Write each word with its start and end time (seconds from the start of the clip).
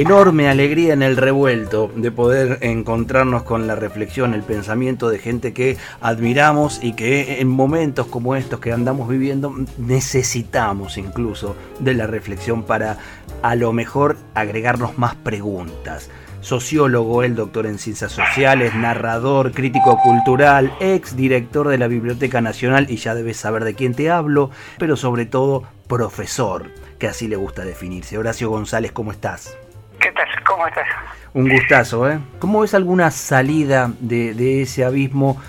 Enorme 0.00 0.48
alegría 0.48 0.94
en 0.94 1.02
el 1.02 1.18
revuelto 1.18 1.90
de 1.94 2.10
poder 2.10 2.58
encontrarnos 2.62 3.42
con 3.42 3.66
la 3.66 3.74
reflexión, 3.74 4.32
el 4.32 4.42
pensamiento 4.42 5.10
de 5.10 5.18
gente 5.18 5.52
que 5.52 5.76
admiramos 6.00 6.82
y 6.82 6.94
que 6.94 7.40
en 7.40 7.48
momentos 7.48 8.06
como 8.06 8.34
estos 8.34 8.60
que 8.60 8.72
andamos 8.72 9.08
viviendo 9.08 9.54
necesitamos 9.76 10.96
incluso 10.96 11.54
de 11.80 11.92
la 11.92 12.06
reflexión 12.06 12.62
para 12.62 12.96
a 13.42 13.54
lo 13.56 13.74
mejor 13.74 14.16
agregarnos 14.34 14.96
más 14.96 15.14
preguntas 15.16 16.08
sociólogo, 16.40 17.22
el 17.22 17.34
doctor 17.34 17.66
en 17.66 17.78
ciencias 17.78 18.12
sociales, 18.12 18.74
narrador, 18.74 19.52
crítico 19.52 19.98
cultural, 20.02 20.72
ex 20.80 21.14
director 21.14 21.68
de 21.68 21.76
la 21.76 21.86
Biblioteca 21.86 22.40
Nacional 22.40 22.86
y 22.88 22.96
ya 22.96 23.14
debes 23.14 23.36
saber 23.36 23.64
de 23.64 23.74
quién 23.74 23.94
te 23.94 24.10
hablo, 24.10 24.50
pero 24.78 24.96
sobre 24.96 25.26
todo 25.26 25.64
profesor, 25.86 26.70
que 26.98 27.08
así 27.08 27.28
le 27.28 27.36
gusta 27.36 27.66
definirse. 27.66 28.16
Horacio 28.16 28.48
González, 28.48 28.92
¿cómo 28.92 29.12
estás? 29.12 29.54
¿Qué 30.00 30.10
tal? 30.12 30.28
¿Cómo 30.44 30.66
estás? 30.66 30.88
Un 31.34 31.48
gustazo, 31.48 32.10
¿eh? 32.10 32.18
¿Cómo 32.38 32.60
ves 32.60 32.74
alguna 32.74 33.10
salida 33.10 33.90
de, 34.00 34.62
ese 34.62 34.84
abismo 34.84 35.40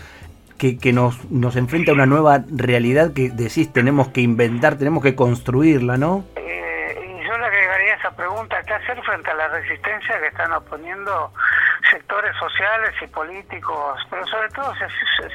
que, 0.57 0.93
nos, 0.93 1.31
nos 1.31 1.55
enfrenta 1.55 1.91
a 1.91 1.95
una 1.95 2.05
nueva 2.05 2.43
realidad 2.51 3.13
que 3.13 3.29
decís 3.29 3.73
tenemos 3.73 4.09
que 4.09 4.21
inventar, 4.21 4.77
tenemos 4.77 5.01
que 5.01 5.15
construirla, 5.15 5.97
¿no? 5.97 6.23
Eh, 6.35 7.17
y 7.19 7.27
yo 7.27 7.37
le 7.37 7.45
agregaría 7.45 7.95
esa 7.95 8.15
pregunta, 8.15 8.61
¿qué 8.63 8.73
hacer 8.73 9.01
frente 9.01 9.31
a 9.31 9.33
la 9.33 9.47
resistencia 9.47 10.19
que 10.19 10.27
están 10.27 10.51
oponiendo 10.51 11.33
sectores 11.89 12.35
sociales 12.37 12.91
y 13.01 13.07
políticos, 13.07 13.99
pero 14.09 14.25
sobre 14.27 14.49
todo 14.49 14.73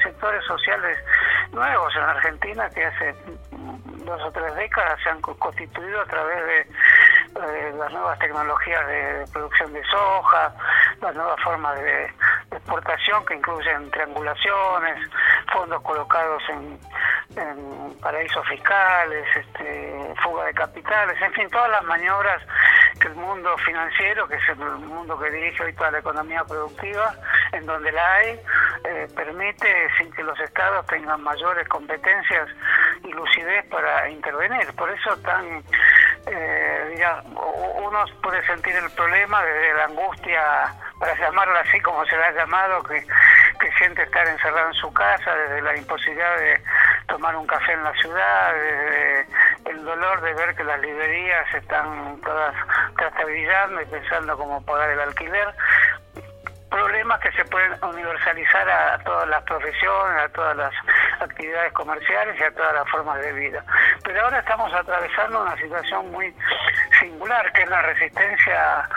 sectores 0.03 0.43
sociales 0.45 0.97
nuevos 1.51 1.93
en 1.95 2.01
Argentina 2.03 2.69
que 2.69 2.85
hace 2.85 3.15
dos 4.05 4.21
o 4.21 4.31
tres 4.31 4.55
décadas 4.55 4.99
se 5.03 5.09
han 5.09 5.21
constituido 5.21 6.01
a 6.01 6.05
través 6.05 6.37
de 6.45 6.67
las 7.77 7.91
nuevas 7.91 8.19
tecnologías 8.19 8.87
de, 8.87 9.25
producción 9.31 9.73
de 9.73 9.83
soja, 9.85 10.53
las 11.01 11.15
nuevas 11.15 11.39
formas 11.41 11.79
de, 11.79 12.11
exportación 12.51 13.25
que 13.25 13.35
incluyen 13.35 13.91
triangulaciones, 13.91 15.09
fondos 15.51 15.81
colocados 15.83 16.41
en, 16.49 16.79
paraísos 18.01 18.47
fiscales, 18.47 19.25
este, 19.35 20.13
fuga 20.23 20.45
de 20.45 20.53
capitales, 20.53 21.21
en 21.21 21.33
fin, 21.33 21.47
todas 21.49 21.69
las 21.69 21.83
maniobras 21.83 22.41
que 22.99 23.07
el 23.09 23.15
mundo 23.15 23.55
financiero, 23.59 24.27
que 24.27 24.35
es 24.35 24.49
el 24.49 24.57
mundo 24.57 25.19
que 25.19 25.29
dirige 25.29 25.63
hoy 25.63 25.73
toda 25.73 25.91
la 25.91 25.99
economía 25.99 26.43
productiva, 26.45 27.13
en 27.51 27.65
donde 27.65 27.91
la 27.91 28.13
hay, 28.13 28.39
eh, 28.85 29.07
permite 29.15 29.67
sin 29.97 30.11
que 30.13 30.23
los 30.23 30.39
estados 30.39 30.85
tengan 30.87 31.21
mayores 31.21 31.67
competencias 31.67 32.49
y 33.03 33.11
lucidez 33.11 33.65
para 33.67 34.09
intervenir. 34.09 34.73
Por 34.75 34.89
eso 34.89 35.15
tan 35.17 35.63
eh, 36.27 36.76
uno 37.05 38.05
puede 38.21 38.45
sentir 38.45 38.75
el 38.75 38.89
problema 38.91 39.43
desde 39.43 39.73
la 39.73 39.85
angustia, 39.85 40.41
para 40.99 41.15
llamarlo 41.15 41.57
así 41.59 41.79
como 41.81 42.05
se 42.05 42.17
le 42.17 42.23
ha 42.23 42.31
llamado, 42.31 42.83
que, 42.83 43.05
que 43.59 43.71
siente 43.77 44.03
estar 44.03 44.27
encerrado 44.27 44.67
en 44.67 44.73
su 44.73 44.91
casa, 44.93 45.35
desde 45.35 45.61
la 45.61 45.77
imposibilidad 45.77 46.37
de 46.37 46.61
tomar 47.07 47.35
un 47.35 47.47
café 47.47 47.73
en 47.73 47.83
la 47.83 47.93
ciudad, 47.93 48.53
desde 48.53 49.25
el 49.65 49.83
dolor 49.83 50.21
de 50.21 50.33
ver 50.33 50.55
que 50.55 50.63
las 50.63 50.79
librerías 50.79 51.53
están 51.53 52.19
todas 52.21 52.55
trastabillando 52.97 53.81
y 53.81 53.85
pensando 53.85 54.37
cómo 54.37 54.63
pagar 54.65 54.89
el 54.89 54.99
alquiler, 54.99 55.53
problemas 56.69 57.19
que 57.21 57.31
se 57.31 57.45
pueden 57.45 57.71
universalizar 57.83 58.69
a, 58.69 58.97
todas 58.99 59.27
las 59.27 59.43
profesiones, 59.43 60.21
a 60.23 60.29
todas 60.29 60.55
las 60.57 60.73
actividades 61.19 61.73
comerciales 61.73 62.39
y 62.39 62.43
a 62.43 62.51
todas 62.51 62.73
las 62.73 62.89
formas 62.89 63.19
de 63.21 63.33
vida. 63.33 63.63
Pero 64.03 64.21
ahora 64.21 64.39
estamos 64.39 64.73
atravesando 64.73 65.41
una 65.41 65.57
situación 65.57 66.11
muy 66.11 66.33
singular, 66.99 67.51
que 67.53 67.63
es 67.63 67.69
la 67.69 67.81
resistencia, 67.81 68.89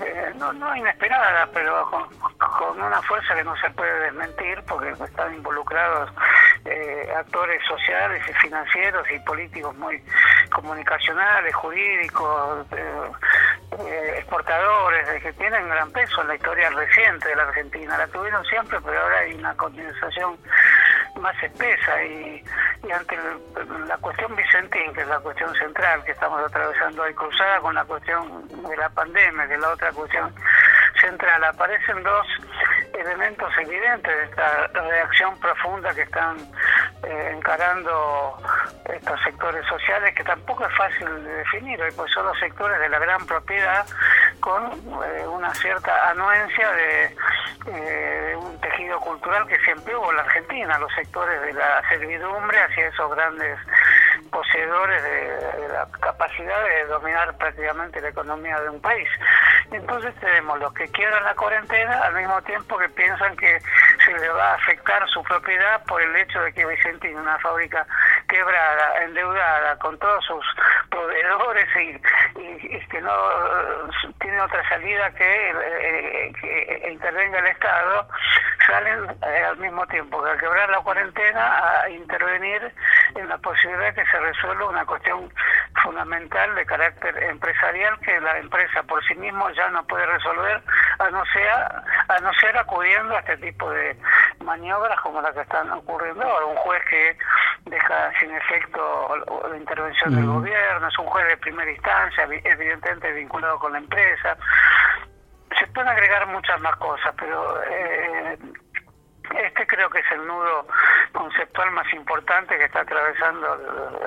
eh, 0.00 0.32
no, 0.36 0.52
no 0.52 0.74
inesperada, 0.76 1.48
pero 1.52 1.90
con, 1.90 2.80
una 2.80 3.02
fuerza 3.02 3.34
que 3.34 3.44
no 3.44 3.56
se 3.56 3.70
puede 3.70 4.00
desmentir, 4.00 4.62
porque 4.66 4.90
están 4.90 5.34
involucrados 5.34 6.10
eh, 6.64 7.12
actores 7.16 7.60
sociales 7.66 8.22
y 8.28 8.32
financieros 8.34 9.06
y 9.10 9.18
políticos 9.20 9.76
muy 9.76 10.02
comunicacionales, 10.50 11.54
jurídicos, 11.54 12.66
eh, 12.72 13.10
eh, 13.78 14.14
exportadores, 14.18 15.22
que 15.22 15.32
tienen 15.34 15.68
gran 15.68 15.90
peso 15.90 16.22
en 16.22 16.28
la 16.28 16.34
historia 16.36 16.70
reciente 16.70 17.28
de 17.28 17.36
la 17.36 17.42
Argentina. 17.42 17.98
La 17.98 18.06
tuvieron 18.08 18.44
siempre, 18.44 18.78
pero 18.80 19.00
ahora 19.00 19.18
hay 19.18 19.34
una 19.34 19.54
condensación 19.56 20.38
más 21.20 21.42
espesa 21.42 22.02
y, 22.04 22.42
ante 22.92 23.16
la 23.86 23.96
cuestión 23.98 24.34
Vicentín, 24.36 24.92
que 24.92 25.00
es 25.00 25.08
la 25.08 25.18
cuestión 25.20 25.54
central 25.54 26.04
que 26.04 26.12
estamos 26.12 26.40
atravesando 26.44 27.02
hoy, 27.02 27.14
cruzada 27.14 27.60
con 27.60 27.74
la 27.74 27.84
cuestión 27.84 28.46
de 28.48 28.76
la 28.76 28.88
pandemia, 28.90 29.48
que 29.48 29.58
la 29.58 29.72
otra 29.74 29.92
cuestión 29.92 30.34
central, 31.00 31.44
aparecen 31.44 32.02
dos 32.02 32.26
elementos 32.94 33.52
evidentes 33.58 34.16
de 34.16 34.24
esta 34.24 34.66
reacción 34.68 35.38
profunda 35.40 35.92
que 35.94 36.02
están 36.02 36.36
eh, 37.02 37.32
encarando 37.36 38.38
estos 38.84 39.20
sectores 39.22 39.66
sociales, 39.66 40.14
que 40.14 40.24
tampoco 40.24 40.64
es 40.66 40.74
fácil 40.76 41.06
de 41.24 41.34
definir 41.34 41.80
hoy, 41.82 41.90
pues 41.96 42.10
son 42.12 42.26
los 42.26 42.38
sectores 42.38 42.78
de 42.78 42.88
la 42.88 42.98
gran 42.98 43.26
propiedad 43.26 43.84
con 44.40 44.72
eh, 44.72 45.26
una 45.26 45.52
cierta 45.54 46.10
anuencia 46.10 46.70
de, 46.72 47.16
eh, 47.66 48.36
un 48.36 48.60
tejido 48.60 49.00
cultural 49.00 49.46
que 49.46 49.58
siempre 49.60 49.96
hubo 49.96 50.10
en 50.10 50.16
la 50.16 50.22
Argentina, 50.22 50.78
los 50.78 50.92
sectores 50.94 51.40
de 51.42 51.52
la 51.54 51.82
servidumbre 51.88 52.60
hacia 52.60 52.88
esos 52.88 53.10
grandes 53.14 53.58
poseedores 54.30 55.02
de, 55.02 55.68
la 55.68 55.86
capacidad 56.00 56.64
de 56.64 56.84
dominar 56.86 57.36
prácticamente 57.36 58.00
la 58.00 58.08
economía 58.08 58.60
de 58.60 58.68
un 58.68 58.80
país. 58.80 59.08
Entonces 59.74 60.14
tenemos 60.20 60.58
los 60.60 60.72
que 60.72 60.88
quiebran 60.88 61.24
la 61.24 61.34
cuarentena 61.34 61.98
al 62.04 62.14
mismo 62.14 62.40
tiempo 62.42 62.78
que 62.78 62.88
piensan 62.90 63.36
que 63.36 63.60
se 64.04 64.12
le 64.18 64.28
va 64.28 64.52
a 64.52 64.54
afectar 64.54 65.06
su 65.08 65.22
propiedad 65.24 65.84
por 65.84 66.00
el 66.00 66.14
hecho 66.14 66.40
de 66.42 66.52
que 66.52 66.64
Vicentín, 66.64 67.16
una 67.16 67.38
fábrica 67.40 67.84
quebrada, 68.28 69.04
endeudada, 69.04 69.76
con 69.80 69.98
todos 69.98 70.24
sus 70.24 70.44
proveedores 70.94 71.68
y, 71.76 72.78
que 72.88 73.00
no 73.00 73.12
tiene 74.20 74.40
otra 74.40 74.68
salida 74.68 75.10
que, 75.12 75.50
eh, 75.50 76.32
que 76.40 76.90
intervenga 76.92 77.40
el 77.40 77.46
Estado, 77.48 78.08
salen 78.66 79.10
eh, 79.26 79.44
al 79.44 79.56
mismo 79.56 79.84
tiempo 79.88 80.22
que 80.22 80.30
a 80.30 80.36
quebrar 80.36 80.70
la 80.70 80.80
cuarentena 80.80 81.80
a 81.82 81.90
intervenir 81.90 82.72
en 83.16 83.28
la 83.28 83.38
posibilidad 83.38 83.92
de 83.92 83.94
que 83.94 84.10
se 84.10 84.20
resuelva 84.20 84.68
una 84.68 84.86
cuestión 84.86 85.32
fundamental 85.82 86.54
de 86.54 86.66
carácter 86.66 87.22
empresarial 87.24 87.98
que 88.00 88.20
la 88.20 88.38
empresa 88.38 88.82
por 88.84 89.04
sí 89.04 89.14
mismo 89.16 89.50
ya 89.50 89.68
no 89.70 89.84
puede 89.86 90.06
resolver 90.06 90.62
a 90.98 91.10
no 91.10 91.24
ser 91.26 91.48
a 91.48 92.20
no 92.20 92.32
ser 92.34 92.56
acudiendo 92.56 93.16
a 93.16 93.20
este 93.20 93.36
tipo 93.38 93.68
de 93.70 93.96
maniobras 94.44 95.00
como 95.00 95.20
las 95.20 95.32
que 95.34 95.40
están 95.40 95.70
ocurriendo. 95.72 96.22
Ahora 96.24 96.46
un 96.46 96.56
juez 96.56 96.82
que 96.88 97.16
deja 97.64 98.12
sin 98.20 98.30
efecto 98.30 99.16
la 99.50 99.56
intervención 99.56 100.14
del 100.14 100.26
gobierno 100.26 100.83
es 100.88 100.98
un 100.98 101.06
juez 101.06 101.26
de 101.28 101.36
primera 101.38 101.70
instancia 101.70 102.24
evidentemente 102.24 103.12
vinculado 103.12 103.58
con 103.58 103.72
la 103.72 103.78
empresa. 103.78 104.36
Se 105.58 105.66
pueden 105.68 105.88
agregar 105.88 106.26
muchas 106.26 106.60
más 106.60 106.76
cosas 106.76 107.14
pero 107.18 107.62
eh, 107.64 108.38
este 109.30 109.66
creo 109.66 109.88
que 109.90 110.00
es 110.00 110.12
el 110.12 110.26
nudo 110.26 110.66
conceptual 111.12 111.70
más 111.72 111.92
importante 111.92 112.56
que 112.56 112.64
está 112.64 112.80
atravesando 112.80 113.56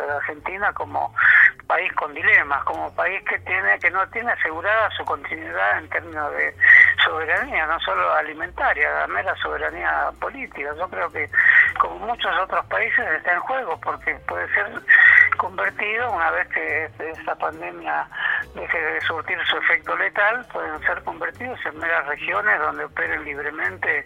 la 0.08 0.18
Argentina 0.18 0.74
como 0.74 1.14
país 1.66 1.92
con 1.94 2.14
dilemas, 2.14 2.64
como 2.64 2.94
país 2.96 3.22
que 3.24 3.40
tiene 3.40 3.78
que 3.80 3.92
no 3.92 4.08
tiene 4.10 4.32
asegurada 4.32 4.90
su 4.92 5.04
continuidad 5.06 5.80
en 5.80 5.90
términos 5.90 6.32
de 6.32 6.56
soberanía, 7.04 7.66
no 7.68 7.80
solo 7.80 8.14
alimentaria, 8.14 8.90
la 8.92 9.08
mera 9.08 9.36
soberanía 9.36 10.12
política. 10.20 10.74
Yo 10.78 10.90
creo 10.90 11.12
que 11.12 11.30
como 11.80 12.08
muchos 12.08 12.32
otros 12.42 12.66
países 12.68 13.06
está 13.18 13.34
en 13.34 13.40
juego 13.42 13.80
porque 13.82 14.16
puede 14.28 14.48
ser 14.54 14.68
convertido 15.38 16.12
una 16.12 16.32
vez 16.32 16.48
que 16.50 16.90
esta 17.00 17.36
pandemia 17.36 18.08
deje 18.56 18.82
de 18.82 19.02
surtir 19.02 19.38
su 19.46 19.58
efecto 19.58 19.96
letal, 19.98 20.46
pueden 20.52 20.80
ser 20.82 21.04
convertidos 21.04 21.60
en 21.66 21.78
meras 21.80 22.06
regiones 22.08 22.60
donde 22.60 22.86
operen 22.86 23.24
libremente 23.24 24.06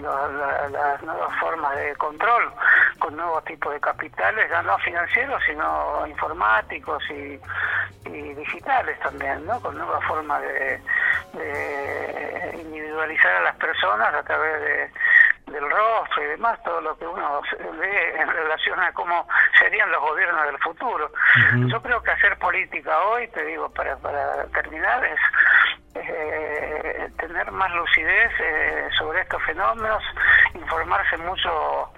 las 0.00 1.02
nuevas 1.02 1.38
formas 1.40 1.76
de 1.76 1.94
control 1.96 2.52
con 2.98 3.16
nuevos 3.16 3.44
tipos 3.44 3.72
de 3.72 3.80
capitales, 3.80 4.48
ya 4.50 4.62
no 4.62 4.78
financieros, 4.78 5.42
sino 5.46 6.06
informáticos 6.06 7.02
y 7.10 7.38
y 8.12 8.34
digitales 8.34 8.98
también, 9.00 9.44
¿no? 9.46 9.60
Con 9.60 9.76
nuevas 9.76 10.04
formas 10.04 10.42
de, 10.42 10.80
individualizar 12.54 13.36
a 13.36 13.40
las 13.42 13.56
personas 13.56 14.14
a 14.14 14.22
través 14.22 14.60
de, 14.60 15.52
del 15.52 15.70
rostro 15.70 16.22
y 16.22 16.26
demás, 16.26 16.62
todo 16.62 16.80
lo 16.80 16.96
que 16.98 17.06
uno 17.06 17.40
ve 17.78 18.20
en 18.20 18.28
relación 18.28 18.80
a 18.80 18.92
cómo 18.92 19.26
serían 19.58 19.90
los 19.90 20.00
gobiernos 20.00 20.44
del 20.46 20.58
futuro. 20.58 21.10
Yo 21.66 21.82
creo 21.82 22.02
que 22.02 22.10
hacer 22.10 22.36
política 22.38 23.00
hoy, 23.02 23.28
te 23.28 23.44
digo, 23.44 23.68
para, 23.70 23.96
para 23.96 24.44
terminar, 24.46 25.04
es 25.04 25.20
eh, 25.94 27.10
tener 27.18 27.50
más 27.50 27.70
lucidez 27.74 28.32
eh, 28.40 28.88
sobre 28.98 29.20
estos 29.20 29.42
fenómenos, 29.44 30.02
informarse 30.54 31.16
mucho 31.18 31.92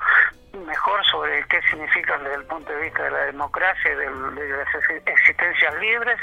mejor 0.67 1.05
sobre 1.07 1.45
qué 1.47 1.61
significan 1.63 2.23
desde 2.25 2.37
el 2.37 2.45
punto 2.45 2.73
de 2.73 2.83
vista 2.83 3.05
de 3.05 3.11
la 3.11 3.25
democracia 3.27 3.93
y 3.93 3.97
de, 3.97 4.49
las 4.49 4.69
existencias 5.07 5.75
libres 5.81 6.19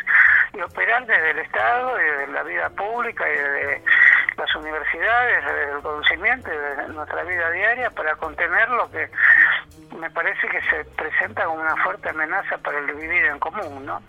y 0.54 0.62
operar 0.62 1.06
desde 1.06 1.32
el 1.32 1.40
Estado 1.40 2.00
y 2.00 2.04
desde 2.04 2.28
la 2.28 2.44
vida 2.44 2.70
pública 2.70 3.26
y 3.28 3.38
desde 3.38 3.84
las 4.38 4.56
universidades, 4.56 5.46
desde 5.46 5.72
el 5.72 5.82
conocimiento 5.82 6.54
y 6.54 6.58
desde 6.58 6.88
nuestra 6.90 7.24
vida 7.24 7.52
diaria 7.52 7.90
para 7.92 8.16
contener 8.16 8.70
lo 8.70 8.90
que 8.92 9.10
me 10.00 10.10
parece 10.12 10.48
que 10.48 10.60
se 10.70 10.86
presenta 10.96 11.46
como 11.46 11.62
una 11.62 11.76
fuerte 11.84 12.10
amenaza 12.10 12.58
para 12.60 12.80
el 12.80 12.94
vivir 12.94 13.26
en 13.26 13.40
común, 13.40 13.86
¿no? 13.86 14.02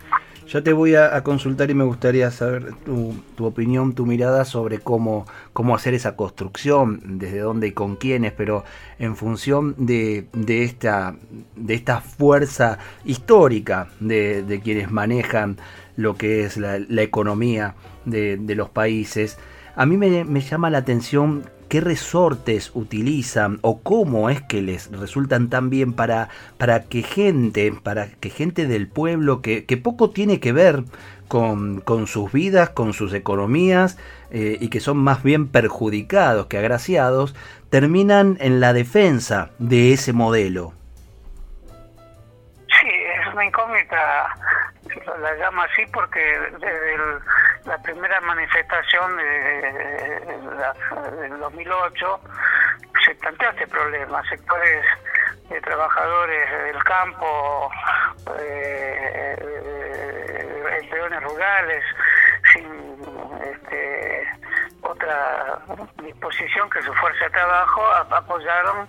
Yo 0.47 0.63
te 0.63 0.73
voy 0.73 0.95
a, 0.95 1.21
consultar 1.23 1.69
y 1.69 1.73
me 1.73 1.83
gustaría 1.83 2.31
saber 2.31 2.73
tu, 2.85 3.13
opinión, 3.39 3.93
tu 3.93 4.05
mirada 4.05 4.45
sobre 4.45 4.79
cómo, 4.79 5.25
cómo 5.53 5.75
hacer 5.75 5.93
esa 5.93 6.15
construcción, 6.15 7.19
desde 7.19 7.39
dónde 7.39 7.67
y 7.67 7.71
con 7.71 7.95
quiénes, 7.95 8.33
pero 8.33 8.63
en 8.97 9.15
función 9.15 9.75
de, 9.77 10.27
de, 10.33 10.63
esta, 10.63 11.15
de 11.55 11.73
esta 11.73 12.01
fuerza 12.01 12.79
histórica 13.05 13.87
de, 13.99 14.61
quienes 14.63 14.91
manejan 14.91 15.57
lo 15.95 16.15
que 16.15 16.43
es 16.43 16.57
la, 16.57 16.77
economía 17.01 17.75
de, 18.05 18.37
los 18.55 18.69
países. 18.69 19.37
A 19.75 19.85
mí 19.85 19.97
me 19.97 20.41
llama 20.41 20.69
la 20.69 20.79
atención 20.79 21.43
qué 21.69 21.79
resortes 21.81 22.71
utilizan 22.73 23.59
o 23.61 23.81
cómo 23.81 24.29
es 24.29 24.41
que 24.41 24.61
les 24.61 24.91
resultan 24.91 25.49
tan 25.49 25.69
bien 25.69 25.93
para, 25.93 26.29
para 26.57 26.83
que 26.83 27.03
gente, 27.03 27.71
para 27.71 28.07
que 28.07 28.29
gente 28.29 28.67
del 28.67 28.87
pueblo 28.87 29.41
que, 29.41 29.65
que 29.65 29.77
poco 29.77 30.09
tiene 30.09 30.39
que 30.39 30.51
ver 30.51 30.83
con, 31.29 31.79
con, 31.79 32.07
sus 32.07 32.31
vidas, 32.31 32.69
con 32.71 32.93
sus 32.93 33.13
economías 33.13 33.97
eh, 34.31 34.57
y 34.59 34.69
que 34.69 34.79
son 34.79 34.97
más 34.97 35.23
bien 35.23 35.47
perjudicados 35.47 36.47
que 36.47 36.57
agraciados, 36.57 37.35
terminan 37.69 38.37
en 38.41 38.59
la 38.59 38.73
defensa 38.73 39.51
de 39.59 39.93
ese 39.93 40.11
modelo. 40.11 40.73
Sí, 42.67 42.87
es 42.87 43.33
una 43.33 43.45
incógnita, 43.45 44.35
la 45.19 45.33
llamo 45.33 45.61
así 45.61 45.85
porque 45.93 46.19
desde 46.59 46.97
la 47.65 47.77
primera 47.81 48.21
manifestación 48.21 49.17
de, 49.17 50.09
2008 51.39 52.21
se 53.05 53.15
planteó 53.15 53.49
este 53.49 53.67
problema. 53.67 54.21
Sectores 54.29 54.85
de 55.49 55.61
trabajadores 55.61 56.63
del 56.65 56.83
campo, 56.83 57.71
eh, 58.39 59.35
de, 59.39 60.87
peones 60.89 61.23
rurales, 61.23 61.83
sin 62.53 62.65
este, 63.43 64.27
otra 64.81 65.59
disposición 66.03 66.69
que 66.69 66.81
su 66.81 66.93
fuerza 66.95 67.25
de 67.25 67.31
trabajo, 67.31 67.85
apoyaron 68.11 68.87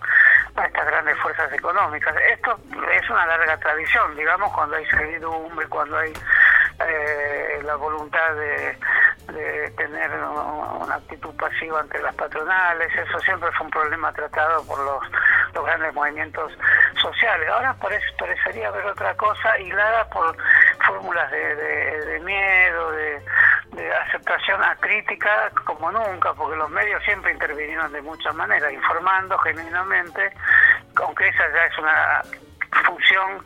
a 0.60 0.66
estas 0.66 0.86
grandes 0.86 1.18
fuerzas 1.18 1.52
económicas. 1.52 2.14
Esto 2.32 2.58
es 2.92 3.10
una 3.10 3.26
larga 3.26 3.56
tradición, 3.58 4.14
digamos, 4.16 4.52
cuando 4.52 4.76
hay 4.76 4.86
servidumbre, 4.86 5.66
cuando 5.68 5.98
hay 5.98 6.12
eh, 6.88 7.60
la 7.64 7.76
voluntad 7.76 8.34
de, 8.34 8.78
tener 9.76 10.10
una 10.12 10.96
actitud 10.96 11.34
pasiva 11.36 11.80
ante 11.80 12.02
las 12.02 12.14
patronales, 12.16 12.92
eso 12.94 13.20
siempre 13.20 13.50
fue 13.52 13.66
un 13.66 13.70
problema 13.70 14.12
tratado 14.12 14.64
por 14.66 14.78
los, 14.80 15.02
los 15.54 15.64
grandes 15.64 15.94
movimientos 15.94 16.52
sociales. 17.00 17.48
Ahora 17.48 17.74
parece, 17.74 18.04
parecería 18.18 18.68
haber 18.68 18.84
otra 18.86 19.14
cosa 19.16 19.58
hilada 19.58 20.04
por 20.10 20.36
fórmulas 20.84 21.30
de, 21.30 22.20
miedo, 22.24 22.90
de, 22.92 23.22
de 23.72 23.94
aceptación 23.94 24.62
acrítica 24.64 25.50
como 25.64 25.92
nunca, 25.92 26.34
porque 26.34 26.56
los 26.56 26.70
medios 26.70 27.02
siempre 27.04 27.32
intervinieron 27.32 27.92
de 27.92 28.02
muchas 28.02 28.34
maneras, 28.34 28.72
informando 28.72 29.38
genuinamente, 29.38 30.32
aunque 30.96 31.28
esa 31.28 31.44
ya 31.52 31.64
es 31.66 31.78
una 31.78 32.22
función 32.72 33.44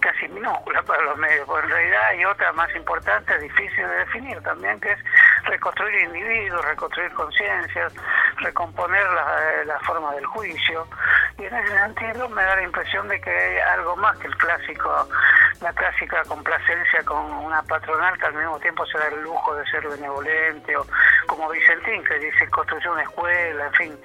casi 0.00 0.28
minúscula 0.28 0.82
para 0.82 1.02
los 1.02 1.16
medios, 1.18 1.46
porque 1.46 1.66
en 1.66 1.72
realidad 1.72 2.02
hay 2.08 2.24
otra 2.24 2.52
más 2.52 2.74
importante, 2.74 3.38
difícil 3.38 3.86
de 3.86 3.96
definir 3.96 4.40
también, 4.42 4.80
que 4.80 4.92
es 4.92 4.98
reconstruir 5.44 6.04
individuos, 6.04 6.64
reconstruir 6.64 7.12
conciencias, 7.12 7.92
recomponer 8.36 9.04
la, 9.10 9.64
la, 9.64 9.78
forma 9.80 10.12
del 10.14 10.26
juicio. 10.26 10.86
Y 11.38 11.44
en 11.44 11.54
ese 11.54 11.68
sentido 11.68 12.28
me 12.28 12.42
da 12.42 12.56
la 12.56 12.62
impresión 12.62 13.08
de 13.08 13.20
que 13.20 13.30
hay 13.30 13.58
algo 13.58 13.96
más 13.96 14.16
que 14.18 14.28
el 14.28 14.36
clásico, 14.36 15.08
la 15.60 15.72
clásica 15.72 16.22
complacencia 16.24 17.02
con 17.04 17.24
una 17.24 17.62
patronal 17.62 18.16
que 18.18 18.26
al 18.26 18.34
mismo 18.34 18.58
tiempo 18.60 18.86
se 18.86 18.98
da 18.98 19.08
el 19.08 19.22
lujo 19.22 19.54
de 19.54 19.66
ser 19.66 19.86
benevolente, 19.88 20.76
o 20.76 20.86
como 21.26 21.48
Vicentín, 21.50 22.04
que 22.04 22.18
dice 22.18 22.48
construyó 22.50 22.92
una 22.92 23.02
escuela, 23.02 23.66
en 23.66 23.72
fin. 23.74 23.98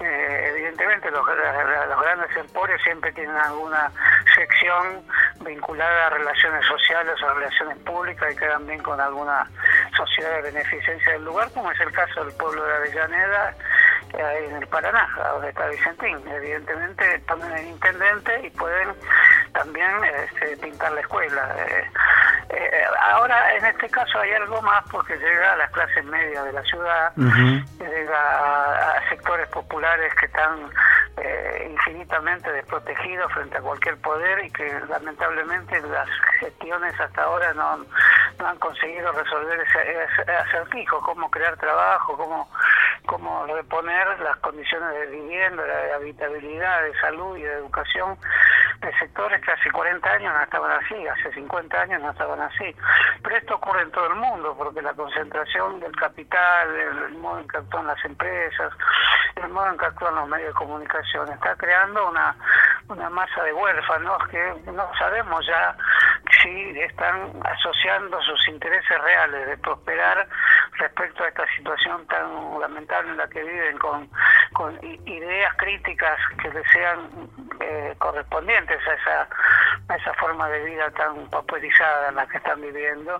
Eh, 0.00 0.46
evidentemente 0.50 1.10
los, 1.10 1.26
los 1.26 2.00
grandes 2.00 2.36
emporios 2.36 2.80
siempre 2.82 3.12
tienen 3.12 3.36
alguna 3.36 3.90
sección 4.34 5.02
vinculada 5.40 6.06
a 6.06 6.10
relaciones 6.10 6.64
sociales 6.66 7.14
o 7.22 7.34
relaciones 7.34 7.78
públicas 7.78 8.32
y 8.32 8.36
quedan 8.36 8.66
bien 8.66 8.82
con 8.82 9.00
alguna 9.00 9.48
sociedad 9.96 10.36
de 10.36 10.42
beneficencia 10.42 11.12
del 11.12 11.24
lugar, 11.24 11.50
como 11.52 11.70
es 11.70 11.80
el 11.80 11.92
caso 11.92 12.24
del 12.24 12.34
pueblo 12.34 12.64
de 12.64 12.76
Avellaneda, 12.76 13.54
ahí 14.14 14.44
en 14.44 14.56
el 14.56 14.66
Paraná, 14.68 15.08
donde 15.32 15.50
está 15.50 15.68
Vicentín. 15.68 16.18
Evidentemente 16.28 17.18
también 17.20 17.52
el 17.52 17.66
intendente 17.66 18.46
y 18.46 18.50
pueden 18.50 18.94
también 19.52 19.90
este, 20.04 20.56
pintar 20.58 20.92
la 20.92 21.00
escuela. 21.00 21.54
Eh, 21.58 21.90
eh, 22.50 22.84
ahora, 23.10 23.54
en 23.54 23.64
este 23.66 23.88
caso 23.90 24.18
hay 24.20 24.32
algo 24.32 24.60
más 24.62 24.82
porque 24.90 25.16
llega 25.16 25.52
a 25.52 25.56
las 25.56 25.70
clases 25.70 26.04
medias 26.04 26.44
de 26.44 26.52
la 26.52 26.62
ciudad, 26.62 27.12
llega 27.16 28.96
a 28.96 29.08
sectores 29.08 29.48
populares 29.48 30.14
que 30.14 30.26
están 30.26 30.70
eh, 31.22 31.68
infinitamente 31.70 32.50
desprotegidos 32.52 33.32
frente 33.32 33.56
a 33.58 33.60
cualquier 33.60 33.96
poder 33.98 34.44
y 34.44 34.50
que 34.50 34.80
lamentablemente 34.88 35.80
las 35.82 36.08
gestiones 36.40 36.98
hasta 37.00 37.22
ahora 37.22 37.52
no, 37.54 37.84
han 38.44 38.58
conseguido 38.58 39.12
resolver 39.12 39.60
ese, 39.60 40.32
acertijo, 40.32 41.00
cómo 41.02 41.30
crear 41.30 41.56
trabajo, 41.56 42.16
cómo, 42.16 42.48
cómo 43.06 43.46
reponer 43.46 44.20
las 44.20 44.36
condiciones 44.38 44.90
de 44.92 45.06
vivienda, 45.06 45.62
de 45.62 45.92
habitabilidad, 45.92 46.82
de 46.82 47.00
salud 47.00 47.36
y 47.36 47.42
de 47.42 47.52
educación 47.54 48.16
de 48.80 48.92
sectores 48.98 49.40
que 49.42 49.52
hace 49.52 49.70
40 49.70 50.08
años 50.08 50.32
no 50.32 50.42
estaban 50.42 50.70
así, 50.70 51.06
hace 51.06 51.32
50 51.32 51.80
años 51.80 52.02
no 52.02 52.10
estaban 52.10 52.40
así. 52.40 52.74
Pero 53.22 53.36
esto 53.36 53.54
ocurre 53.56 53.82
en 53.82 53.90
todo 53.90 54.06
el 54.06 54.14
mundo, 54.14 54.54
porque 54.56 54.82
la 54.82 54.94
concentración 54.94 55.80
del 55.80 55.94
capital, 55.96 56.74
el 56.76 57.18
modo 57.18 57.40
en 57.40 57.48
que 57.48 57.58
actúan 57.58 57.86
las 57.86 58.04
empresas, 58.04 58.72
el 59.36 59.48
modo 59.48 59.70
en 59.70 59.78
que 59.78 59.86
actúan 59.86 60.14
los 60.14 60.28
medios 60.28 60.48
de 60.48 60.54
comunicación, 60.54 61.28
está 61.32 61.56
creando 61.56 62.08
una, 62.08 62.36
una 62.88 63.10
masa 63.10 63.42
de 63.42 63.52
huérfanos 63.52 64.28
que 64.28 64.54
no 64.72 64.90
sabemos 64.98 65.44
ya 65.46 65.76
si 66.42 66.80
están 66.80 67.32
asociando 67.44 68.20
sus 68.22 68.48
intereses 68.48 69.02
reales 69.02 69.46
de 69.46 69.56
prosperar 69.58 70.28
respecto 70.78 71.24
a 71.24 71.28
esta 71.28 71.44
situación 71.56 72.06
tan 72.06 72.60
lamentable 72.60 73.10
en 73.10 73.16
la 73.16 73.28
que 73.28 73.42
viven 73.42 73.78
con, 73.78 74.08
con 74.52 74.78
ideas 74.82 75.54
críticas 75.56 76.18
que 76.40 76.50
les 76.50 76.70
sean 76.70 77.28
eh, 77.60 77.94
correspondientes 77.98 78.67
a 78.74 78.94
esa, 78.94 79.28
a 79.88 79.96
esa 79.96 80.14
forma 80.14 80.48
de 80.48 80.64
vida 80.64 80.90
tan 80.90 81.28
pauperizada 81.30 82.08
en 82.08 82.16
la 82.16 82.26
que 82.26 82.38
están 82.38 82.60
viviendo, 82.60 83.18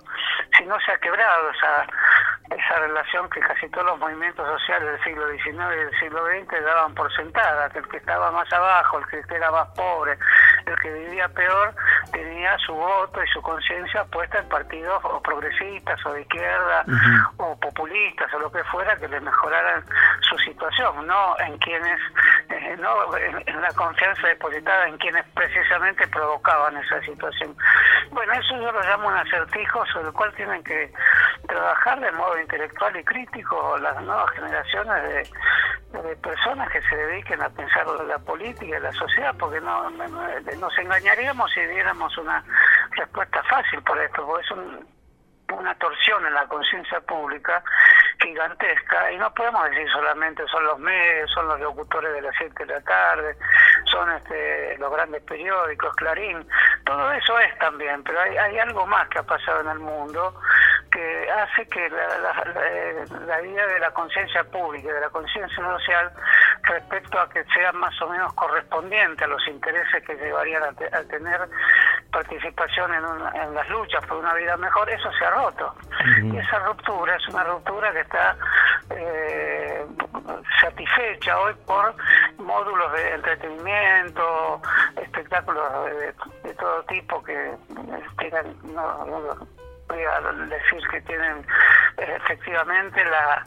si 0.57 0.65
no 0.65 0.79
se 0.81 0.93
ha 0.93 0.99
quebrado 0.99 1.51
esa 1.51 1.87
esa 2.51 2.79
relación 2.79 3.29
que 3.31 3.41
casi 3.41 3.69
todos 3.69 3.87
los 3.87 3.99
movimientos 3.99 4.47
sociales 4.47 4.93
del 4.93 5.05
siglo 5.05 5.29
XIX 5.29 5.65
y 5.75 5.79
del 5.79 6.01
siglo 6.01 6.25
XX 6.27 6.65
daban 6.65 6.95
por 6.95 7.15
sentada, 7.15 7.69
que 7.71 7.79
el 7.79 7.89
que 7.89 7.99
estaba 7.99 8.31
más 8.31 8.51
abajo, 8.53 8.99
el 8.99 9.07
que 9.07 9.35
era 9.35 9.51
más 9.51 9.69
pobre, 9.77 10.19
el 10.65 10.77
que 10.77 10.91
vivía 10.91 11.29
peor, 11.29 11.75
tenía 12.13 12.57
su 12.59 12.75
voto 12.75 13.23
y 13.23 13.29
su 13.29 13.43
conciencia 13.43 14.05
puesta 14.05 14.39
en 14.39 14.49
partidos 14.49 15.01
o 15.05 15.21
progresistas 15.23 16.05
o 16.07 16.13
de 16.13 16.23
izquierda 16.23 16.85
o 17.37 17.59
populistas 17.61 18.33
o 18.35 18.39
lo 18.39 18.51
que 18.51 18.65
fuera 18.65 18.97
que 18.97 19.09
le 19.09 19.21
mejoraran 19.21 19.85
su 20.23 20.39
situación, 20.39 21.07
no 21.07 21.39
en 21.41 21.59
quienes, 21.59 22.01
eh, 22.51 22.77
no 22.79 23.17
en, 23.17 23.61
la 23.61 23.73
confianza 23.75 24.27
depositada 24.29 24.89
en 24.89 24.97
quienes 24.99 25.25
precisamente 25.35 26.07
provocaban 26.09 26.77
esa 26.77 27.01
situación. 27.03 27.57
Bueno, 28.11 28.33
eso 28.33 28.57
yo 28.57 28.73
lo 28.73 28.81
llamo 28.83 29.09
un 29.09 29.15
acertijo 29.15 29.85
sobre 29.87 30.09
el 30.09 30.13
cual 30.13 30.33
tienen 30.35 30.63
que 30.65 30.91
trabajar 31.47 32.01
de 32.01 32.13
modo 32.13 32.39
intelectual 32.41 32.97
y 32.97 33.05
crítico 33.05 33.77
las 33.79 34.01
nuevas 34.03 34.31
generaciones 34.31 35.03
de, 35.05 36.17
personas 36.23 36.71
que 36.71 36.83
se 36.83 36.97
dediquen 36.97 37.41
a 37.41 37.49
pensar 37.49 37.87
la 37.87 38.19
política 38.19 38.77
y 38.77 38.81
la 38.81 38.93
sociedad, 38.93 39.35
porque 39.39 39.61
no, 39.61 39.89
nos 39.91 40.79
engañaríamos 40.79 41.51
si 41.53 41.61
diéramos 41.61 42.17
una 42.19 42.45
respuesta 42.91 43.43
fácil 43.45 43.83
por 43.83 43.99
esto, 43.99 44.27
porque 44.27 44.45
es 44.45 44.51
un 44.51 44.99
una 45.57 45.75
torsión 45.77 46.25
en 46.27 46.35
la 46.35 46.47
conciencia 46.47 47.01
pública 47.01 47.63
gigantesca 48.21 49.13
y 49.13 49.19
no 49.19 49.33
podemos 49.33 49.65
decir 49.71 49.89
solamente 49.91 50.43
son 50.49 50.65
los 50.65 50.79
medios, 50.79 51.31
son 51.31 51.49
los 51.49 51.61
locutores 51.61 52.13
de 52.13 52.23
las 52.23 52.35
7 52.37 52.67
de 52.67 52.75
la 52.75 52.81
tarde, 52.81 53.37
son 53.91 54.11
este, 54.13 54.77
los 54.79 54.93
grandes 54.93 55.23
periódicos, 55.23 55.95
Clarín, 55.97 56.47
todo 56.85 57.13
eso 57.13 57.39
es 57.39 57.59
también, 57.59 58.03
pero 58.03 58.21
hay, 58.21 58.37
hay 58.37 58.59
algo 58.59 58.87
más 58.87 59.09
que 59.09 59.19
ha 59.19 59.23
pasado 59.23 59.61
en 59.61 59.69
el 59.69 59.79
mundo 59.79 60.35
que 60.91 61.31
hace 61.31 61.67
que 61.69 61.89
la, 61.91 62.19
la, 63.27 63.41
vida 63.41 63.67
de 63.67 63.79
la 63.81 63.91
conciencia 63.91 64.45
pública, 64.45 64.93
de 64.93 65.01
la 65.01 65.11
conciencia 65.11 65.57
social, 65.57 66.13
respecto 66.63 67.21
a 67.21 67.29
que 67.29 67.45
sea 67.45 67.73
más 67.73 68.01
o 68.03 68.09
menos 68.09 68.33
correspondiente 68.35 69.25
a 69.25 69.27
los 69.27 69.47
intereses 69.49 70.05
que 70.05 70.15
llevarían 70.17 70.63
a, 70.63 71.03
tener 71.05 71.49
participación 72.11 72.93
en, 72.95 73.05
en, 73.43 73.55
las 73.55 73.69
luchas 73.69 74.05
por 74.07 74.19
una 74.19 74.35
vida 74.35 74.57
mejor, 74.57 74.89
eso 74.91 75.11
se 75.19 75.25
ha 75.25 75.31
roto. 75.31 75.75
Y 76.23 76.37
esa 76.37 76.59
ruptura 76.61 77.17
es 77.17 77.29
una 77.29 77.45
ruptura 77.45 77.93
que 77.93 78.01
está 78.01 78.37
eh, 78.91 79.87
satisfecha 80.61 81.39
hoy 81.39 81.55
por 81.67 81.95
módulos 82.39 82.93
de 82.93 83.15
entretenimiento, 83.15 84.63
espectáculos 84.97 85.65
de, 86.43 86.55
todo 86.55 86.83
tipo 86.85 87.23
que 87.23 87.55
tengan, 88.19 88.57
no, 88.75 89.07
voy 89.07 89.58
a 89.91 90.21
decir 90.47 90.87
que 90.91 91.01
tienen 91.03 91.45
efectivamente 91.97 93.05
la 93.05 93.45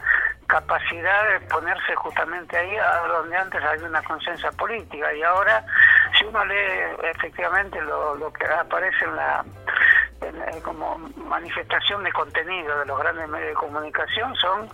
capacidad 0.47 1.29
de 1.29 1.47
ponerse 1.47 1.95
justamente 1.95 2.57
ahí 2.57 2.75
donde 3.07 3.37
antes 3.37 3.63
había 3.63 3.87
una 3.87 4.03
conciencia 4.03 4.51
política. 4.51 5.13
Y 5.13 5.23
ahora 5.23 5.63
si 6.17 6.25
uno 6.25 6.43
lee 6.43 6.97
efectivamente 7.03 7.81
lo, 7.81 8.33
que 8.33 8.45
aparece 8.45 9.05
en 9.05 9.15
la 9.15 9.45
como 10.63 10.97
manifestación 11.15 12.03
de 12.03 12.11
contenido 12.11 12.77
de 12.79 12.85
los 12.85 12.99
grandes 12.99 13.27
medios 13.27 13.49
de 13.49 13.53
comunicación 13.55 14.35
son 14.35 14.69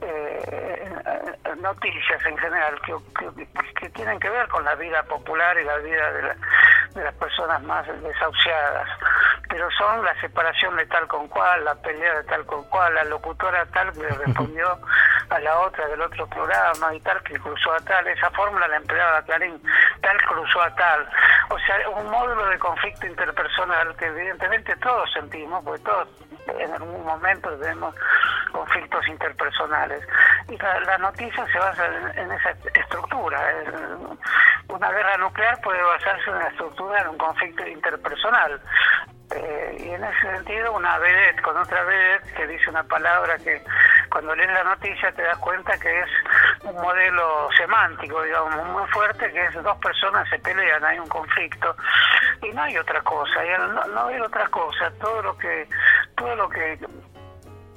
eh, 0.00 0.92
noticias 1.60 2.24
en 2.26 2.36
general 2.36 2.80
que, 2.82 2.94
que, 3.78 3.88
tienen 3.90 4.18
que 4.18 4.28
ver 4.28 4.48
con 4.48 4.64
la 4.64 4.74
vida 4.74 5.02
popular 5.04 5.56
y 5.58 5.64
la 5.64 5.76
vida 5.78 6.12
de, 6.12 6.22
de 6.94 7.04
las 7.04 7.14
personas 7.14 7.62
más 7.62 7.86
desahuciadas 8.02 8.88
pero 9.48 9.68
son 9.72 10.04
la 10.04 10.18
separación 10.20 10.76
de 10.76 10.86
tal 10.86 11.06
con 11.08 11.28
cual, 11.28 11.64
la 11.64 11.74
pelea 11.76 12.16
de 12.16 12.24
tal 12.24 12.44
con 12.46 12.64
cual, 12.64 12.94
la 12.94 13.04
locutora 13.04 13.66
tal 13.66 13.92
que 13.92 14.06
respondió 14.26 14.78
a 15.30 15.38
la 15.40 15.60
otra 15.60 15.86
del 15.88 16.00
otro 16.00 16.26
programa 16.26 16.94
y 16.94 17.00
tal 17.00 17.22
que 17.22 17.38
cruzó 17.38 17.72
a 17.72 17.80
tal, 17.80 18.06
esa 18.08 18.30
fórmula 18.30 18.68
la 18.68 18.76
empleaba 18.76 19.22
Clarín, 19.22 19.60
tal 20.00 20.16
cruzó 20.22 20.62
a 20.62 20.74
tal. 20.74 21.08
O 21.50 21.58
sea, 21.58 21.88
un 21.90 22.10
módulo 22.10 22.46
de 22.46 22.58
conflicto 22.58 23.06
interpersonal 23.06 23.96
que 23.96 24.06
evidentemente 24.06 24.76
todos 24.76 25.10
sentimos, 25.12 25.64
porque 25.64 25.82
todos 25.82 26.08
en 26.56 26.72
algún 26.72 27.04
momento 27.04 27.50
tenemos 27.58 27.94
conflictos 28.52 29.06
interpersonales. 29.08 30.02
Y 30.48 30.56
la, 30.56 30.98
noticia 30.98 31.46
se 31.52 31.58
basa 31.58 31.86
en, 32.14 32.32
esa 32.32 32.50
estructura. 32.74 33.40
Una 34.68 34.90
guerra 34.90 35.16
nuclear 35.18 35.60
puede 35.60 35.82
basarse 35.82 36.30
en 36.30 36.38
la 36.38 36.48
estructura 36.48 37.02
de 37.02 37.08
un 37.10 37.18
conflicto 37.18 37.66
interpersonal. 37.66 38.60
Eh, 39.30 39.76
y 39.78 39.90
en 39.90 40.02
ese 40.02 40.20
sentido, 40.36 40.72
una 40.72 40.98
vedette 40.98 41.42
con 41.42 41.56
otra 41.56 41.82
vedette 41.84 42.32
que 42.34 42.46
dice 42.46 42.70
una 42.70 42.82
palabra 42.82 43.36
que 43.38 43.62
cuando 44.10 44.34
lees 44.34 44.50
la 44.52 44.64
noticia 44.64 45.12
te 45.12 45.22
das 45.22 45.36
cuenta 45.38 45.78
que 45.78 46.00
es 46.00 46.08
un 46.62 46.74
modelo 46.76 47.48
semántico, 47.56 48.22
digamos, 48.22 48.66
muy 48.68 48.88
fuerte, 48.88 49.30
que 49.30 49.44
es 49.44 49.62
dos 49.62 49.76
personas 49.78 50.26
se 50.30 50.38
pelean, 50.38 50.82
hay 50.84 50.98
un 50.98 51.08
conflicto 51.08 51.76
y 52.42 52.48
no 52.52 52.62
hay 52.62 52.78
otra 52.78 53.02
cosa, 53.02 53.42
no, 53.58 53.84
no 53.86 54.06
hay 54.06 54.20
otra 54.20 54.48
cosa, 54.48 54.90
todo 54.98 55.20
lo 55.22 55.36
que, 55.36 55.68
todo 56.16 56.34
lo 56.34 56.48
que 56.48 56.78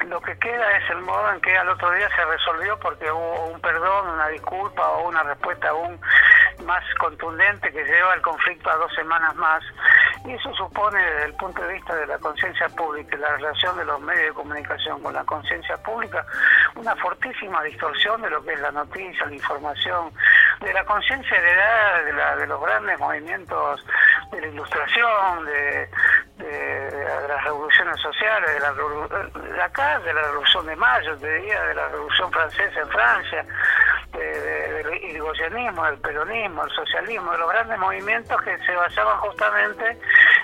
lo 0.07 0.21
que 0.21 0.37
queda 0.37 0.77
es 0.77 0.89
el 0.89 1.01
modo 1.01 1.31
en 1.31 1.41
que 1.41 1.57
al 1.57 1.69
otro 1.69 1.91
día 1.91 2.09
se 2.15 2.25
resolvió 2.25 2.77
porque 2.79 3.11
hubo 3.11 3.47
un 3.47 3.61
perdón, 3.61 4.09
una 4.09 4.27
disculpa 4.29 4.87
o 4.89 5.07
una 5.07 5.23
respuesta 5.23 5.69
aún 5.69 5.99
más 6.65 6.83
contundente 6.99 7.71
que 7.71 7.83
lleva 7.83 8.13
el 8.13 8.21
conflicto 8.21 8.69
a 8.69 8.75
dos 8.75 8.93
semanas 8.93 9.35
más. 9.35 9.63
Y 10.25 10.33
eso 10.33 10.53
supone, 10.53 11.01
desde 11.01 11.25
el 11.25 11.33
punto 11.33 11.61
de 11.63 11.73
vista 11.73 11.95
de 11.95 12.05
la 12.05 12.17
conciencia 12.19 12.69
pública 12.69 13.15
y 13.15 13.19
la 13.19 13.37
relación 13.37 13.77
de 13.77 13.85
los 13.85 13.99
medios 14.01 14.25
de 14.25 14.33
comunicación 14.33 15.01
con 15.01 15.13
la 15.13 15.23
conciencia 15.23 15.77
pública, 15.77 16.25
una 16.75 16.95
fortísima 16.97 17.63
distorsión 17.63 18.21
de 18.21 18.29
lo 18.29 18.43
que 18.43 18.53
es 18.53 18.59
la 18.59 18.71
noticia, 18.71 19.25
la 19.25 19.33
información, 19.33 20.13
de 20.59 20.73
la 20.73 20.85
conciencia 20.85 21.37
heredada 21.37 22.03
de, 22.03 22.13
la, 22.13 22.35
de 22.35 22.47
los 22.47 22.61
grandes 22.61 22.99
movimientos 22.99 23.85
de 24.31 24.41
la 24.41 24.47
ilustración, 24.47 25.45
de, 25.45 25.89
las 27.27 27.43
revoluciones 27.43 27.99
sociales, 28.01 28.53
de 28.53 28.59
la, 28.59 28.73
de 29.53 29.61
acá, 29.61 29.90
de 29.99 30.13
la 30.13 30.21
revolución 30.21 30.65
de 30.65 30.75
Mayo, 30.75 31.15
de 31.17 31.41
día 31.41 31.61
de 31.63 31.75
la 31.75 31.87
revolución 31.89 32.31
francesa 32.31 32.79
en 32.79 32.89
Francia, 32.89 33.45
del 34.13 35.03
irigoyenismo, 35.03 35.85
del 35.85 35.97
peronismo, 35.99 36.63
el 36.65 36.71
socialismo, 36.71 37.31
de 37.31 37.37
los 37.37 37.49
grandes 37.49 37.77
movimientos 37.79 38.41
que 38.41 38.57
se 38.59 38.75
basaban 38.75 39.17
justamente 39.19 39.97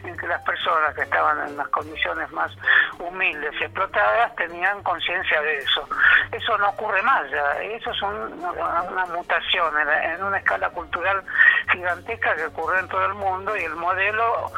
en 0.03 0.17
que 0.17 0.27
las 0.27 0.41
personas 0.43 0.93
que 0.95 1.01
estaban 1.01 1.47
en 1.47 1.57
las 1.57 1.67
condiciones 1.69 2.31
más 2.31 2.51
humildes 2.99 3.53
y 3.59 3.63
explotadas 3.63 4.35
tenían 4.35 4.81
conciencia 4.83 5.41
de 5.41 5.57
eso. 5.57 5.87
Eso 6.31 6.57
no 6.57 6.69
ocurre 6.69 7.01
más 7.03 7.29
ya, 7.29 7.61
eso 7.61 7.91
es 7.91 8.01
una 8.01 9.05
mutación 9.13 9.73
en, 10.03 10.23
una 10.23 10.37
escala 10.37 10.69
cultural 10.69 11.23
gigantesca 11.71 12.35
que 12.35 12.45
ocurre 12.45 12.79
en 12.79 12.87
todo 12.87 13.05
el 13.05 13.13
mundo 13.15 13.55
y 13.57 13.63
el 13.63 13.75
modelo, 13.75 14.51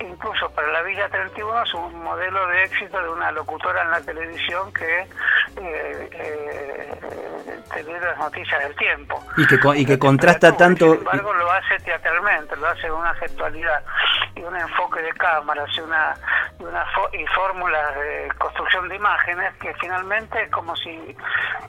incluso 0.00 0.50
para 0.50 0.68
la 0.72 0.82
Villa 0.82 1.08
31, 1.08 1.62
es 1.62 1.74
un 1.74 2.02
modelo 2.02 2.46
de 2.48 2.64
éxito 2.64 3.00
de 3.00 3.08
una 3.08 3.32
locutora 3.32 3.82
en 3.82 3.90
la 3.90 4.00
televisión 4.00 4.72
que 4.72 5.00
eh, 5.00 6.10
eh, 6.12 6.90
las 8.02 8.18
noticias 8.18 8.62
del 8.62 8.76
tiempo. 8.76 9.22
Y 9.36 9.46
que, 9.46 9.58
y 9.76 9.86
que 9.86 9.98
contrasta 9.98 10.56
tanto... 10.56 10.90
Sin 10.90 10.98
embargo, 10.98 11.32
lo 11.32 11.50
hace 11.50 11.78
teatralmente, 11.84 12.56
lo 12.56 12.68
hace 12.68 12.88
con 12.88 13.00
una 13.00 13.14
gestualidad 13.14 13.82
y 14.42 14.44
un 14.44 14.56
enfoque 14.56 15.00
de 15.00 15.12
cámaras 15.12 15.68
y 15.76 15.80
una, 15.80 16.14
y, 16.58 16.64
una 16.64 16.84
y 17.12 17.26
fórmulas 17.26 17.94
de 17.94 18.28
construcción 18.38 18.88
de 18.88 18.96
imágenes 18.96 19.54
que 19.60 19.72
finalmente 19.80 20.42
es 20.42 20.50
como 20.50 20.74
si 20.76 21.16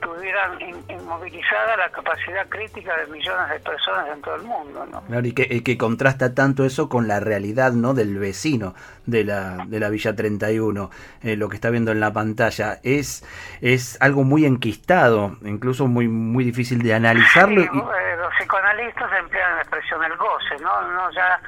tuvieran 0.00 0.60
inmovilizada 0.88 1.76
la 1.76 1.90
capacidad 1.90 2.46
crítica 2.48 2.96
de 2.96 3.06
millones 3.06 3.50
de 3.50 3.60
personas 3.60 4.08
en 4.12 4.22
todo 4.22 4.36
el 4.36 4.42
mundo. 4.42 4.86
¿no? 5.08 5.20
y 5.20 5.32
que, 5.32 5.62
que 5.62 5.78
contrasta 5.78 6.34
tanto 6.34 6.64
eso 6.64 6.88
con 6.88 7.08
la 7.08 7.20
realidad 7.20 7.72
no 7.72 7.94
del 7.94 8.18
vecino 8.18 8.74
de 9.06 9.24
la, 9.24 9.64
de 9.66 9.80
la 9.80 9.88
Villa 9.88 10.14
31, 10.14 10.90
eh, 11.22 11.36
lo 11.36 11.48
que 11.48 11.56
está 11.56 11.70
viendo 11.70 11.92
en 11.92 12.00
la 12.00 12.12
pantalla. 12.12 12.78
Es, 12.82 13.24
es 13.60 14.00
algo 14.00 14.24
muy 14.24 14.44
enquistado, 14.44 15.36
incluso 15.44 15.86
muy, 15.86 16.08
muy 16.08 16.44
difícil 16.44 16.82
de 16.82 16.94
analizarlo. 16.94 17.62
Sí, 17.62 17.68
eh, 17.68 18.16
los 18.18 18.32
psicoanalistas 18.38 19.10
emplean 19.18 19.56
la 19.56 19.62
expresión 19.62 20.04
el 20.04 20.16
goce, 20.16 20.56
¿no? 20.60 20.82
no 20.92 21.10
ya 21.12 21.40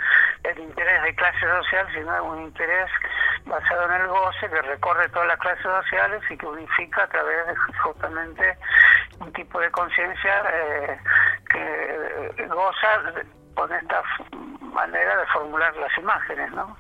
el 0.45 0.59
interés 0.59 1.03
de 1.03 1.15
clase 1.17 1.41
social, 1.41 1.87
sino 1.93 2.25
un 2.25 2.43
interés 2.43 2.91
basado 3.45 3.85
en 3.87 4.01
el 4.01 4.07
goce 4.09 4.49
que 4.49 4.63
recorre 4.63 5.09
todas 5.09 5.29
las 5.29 5.39
clases 5.39 5.63
sociales 5.63 6.23
y 6.31 6.37
que 6.37 6.47
unifica 6.47 7.03
a 7.03 7.09
través 7.09 7.47
de 7.47 7.55
justamente 7.83 8.59
un 9.21 9.33
tipo 9.33 9.61
de 9.61 9.71
conciencia 9.71 10.43
eh, 10.53 10.99
que 11.51 12.47
goza 12.47 12.89
con 13.55 13.73
esta 13.73 14.03
manera 14.61 15.17
de 15.17 15.27
formular 15.27 15.75
las 15.77 15.99
imágenes, 15.99 16.53
¿no? 16.53 16.77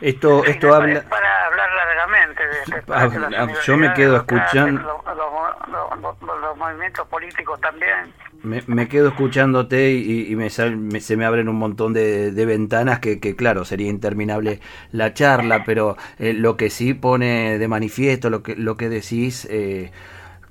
Esto, 0.00 0.44
esto 0.44 0.74
habla... 0.74 1.02
Para 1.08 1.46
hablar 1.46 1.70
largamente 1.72 2.46
de, 2.46 2.82
ah, 2.92 3.46
Yo 3.64 3.76
me 3.76 3.92
quedo 3.94 4.16
escuchando... 4.16 5.02
Los, 5.14 6.56
movimientos 6.56 7.06
políticos 7.08 7.60
también. 7.60 8.12
Me, 8.44 8.88
quedo 8.88 9.08
escuchándote 9.08 9.94
y, 9.94 10.36
me, 10.36 10.50
se 10.50 11.16
me 11.16 11.24
abren 11.24 11.48
un 11.48 11.56
montón 11.56 11.94
de, 11.94 12.30
ventanas 12.44 13.00
que, 13.00 13.18
que, 13.18 13.34
claro, 13.34 13.64
sería 13.64 13.88
interminable 13.88 14.60
la 14.92 15.14
charla, 15.14 15.64
pero 15.64 15.96
eh, 16.18 16.34
lo 16.34 16.56
que 16.56 16.68
sí 16.68 16.92
pone 16.92 17.58
de 17.58 17.68
manifiesto, 17.68 18.30
lo 18.30 18.42
que, 18.42 18.54
lo 18.56 18.76
que 18.76 18.88
decís... 18.88 19.46
Eh, 19.50 19.90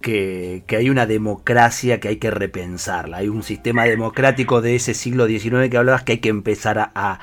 que, 0.04 0.64
hay 0.70 0.90
una 0.92 1.08
democracia 1.08 2.00
que 2.00 2.10
hay 2.10 2.18
que 2.18 2.30
repensarla. 2.30 3.18
Hay 3.18 3.30
un 3.30 3.42
sistema 3.42 3.86
democrático 3.86 4.62
de 4.62 4.76
ese 4.76 4.94
siglo 4.94 5.26
XIX 5.26 5.70
que 5.72 5.78
hablabas 5.78 6.04
que 6.04 6.12
hay 6.12 6.18
que 6.20 6.30
empezar 6.30 6.92
a, 6.94 7.20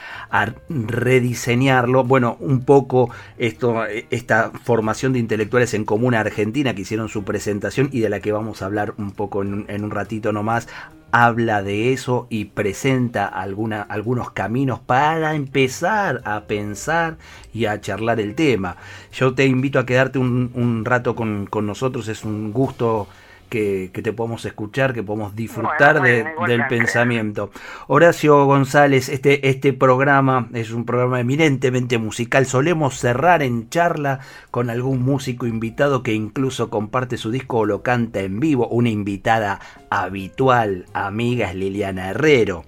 rediseñarlo. 0.69 2.03
Bueno, 2.03 2.37
un 2.41 2.65
poco 2.65 3.11
esto, 3.39 3.85
esta 4.11 4.51
formación 4.65 5.13
de 5.13 5.21
intelectuales 5.21 5.75
en 5.75 5.85
común 5.85 6.15
Argentina 6.15 6.75
que 6.75 6.83
hicieron 6.83 7.09
su 7.09 7.23
presentación 7.23 7.91
y 7.93 8.01
de 8.01 8.09
la 8.09 8.21
que 8.21 8.33
vamos 8.33 8.63
a 8.63 8.67
hablar 8.67 8.95
un 8.97 9.13
poco 9.13 9.43
en, 9.43 9.67
en 9.69 9.85
un 9.85 9.91
ratito 9.91 10.33
nomás, 10.33 10.67
habla 11.13 11.63
de 11.63 11.93
eso 11.93 12.27
y 12.31 12.47
presenta 12.47 13.27
algunos 13.27 14.31
caminos 14.33 14.81
para 14.81 15.35
empezar 15.35 16.23
a 16.25 16.43
pensar 16.43 17.17
y 17.53 17.67
a 17.67 17.81
charlar 17.81 18.21
el 18.21 18.35
tema. 18.35 18.77
Yo 19.13 19.35
te 19.35 19.47
invito 19.47 19.79
a 19.79 19.87
quedarte 19.87 20.19
un, 20.19 20.85
rato 20.85 21.15
con, 21.15 21.49
nosotros, 21.67 22.09
es 22.09 22.25
un 22.25 22.53
gusto 22.53 23.09
que, 23.51 23.91
te 23.93 24.13
podamos 24.15 24.47
escuchar, 24.47 24.95
que 24.95 25.03
podamos 25.03 25.37
disfrutar 25.37 26.01
del 26.01 26.67
pensamiento. 26.69 27.51
Horacio 27.89 28.47
González, 28.47 29.11
este, 29.11 29.49
este 29.49 29.75
programa 29.75 30.49
es 30.55 30.71
un 30.71 30.87
programa 30.87 31.21
eminentemente 31.21 31.99
musical. 31.99 32.47
Solemos 32.47 32.99
cerrar 32.99 33.43
en 33.43 33.69
charla 33.69 34.21
con 34.51 34.71
algún 34.71 35.03
músico 35.03 35.47
invitado 35.47 36.03
que 36.03 36.15
incluso 36.15 36.71
comparte 36.71 37.19
su 37.19 37.31
disco 37.31 37.59
o 37.59 37.67
lo 37.67 37.83
canta 37.83 38.21
en 38.21 38.41
vivo. 38.41 38.69
Una 38.69 38.89
invitada 38.89 39.61
habitual, 39.91 40.87
amiga, 40.95 41.51
es 41.51 41.57
Liliana 41.57 42.11
Herrero. 42.11 42.65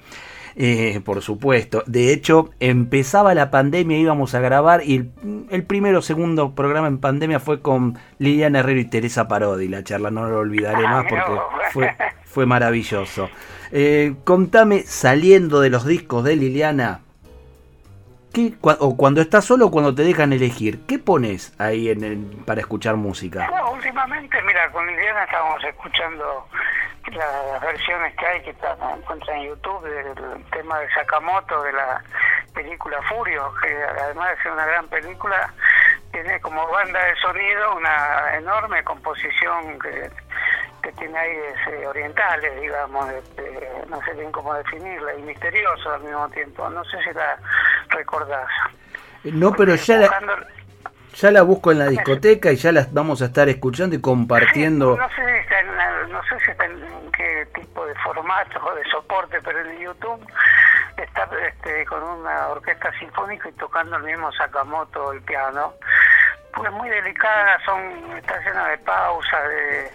Eh, 0.56 1.00
por 1.04 1.22
supuesto. 1.22 1.82
De 1.86 2.12
hecho, 2.12 2.50
empezaba 2.60 3.34
la 3.34 3.50
pandemia, 3.50 3.98
íbamos 3.98 4.34
a 4.34 4.40
grabar 4.40 4.82
y 4.84 5.10
el, 5.50 5.64
primero 5.64 6.00
o 6.00 6.02
segundo 6.02 6.54
programa 6.54 6.88
en 6.88 6.98
pandemia 6.98 7.40
fue 7.40 7.60
con 7.60 7.98
Liliana 8.18 8.60
Herrero 8.60 8.80
y 8.80 8.84
Teresa 8.84 9.28
Parodi. 9.28 9.68
La 9.68 9.82
charla 9.82 10.10
no 10.10 10.26
lo 10.26 10.38
olvidaré 10.38 10.82
más 10.82 11.06
porque 11.08 11.32
fue, 11.72 11.96
fue 12.24 12.46
maravilloso. 12.46 13.30
Eh, 13.70 14.14
contame, 14.24 14.82
saliendo 14.82 15.60
de 15.60 15.70
los 15.70 15.86
discos 15.86 16.24
de 16.24 16.36
Liliana, 16.36 17.00
¿qué, 18.34 18.52
o 18.60 18.96
cuando 18.98 19.22
estás 19.22 19.46
solo 19.46 19.66
o 19.66 19.70
cuando 19.70 19.94
te 19.94 20.02
dejan 20.02 20.34
elegir, 20.34 20.80
¿qué 20.86 20.98
pones 20.98 21.54
ahí 21.58 21.88
en 21.88 22.42
para 22.44 22.60
escuchar 22.60 22.96
música? 22.96 23.50
últimamente, 23.72 24.36
mira, 24.42 24.70
con 24.72 24.86
Liliana 24.86 25.24
estábamos 25.24 25.64
escuchando 25.64 26.46
las 27.14 27.60
versiones 27.60 28.14
que 28.16 28.26
hay 28.26 28.42
que 28.42 28.50
están 28.50 28.76
encuentran 28.98 29.38
en 29.38 29.48
YouTube 29.48 29.82
del 29.82 30.44
tema 30.50 30.78
de 30.80 30.88
Sakamoto 30.90 31.62
de 31.62 31.72
la 31.72 32.02
película 32.54 33.00
Furio, 33.02 33.52
que 33.62 33.74
además 34.00 34.30
de 34.30 34.42
ser 34.42 34.52
una 34.52 34.66
gran 34.66 34.88
película, 34.88 35.52
tiene 36.12 36.40
como 36.40 36.66
banda 36.68 37.04
de 37.04 37.16
sonido 37.16 37.76
una 37.76 38.36
enorme 38.36 38.84
composición 38.84 39.78
que, 39.80 40.10
que 40.82 40.92
tiene 40.92 41.18
aires 41.18 41.54
eh, 41.70 41.86
orientales, 41.86 42.60
digamos, 42.60 43.10
este, 43.10 43.70
no 43.88 44.00
sé 44.04 44.12
bien 44.14 44.32
cómo 44.32 44.54
definirla, 44.54 45.14
y 45.14 45.22
misterioso 45.22 45.92
al 45.92 46.02
mismo 46.02 46.28
tiempo. 46.30 46.68
No 46.70 46.84
sé 46.84 46.98
si 47.04 47.12
la 47.14 47.38
recordás. 47.88 48.48
No, 49.24 49.52
pero 49.52 49.74
ya 49.76 49.96
la, 49.98 50.10
ya 51.14 51.30
la 51.30 51.42
busco 51.42 51.72
en 51.72 51.78
la 51.78 51.86
discoteca 51.86 52.52
y 52.52 52.56
ya 52.56 52.72
las 52.72 52.92
vamos 52.92 53.22
a 53.22 53.26
estar 53.26 53.48
escuchando 53.48 53.96
y 53.96 54.00
compartiendo. 54.00 54.96
no 54.96 55.08
sé, 55.10 55.46
no 56.08 56.22
sé 56.24 56.38
si 56.44 56.50
está 56.50 56.64
en 56.66 57.12
qué 57.12 57.46
tipo 57.54 57.86
de 57.86 57.94
formato 57.96 58.60
o 58.64 58.74
de 58.74 58.84
soporte, 58.90 59.40
pero 59.42 59.60
en 59.60 59.78
YouTube 59.78 60.26
está 60.96 61.28
este, 61.46 61.84
con 61.86 62.02
una 62.02 62.48
orquesta 62.48 62.92
sinfónica 62.98 63.48
y 63.48 63.52
tocando 63.52 63.96
el 63.96 64.02
mismo 64.02 64.32
Sakamoto 64.32 65.12
el 65.12 65.22
piano. 65.22 65.74
Pues 66.54 66.70
muy 66.72 66.88
delicada, 66.88 67.58
son, 67.64 68.16
está 68.16 68.38
llena 68.40 68.68
de 68.68 68.78
pausas, 68.78 69.48
de, 69.48 69.90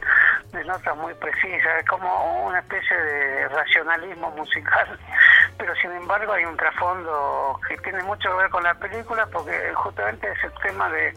de 0.58 0.66
notas 0.66 0.98
muy 0.98 1.14
precisas, 1.16 1.80
es 1.80 1.86
como 1.88 2.48
una 2.48 2.60
especie 2.60 2.98
de 2.98 3.48
racionalismo 3.50 4.32
musical, 4.32 5.00
pero 5.58 5.76
sin 5.76 5.92
embargo 5.92 6.34
hay 6.34 6.46
un 6.46 6.58
trasfondo 6.58 7.60
que 7.68 7.78
tiene 7.78 8.02
mucho 8.04 8.30
que 8.30 8.38
ver 8.38 8.50
con 8.50 8.64
la 8.64 8.74
película 8.74 9.28
porque 9.32 9.74
justamente 9.76 10.32
es 10.32 10.44
el 10.44 10.54
tema 10.62 10.90
de 10.90 11.14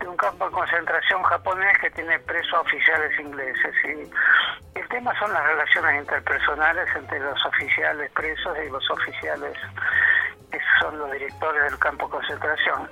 de 0.00 0.08
un 0.08 0.16
campo 0.16 0.46
de 0.46 0.52
concentración 0.52 1.22
japonés 1.22 1.78
que 1.78 1.90
tiene 1.90 2.18
presos 2.20 2.60
oficiales 2.60 3.18
ingleses. 3.18 3.74
Y 3.84 4.78
el 4.78 4.88
tema 4.88 5.18
son 5.18 5.32
las 5.32 5.44
relaciones 5.44 6.00
interpersonales 6.02 6.88
entre 6.94 7.20
los 7.20 7.46
oficiales 7.46 8.10
presos 8.12 8.56
y 8.64 8.70
los 8.70 8.90
oficiales 8.90 9.56
que 10.50 10.60
son 10.80 10.96
los 10.98 11.10
directores 11.10 11.62
del 11.64 11.78
campo 11.78 12.06
de 12.06 12.12
concentración. 12.12 12.88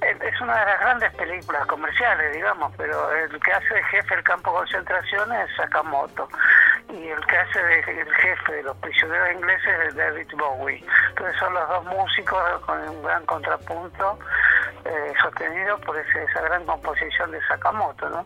Es 0.00 0.40
una 0.40 0.58
de 0.58 0.66
las 0.66 0.80
grandes 0.80 1.12
películas 1.18 1.66
comerciales, 1.66 2.32
digamos, 2.32 2.72
pero 2.76 3.12
el 3.12 3.40
que 3.40 3.52
hace 3.52 3.74
de 3.74 3.82
jefe 3.84 4.14
del 4.14 4.24
campo 4.24 4.52
de 4.52 4.58
concentración 4.58 5.32
es 5.32 5.50
Sakamoto 5.56 6.28
y 6.88 7.08
el 7.08 7.26
que 7.26 7.36
hace 7.36 7.62
de, 7.62 7.78
el 7.80 8.14
jefe 8.14 8.52
de 8.52 8.62
los 8.62 8.76
prisioneros 8.78 9.32
ingleses 9.32 9.88
es 9.88 9.96
David 9.96 10.28
Bowie. 10.36 10.84
Entonces 11.10 11.36
son 11.38 11.52
los 11.52 11.68
dos 11.68 11.84
músicos 11.84 12.60
con 12.64 12.88
un 12.88 13.02
gran 13.02 13.26
contrapunto 13.26 14.18
eh, 14.84 15.12
sostenido 15.20 15.78
por 15.80 15.98
esa 15.98 16.40
gran 16.40 16.64
composición 16.64 17.30
de 17.32 17.42
Sakamoto, 17.46 18.08
¿no? 18.08 18.24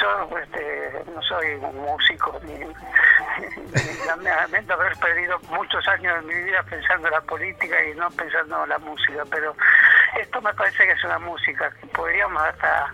Yo 0.00 0.38
este, 0.38 1.04
no 1.14 1.22
soy 1.22 1.54
un 1.54 1.76
músico 1.76 2.38
ni, 2.44 2.60
lamento 4.06 4.74
haber 4.74 4.96
perdido 4.98 5.38
muchos 5.50 5.86
años 5.88 6.24
de 6.24 6.34
mi 6.34 6.44
vida 6.44 6.62
pensando 6.64 7.08
en 7.08 7.14
la 7.14 7.20
política 7.22 7.84
y 7.84 7.94
no 7.94 8.10
pensando 8.10 8.62
en 8.64 8.68
la 8.68 8.78
música, 8.78 9.24
pero 9.30 9.54
esto 10.20 10.40
me 10.40 10.52
parece 10.54 10.84
que 10.84 10.92
es 10.92 11.04
una 11.04 11.18
música 11.18 11.70
que 11.80 11.86
podríamos 12.10 12.42
hasta 12.42 12.92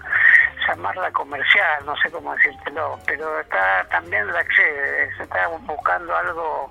llamarla 0.69 1.11
comercial, 1.11 1.87
no 1.87 1.97
sé 1.97 2.11
cómo 2.11 2.35
decírtelo, 2.35 2.99
pero 3.07 3.41
está 3.41 3.87
también 3.89 4.31
la 4.31 4.41
accede, 4.41 5.11
se 5.17 5.23
está 5.23 5.49
buscando 5.49 6.15
algo 6.15 6.71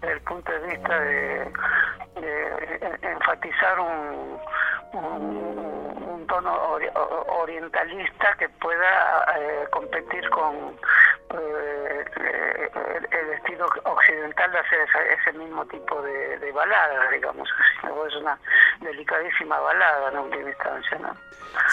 desde 0.00 0.14
el 0.14 0.20
punto 0.22 0.52
de 0.52 0.68
vista 0.68 1.00
de 1.00 1.52
enfatizar 3.02 3.78
un 3.78 4.40
un, 4.92 6.26
tono 6.26 6.78
orientalista 7.42 8.34
que 8.38 8.48
pueda 8.48 9.24
eh, 9.38 9.66
competir 9.70 10.28
con 10.30 10.76
eh, 11.30 12.04
el, 13.10 13.32
estilo 13.34 13.66
occidental 13.84 14.50
de 14.50 14.58
hacer 14.58 14.88
ese, 15.20 15.32
mismo 15.38 15.64
tipo 15.66 16.02
de, 16.02 16.38
de 16.38 16.52
balada, 16.52 17.10
digamos. 17.10 17.48
Es 18.08 18.16
una 18.16 18.38
delicadísima 18.86 19.58
balada. 19.58 20.10
¿no? 20.12 20.28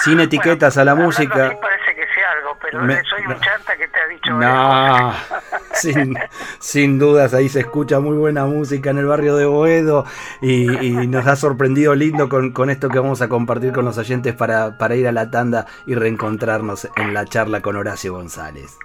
Sin 0.03 0.19
etiquetas 0.19 0.77
a 0.77 0.85
la 0.85 0.95
música. 0.95 1.57
parece 1.61 1.95
que 1.95 2.05
sea 2.13 2.31
algo, 2.31 2.57
pero 2.61 2.79
soy 3.03 3.25
un 3.25 3.39
chanta 3.39 3.75
que 3.77 3.87
te 3.87 3.99
ha 3.99 4.07
dicho 4.07 4.33
no, 4.33 5.13
sin, 5.73 6.17
sin 6.59 6.99
dudas, 6.99 7.33
ahí 7.33 7.49
se 7.49 7.61
escucha 7.61 7.99
muy 7.99 8.17
buena 8.17 8.45
música 8.45 8.89
en 8.89 8.97
el 8.97 9.05
barrio 9.05 9.35
de 9.35 9.45
Boedo 9.45 10.05
y, 10.41 10.85
y 10.85 11.07
nos 11.07 11.27
ha 11.27 11.35
sorprendido 11.35 11.95
lindo 11.95 12.29
con, 12.29 12.51
con 12.51 12.69
esto 12.69 12.89
que 12.89 12.99
vamos 12.99 13.21
a 13.21 13.29
compartir 13.29 13.71
con 13.73 13.85
los 13.85 13.97
oyentes 13.97 14.33
para, 14.33 14.77
para 14.77 14.95
ir 14.95 15.07
a 15.07 15.11
la 15.11 15.29
tanda 15.29 15.67
y 15.85 15.95
reencontrarnos 15.95 16.87
en 16.95 17.13
la 17.13 17.25
charla 17.25 17.61
con 17.61 17.75
Horacio 17.75 18.13
González. 18.13 18.77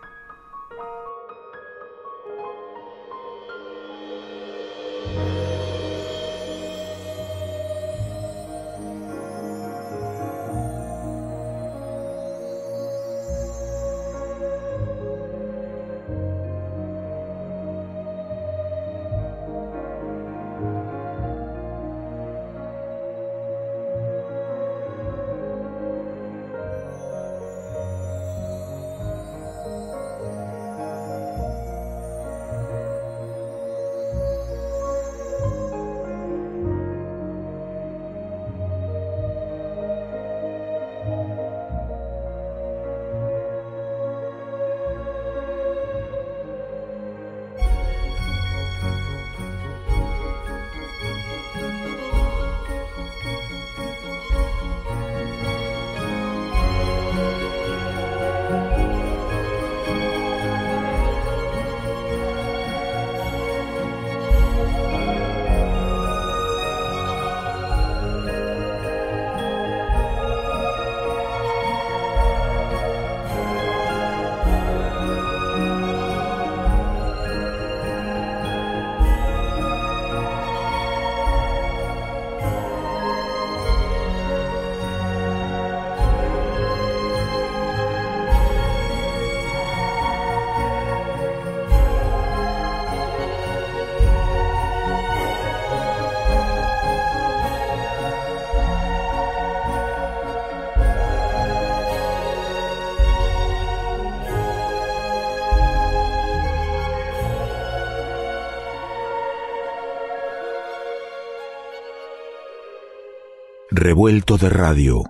Revuelto 113.80 114.38
de 114.38 114.50
radio. 114.50 115.04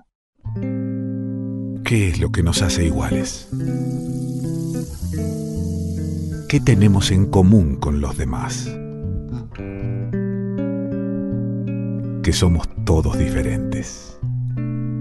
¿Qué 1.83 2.07
es 2.07 2.19
lo 2.19 2.31
que 2.31 2.43
nos 2.43 2.61
hace 2.61 2.85
iguales? 2.85 3.49
¿Qué 6.47 6.59
tenemos 6.59 7.09
en 7.09 7.31
común 7.31 7.77
con 7.77 7.99
los 7.99 8.15
demás? 8.15 8.69
Que 12.21 12.31
somos 12.31 12.69
todos 12.85 13.17
diferentes. 13.17 14.19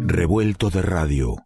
Revuelto 0.07 0.71
de 0.71 0.81
radio. 0.81 1.37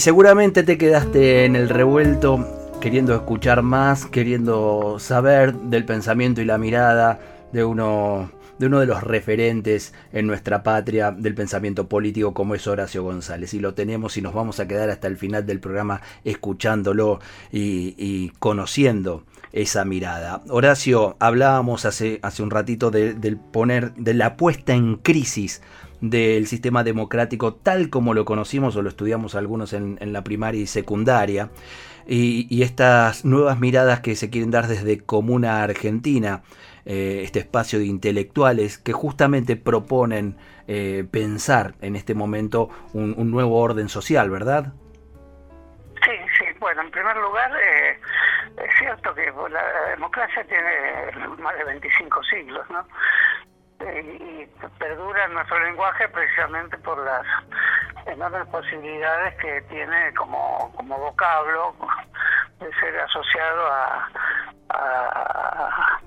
Y 0.00 0.02
seguramente 0.02 0.62
te 0.62 0.78
quedaste 0.78 1.44
en 1.44 1.56
el 1.56 1.68
revuelto 1.68 2.48
queriendo 2.80 3.14
escuchar 3.14 3.60
más, 3.60 4.06
queriendo 4.06 4.96
saber 4.98 5.52
del 5.52 5.84
pensamiento 5.84 6.40
y 6.40 6.46
la 6.46 6.56
mirada 6.56 7.20
de 7.52 7.64
uno 7.64 8.30
de 8.58 8.66
uno 8.66 8.80
de 8.80 8.86
los 8.86 9.02
referentes 9.02 9.92
en 10.14 10.26
nuestra 10.26 10.62
patria 10.62 11.10
del 11.10 11.34
pensamiento 11.34 11.86
político 11.86 12.32
como 12.32 12.54
es 12.54 12.66
Horacio 12.66 13.02
González. 13.02 13.52
Y 13.52 13.58
lo 13.58 13.74
tenemos 13.74 14.16
y 14.16 14.22
nos 14.22 14.32
vamos 14.32 14.58
a 14.58 14.66
quedar 14.66 14.88
hasta 14.88 15.06
el 15.06 15.18
final 15.18 15.44
del 15.44 15.60
programa 15.60 16.00
escuchándolo 16.24 17.20
y, 17.52 18.30
conociendo 18.38 19.24
esa 19.52 19.84
mirada. 19.84 20.40
Horacio, 20.48 21.16
hablábamos 21.20 21.84
hace, 21.84 22.22
un 22.38 22.50
ratito 22.50 22.90
del 22.90 23.36
poner, 23.36 23.92
de 23.96 24.14
la 24.14 24.38
puesta 24.38 24.72
en 24.72 24.96
crisis 24.96 25.60
del 26.00 26.46
sistema 26.46 26.84
democrático 26.84 27.54
tal 27.54 27.90
como 27.90 28.14
lo 28.14 28.24
conocimos 28.24 28.76
o 28.76 28.82
lo 28.82 28.88
estudiamos 28.88 29.34
algunos 29.34 29.72
en, 29.72 29.98
la 30.12 30.24
primaria 30.24 30.60
y 30.60 30.66
secundaria, 30.66 31.50
y, 32.06 32.62
estas 32.62 33.24
nuevas 33.24 33.60
miradas 33.60 34.00
que 34.00 34.16
se 34.16 34.30
quieren 34.30 34.50
dar 34.50 34.66
desde 34.66 35.00
Comuna 35.00 35.62
Argentina, 35.62 36.42
eh, 36.84 37.20
este 37.22 37.38
espacio 37.38 37.78
de 37.78 37.84
intelectuales 37.84 38.78
que 38.78 38.92
justamente 38.92 39.56
proponen 39.56 40.36
eh, 40.66 41.04
pensar 41.10 41.74
en 41.80 41.96
este 41.96 42.14
momento 42.14 42.70
un, 42.94 43.30
nuevo 43.30 43.60
orden 43.60 43.88
social, 43.88 44.30
¿verdad? 44.30 44.72
Sí, 46.04 46.16
sí, 46.38 46.44
bueno, 46.58 46.82
en 46.82 46.90
primer 46.90 47.16
lugar, 47.16 47.50
eh, 47.52 47.98
es 48.56 48.74
cierto 48.78 49.14
que 49.14 49.32
la 49.50 49.90
democracia 49.90 50.44
tiene 50.44 51.26
más 51.38 51.56
de 51.58 51.64
25 51.64 52.22
siglos, 52.24 52.70
¿no? 52.70 52.86
Y, 53.80 54.46
perdura 54.78 55.28
nuestro 55.28 55.58
lenguaje 55.60 56.08
precisamente 56.08 56.76
por 56.78 56.98
las 57.04 57.26
enormes 58.06 58.46
posibilidades 58.48 59.34
que 59.36 59.60
tiene 59.62 60.14
como, 60.14 60.72
como 60.74 60.98
vocablo 60.98 61.74
de 62.58 62.72
ser 62.74 62.98
asociado 63.00 63.66
a, 63.66 64.08
a, 64.70 66.00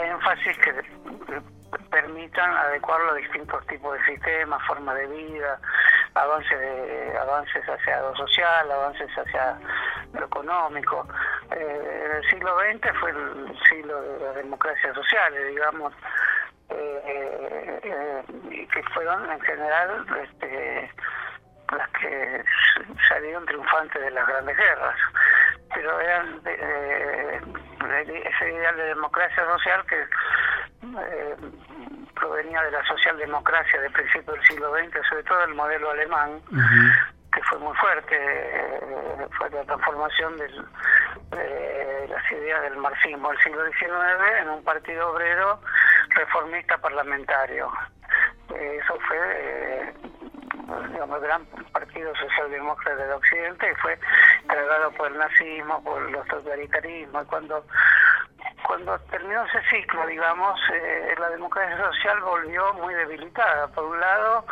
énfasis 0.00 0.56
que, 0.58 0.72
permitan 1.90 2.50
adecuarlo 2.56 3.12
a 3.12 3.14
distintos 3.14 3.66
tipos 3.66 3.98
de 3.98 4.04
sistemas, 4.04 4.62
formas 4.66 4.96
de 4.96 5.06
vida, 5.06 5.60
avances 6.14 6.58
de, 6.58 7.18
avances 7.18 7.64
hacia 7.68 8.00
lo 8.00 8.14
social, 8.16 8.70
avances 8.70 9.10
hacia 9.16 9.58
lo 10.12 10.26
económico. 10.26 11.06
Eh, 11.50 12.10
el 12.16 12.30
siglo 12.30 12.56
XX 12.58 12.98
fue 12.98 13.10
el 13.10 13.58
siglo 13.68 14.00
de 14.02 14.24
las 14.24 14.34
democracias 14.36 14.94
sociales, 14.94 15.48
digamos, 15.48 15.92
eh, 16.70 17.80
eh, 17.82 18.68
que 18.72 18.82
fueron 18.94 19.30
en 19.30 19.40
general 19.40 20.06
este, 20.22 20.90
las 21.76 21.88
que 21.90 22.44
salieron 23.08 23.46
triunfantes 23.46 24.00
de 24.00 24.10
las 24.10 24.26
grandes 24.26 24.56
guerras, 24.56 24.96
pero 25.74 26.00
eran 26.00 26.40
eh, 26.46 27.40
ese 28.24 28.52
ideal 28.52 28.76
de 28.76 28.84
democracia 28.84 29.44
social 29.44 29.84
que 29.86 30.00
eh, 30.02 31.36
provenía 32.14 32.62
de 32.62 32.70
la 32.70 32.84
socialdemocracia 32.84 33.80
de 33.80 33.90
principios 33.90 34.36
del 34.36 34.46
siglo 34.46 34.72
XX, 34.74 35.08
sobre 35.08 35.22
todo 35.24 35.44
el 35.44 35.54
modelo 35.54 35.90
alemán, 35.90 36.40
que 37.32 37.42
fue 37.42 37.58
muy 37.58 37.76
fuerte, 37.76 38.16
eh, 38.16 39.26
fue 39.38 39.50
la 39.50 39.64
transformación 39.64 40.36
de 40.36 40.48
las 42.08 42.32
ideas 42.32 42.62
del 42.62 42.76
marxismo 42.76 43.30
del 43.30 43.38
siglo 43.38 43.64
XIX 43.66 44.40
en 44.40 44.48
un 44.48 44.64
partido 44.64 45.12
obrero 45.12 45.60
reformista 46.10 46.76
parlamentario. 46.78 47.70
Eh, 48.54 48.80
eso 48.82 48.98
fue 49.06 49.94
digamos, 50.92 51.20
gran 51.20 51.46
partido 51.70 52.12
socialdemócrata 52.16 52.96
del 52.96 53.12
Occidente 53.12 53.70
y 53.70 53.74
fue 53.76 53.98
cargado 54.46 54.90
por 54.92 55.10
el 55.10 55.18
nazismo, 55.18 55.82
por 55.82 56.10
los 56.10 56.26
totalitarismos. 56.28 57.26
Cuando 57.26 57.64
cuando 58.66 58.98
terminó 59.10 59.44
ese 59.44 59.62
ciclo, 59.68 60.06
digamos, 60.06 60.58
eh, 60.72 61.14
la 61.18 61.30
democracia 61.30 61.76
social 61.76 62.20
volvió 62.20 62.72
muy 62.74 62.94
debilitada. 62.94 63.68
Por 63.68 63.84
un 63.84 64.00
lado, 64.00 64.44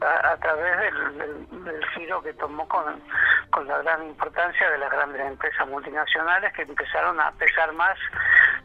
a, 0.00 0.36
través 0.36 0.92
del, 1.16 1.84
giro 1.94 2.22
que 2.22 2.32
tomó 2.34 2.68
con, 2.68 3.02
con 3.50 3.66
la 3.66 3.78
gran 3.78 4.06
importancia 4.06 4.70
de 4.70 4.78
las 4.78 4.90
grandes 4.90 5.26
empresas 5.26 5.66
multinacionales 5.66 6.52
que 6.52 6.62
empezaron 6.62 7.20
a 7.20 7.32
pesar 7.32 7.72
más 7.72 7.98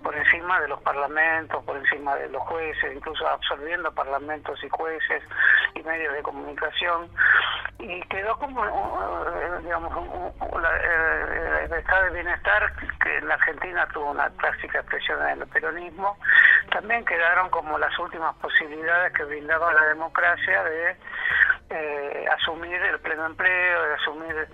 por 0.03 0.15
encima 0.15 0.59
de 0.61 0.67
los 0.67 0.81
parlamentos, 0.81 1.63
por 1.63 1.77
encima 1.77 2.15
de 2.15 2.29
los 2.29 2.41
jueces, 2.43 2.93
incluso 2.95 3.27
absorbiendo 3.27 3.91
parlamentos 3.93 4.63
y 4.63 4.69
jueces 4.69 5.23
y 5.73 5.81
medios 5.81 6.13
de 6.13 6.21
comunicación. 6.21 7.09
Y 7.83 8.01
quedó 8.03 8.33
como, 8.37 8.65
eh, 8.65 9.59
digamos, 9.61 9.91
eh, 9.91 11.65
el 11.65 11.73
estado 11.73 12.05
de 12.05 12.11
bienestar 12.11 12.71
que 13.03 13.17
en 13.17 13.27
la 13.27 13.33
Argentina 13.33 13.85
tuvo 13.93 14.11
una 14.11 14.29
clásica 14.37 14.79
expresión 14.79 15.21
en 15.27 15.41
el 15.41 15.47
peronismo, 15.49 16.17
también 16.71 17.03
quedaron 17.03 17.49
como 17.49 17.77
las 17.77 17.97
últimas 17.99 18.35
posibilidades 18.35 19.11
que 19.11 19.25
brindaba 19.25 19.73
la 19.73 19.85
democracia 19.87 20.63
de 20.63 20.95
eh, 21.71 22.25
asumir 22.31 22.81
el 22.81 22.99
pleno 22.99 23.25
empleo, 23.25 23.83
de 23.83 23.93
asumir 23.95 24.47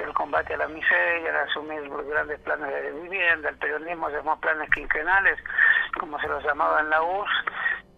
el 0.00 0.12
combate 0.14 0.54
a 0.54 0.56
la 0.56 0.66
miseria, 0.66 1.30
de 1.30 1.38
asumir 1.38 1.88
grandes 2.10 2.40
planes 2.40 2.68
de 2.68 2.90
vivienda. 3.00 3.50
El 3.50 3.58
peronismo 3.58 4.08
llamó 4.08 4.40
planes 4.40 4.68
quinquenales, 4.70 5.38
como 6.00 6.18
se 6.18 6.26
los 6.26 6.42
llamaba 6.42 6.80
en 6.80 6.90
la 6.90 7.00
URSS, 7.00 7.44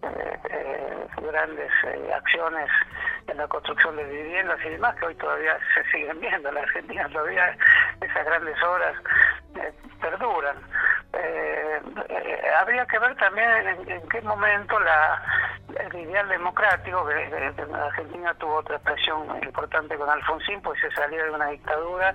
eh, 0.05 0.39
eh, 0.49 1.07
grandes 1.21 1.71
acciones 2.13 2.69
en 3.27 3.37
la 3.37 3.47
construcción 3.47 3.95
de 3.97 4.03
viviendas 4.03 4.59
y 4.65 4.69
demás, 4.69 4.95
que 4.95 5.05
hoy 5.05 5.15
todavía 5.15 5.57
se 5.73 5.83
siguen 5.91 6.19
viendo. 6.19 6.49
En 6.49 6.55
la 6.55 6.61
Argentina 6.61 7.09
todavía 7.09 7.57
esas 8.01 8.25
grandes 8.25 8.63
obras 8.63 8.95
perduran. 10.01 10.57
habría 12.59 12.85
que 12.85 12.99
ver 12.99 13.15
también 13.15 13.49
en, 13.87 14.09
qué 14.09 14.21
momento 14.21 14.79
la, 14.79 15.21
el 15.79 15.95
ideal 15.95 16.27
democrático, 16.29 17.05
que, 17.07 17.53
la 17.71 17.85
Argentina 17.85 18.33
tuvo 18.35 18.55
otra 18.57 18.75
expresión 18.75 19.25
importante 19.43 19.97
con 19.97 20.09
Alfonsín, 20.09 20.61
pues 20.61 20.79
se 20.79 20.91
salió 20.91 21.23
de 21.23 21.31
una 21.31 21.47
dictadura 21.47 22.13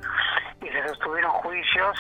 y 0.61 0.68
se 0.68 0.88
sostuvieron 0.88 1.31
juicios 1.33 1.98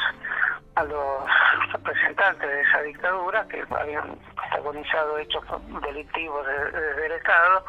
a 0.76 0.84
los 0.84 1.24
representantes 1.72 2.48
de 2.48 2.62
esa 2.62 2.82
dictadura 2.82 3.46
que 3.48 3.64
habían 3.70 4.18
protagonizado 4.50 5.18
hechos 5.18 5.44
delictivos 5.82 6.46
desde 6.46 7.06
el 7.06 7.12
Estado 7.12 7.64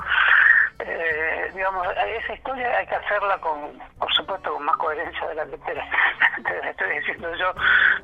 eh, 0.83 1.51
digamos, 1.53 1.87
esa 1.95 2.33
historia 2.33 2.77
hay 2.77 2.87
que 2.87 2.95
hacerla 2.95 3.37
con, 3.37 3.77
por 3.99 4.11
supuesto, 4.13 4.51
con 4.51 4.63
más 4.63 4.75
coherencia 4.77 5.27
de 5.27 5.35
la 5.35 5.45
que 5.45 5.57
te, 5.57 5.73
estoy 6.69 6.97
diciendo 6.97 7.35
yo, 7.35 7.53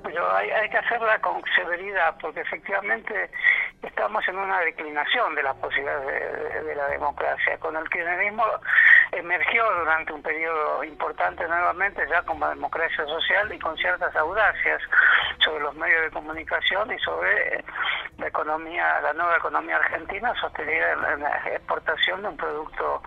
pero 0.04 0.36
hay, 0.36 0.52
hay 0.52 0.70
que 0.70 0.78
hacerla 0.78 1.20
con 1.20 1.42
severidad, 1.56 2.16
porque 2.22 2.42
efectivamente 2.42 3.32
estamos 3.82 4.28
en 4.28 4.38
una 4.38 4.60
declinación 4.60 5.34
de 5.34 5.44
las 5.44 5.56
posibilidades 5.56 6.66
de, 6.66 6.76
la 6.76 6.88
democracia. 6.90 7.58
Con 7.58 7.76
el 7.76 7.90
kirchnerismo 7.90 8.46
emergió 9.12 9.64
durante 9.80 10.14
un 10.14 10.22
periodo 10.22 10.84
importante 10.84 11.48
nuevamente 11.48 12.06
ya 12.10 12.22
como 12.24 12.48
democracia 12.50 13.06
social 13.06 13.54
y 13.54 13.60
con 13.60 13.78
ciertas 13.78 14.16
audacias 14.16 14.82
sobre 15.40 15.64
los 15.64 15.76
medios 15.76 16.04
de 16.04 16.12
comunicación 16.12 16.92
y 16.92 17.00
sobre 17.00 17.64
la 18.18 18.28
economía, 18.28 19.00
la 19.02 19.14
nueva 19.14 19.38
economía 19.38 19.78
argentina 19.78 20.34
sostenida 20.40 20.94
en 21.14 21.22
la 21.22 21.38
exportación 21.48 22.22
de 22.22 22.28
un 22.30 22.38
producto 22.38 23.02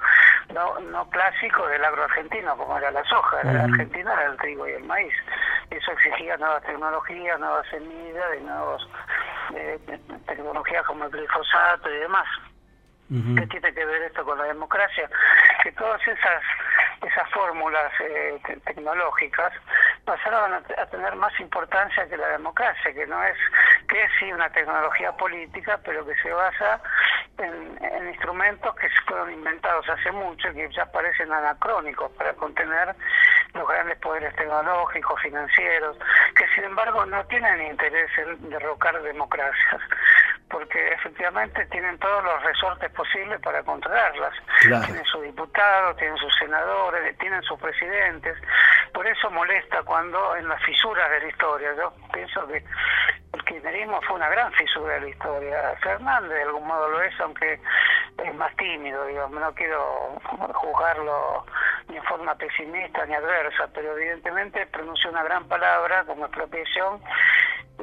no, 0.55 0.79
no 0.81 1.09
clásico 1.11 1.67
del 1.69 1.85
agro 1.85 2.05
argentino, 2.05 2.57
como 2.57 2.77
era 2.79 2.91
la 2.91 3.05
soja, 3.05 3.43
la 3.45 3.65
argentina 3.65 4.13
era 4.13 4.27
el 4.27 4.37
trigo 4.39 4.69
y 4.69 4.73
el 4.73 4.85
maíz. 4.85 5.15
Eso 5.71 5.93
exigía 5.93 6.37
nuevas 6.37 6.63
tecnologías, 6.65 7.39
nuevas 7.39 7.67
semillas, 7.69 8.31
de 8.31 8.41
nuevas 8.41 8.83
eh, 9.55 9.79
tecnologías 10.27 10.85
como 10.87 11.05
el 11.05 11.11
glifosato 11.11 11.91
y 11.91 11.99
demás. 11.99 12.27
¿Qué 13.11 13.47
tiene 13.49 13.75
que 13.75 13.85
ver 13.85 14.03
esto 14.03 14.25
con 14.25 14.39
la 14.39 14.45
democracia? 14.45 15.11
Que 15.65 15.73
todas 15.73 16.01
esas 16.07 16.43
esas 17.07 17.31
fórmulas 17.31 17.93
eh, 18.01 18.39
tecnológicas 18.65 19.53
pasaron 20.05 20.53
a, 20.55 20.87
tener 20.87 21.17
más 21.17 21.39
importancia 21.41 22.09
que 22.09 22.17
la 22.17 22.29
democracia, 22.29 22.93
que 22.93 23.07
no 23.07 23.23
es 23.25 23.37
que 23.89 24.03
es 24.03 24.11
sí 24.19 24.33
una 24.33 24.51
tecnología 24.51 25.13
política, 25.13 25.81
pero 25.85 26.07
que 26.07 26.15
se 26.17 26.31
basa 26.33 26.81
en, 27.39 28.09
instrumentos 28.09 28.75
que 28.77 28.89
fueron 29.07 29.33
inventados 29.33 29.89
hace 29.89 30.11
mucho 30.13 30.49
y 30.51 30.55
que 30.55 30.69
ya 30.71 30.85
parecen 30.87 31.33
anacrónicos 31.33 32.11
para 32.13 32.35
contener 32.35 32.95
los 33.55 33.67
grandes 33.67 33.99
poderes 33.99 34.35
tecnológicos, 34.37 35.21
financieros, 35.23 35.97
que 36.37 36.47
sin 36.55 36.65
embargo 36.65 37.07
no 37.07 37.25
tienen 37.27 37.63
interés 37.63 38.11
en 38.19 38.51
derrocar 38.51 39.01
democracias 39.03 39.81
porque 40.51 40.93
efectivamente 40.93 41.65
tienen 41.67 41.97
todos 41.99 42.25
los 42.25 42.43
resortes 42.43 42.91
posibles 42.93 43.41
para 43.41 43.63
controlarlas. 43.63 44.35
Tienen 44.61 45.05
sus 45.05 45.23
diputados, 45.23 45.97
tienen 45.97 46.17
sus 46.19 46.35
senadores, 46.37 47.17
tienen 47.19 47.43
sus 47.43 47.59
presidentes. 47.59 48.37
Por 48.93 49.07
eso 49.07 49.31
molesta 49.31 49.83
cuando 49.85 50.37
en 50.37 50.49
las 50.49 50.63
fisuras 50.65 51.09
de 51.11 51.21
la 51.21 51.29
historia, 51.29 51.75
yo 51.77 51.93
pienso 52.13 52.47
que 52.49 52.65
el 53.33 53.45
kirchnerismo 53.45 54.01
fue 54.03 54.17
una 54.17 54.29
gran 54.29 54.53
fisura 54.53 54.95
de 54.95 55.01
la 55.03 55.09
historia. 55.09 55.75
Fernández 55.83 56.31
de 56.31 56.43
algún 56.43 56.67
modo 56.67 56.89
lo 56.89 57.03
es, 57.03 57.21
aunque 57.21 57.61
es 58.19 58.35
más 58.35 58.55
tímido, 58.57 59.07
digamos, 59.07 59.41
no 59.41 59.55
quiero 59.55 60.19
juzgarlo 60.55 61.47
ni 61.89 61.97
en 61.97 62.05
forma 62.05 62.35
pesimista 62.35 63.07
ni 63.07 63.15
adversa, 63.15 63.69
pero 63.73 63.97
evidentemente 63.97 64.67
pronunció 64.67 65.11
una 65.11 65.23
gran 65.23 65.47
palabra 65.47 66.05
como 66.05 66.27
expropiación 66.27 67.01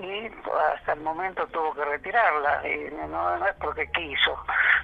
y 0.02 0.32
hasta 0.74 0.94
el 0.94 1.02
momento 1.02 1.46
tuvo 1.48 1.74
que 1.74 1.86
retirarla 1.86 2.68
y 2.68 2.92
no, 3.10 3.46
es 3.46 3.56
porque 3.56 3.90
quiso 3.92 4.38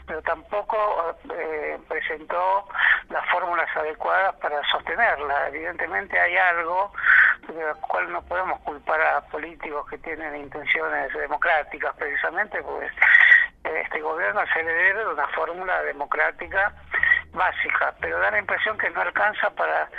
pero 0.05 0.21
tampoco 0.21 1.15
eh, 1.33 1.79
presentó 1.87 2.67
las 3.09 3.29
fórmulas 3.29 3.69
adecuadas 3.75 4.35
para 4.35 4.61
sostenerla. 4.69 5.47
Evidentemente 5.47 6.19
hay 6.19 6.35
algo 6.35 6.91
de 7.47 7.67
lo 7.67 7.75
cual 7.77 8.11
no 8.11 8.21
podemos 8.23 8.59
culpar 8.61 9.01
a 9.01 9.21
políticos 9.21 9.87
que 9.89 9.97
tienen 9.99 10.35
intenciones 10.35 11.13
democráticas 11.13 11.95
precisamente 11.95 12.61
pues 12.63 12.91
este 13.63 14.01
gobierno 14.01 14.41
es 14.41 14.55
heredero 14.55 15.07
de 15.07 15.13
una 15.13 15.27
fórmula 15.29 15.81
democrática 15.83 16.73
básica, 17.31 17.93
pero 17.99 18.19
da 18.19 18.31
la 18.31 18.39
impresión 18.39 18.77
que 18.77 18.89
no 18.89 19.01
alcanza 19.01 19.49
para 19.51 19.89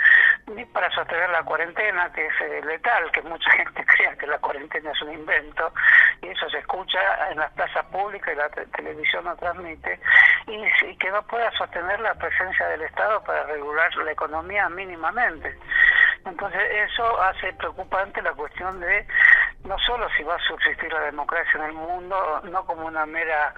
ni 0.47 0.63
para 0.65 0.89
sostener 0.91 1.29
la 1.29 1.43
cuarentena, 1.43 2.11
que 2.13 2.25
es 2.25 2.41
eh, 2.41 2.61
letal, 2.65 3.11
que 3.11 3.21
mucha 3.23 3.51
gente 3.57 3.83
crea 3.85 4.15
que 4.15 4.27
la 4.27 4.37
cuarentena 4.39 4.91
es 4.91 5.01
un 5.01 5.13
invento, 5.13 5.73
y 6.21 6.27
eso 6.27 6.49
se 6.49 6.59
escucha 6.59 6.99
en 7.31 7.39
las 7.39 7.51
plazas 7.53 7.85
públicas 7.87 8.33
y 8.33 8.37
la 8.37 8.49
televisión 8.49 9.25
no 9.25 9.35
transmite, 9.35 9.99
y, 10.47 10.95
que 10.97 11.09
no 11.11 11.21
pueda 11.23 11.51
sostener 11.51 11.99
la 11.99 12.13
presencia 12.15 12.67
del 12.67 12.83
Estado 12.83 13.23
para 13.23 13.43
regular 13.43 13.93
la 13.97 14.11
economía 14.11 14.69
mínimamente. 14.69 15.57
Entonces 16.25 16.61
eso 16.89 17.21
hace 17.21 17.53
preocupante 17.53 18.21
la 18.21 18.33
cuestión 18.33 18.79
de 18.79 19.05
no 19.63 19.77
solo 19.79 20.07
si 20.17 20.23
va 20.23 20.35
a 20.35 20.39
subsistir 20.39 20.91
la 20.91 21.01
democracia 21.01 21.59
en 21.59 21.65
el 21.65 21.73
mundo, 21.73 22.41
no 22.43 22.65
como 22.65 22.87
una 22.87 23.05
mera 23.05 23.53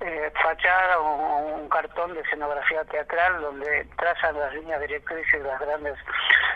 eh, 0.00 0.32
fachada 0.42 0.98
o 0.98 1.38
un 1.56 1.68
cartón 1.68 2.14
de 2.14 2.20
escenografía 2.20 2.84
teatral 2.84 3.40
donde 3.40 3.86
trazan 3.96 4.38
las 4.38 4.52
líneas 4.54 4.80
directrices 4.80 5.42
de 5.42 5.48
las 5.48 5.60
grandes 5.60 5.98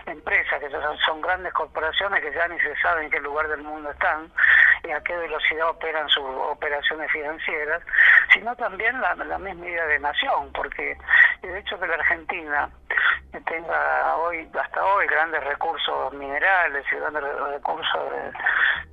empresas, 0.06 0.60
que 0.60 0.70
son, 0.70 0.96
son 0.98 1.20
grandes 1.20 1.52
corporaciones 1.52 2.22
que 2.22 2.32
ya 2.32 2.46
ni 2.48 2.58
se 2.60 2.76
sabe 2.76 3.04
en 3.04 3.10
qué 3.10 3.20
lugar 3.20 3.48
del 3.48 3.62
mundo 3.62 3.90
están 3.90 4.30
y 4.84 4.90
a 4.90 5.00
qué 5.00 5.16
velocidad 5.16 5.68
operan 5.68 6.08
sus 6.08 6.24
operaciones 6.24 7.10
financieras, 7.10 7.82
sino 8.32 8.54
también 8.56 9.00
la, 9.00 9.14
la 9.14 9.38
misma 9.38 9.66
idea 9.66 9.86
de 9.86 9.98
nación, 9.98 10.52
porque 10.52 10.96
el 11.42 11.56
hecho 11.56 11.78
que 11.78 11.86
la 11.86 11.94
Argentina 11.94 12.70
tenga 13.46 14.16
hoy 14.16 14.48
hasta 14.58 14.84
hoy 14.84 15.06
grandes 15.06 15.42
recursos 15.42 15.55
minerales 16.12 16.84
y 16.92 16.96
grandes 16.96 17.22
recursos 17.22 18.12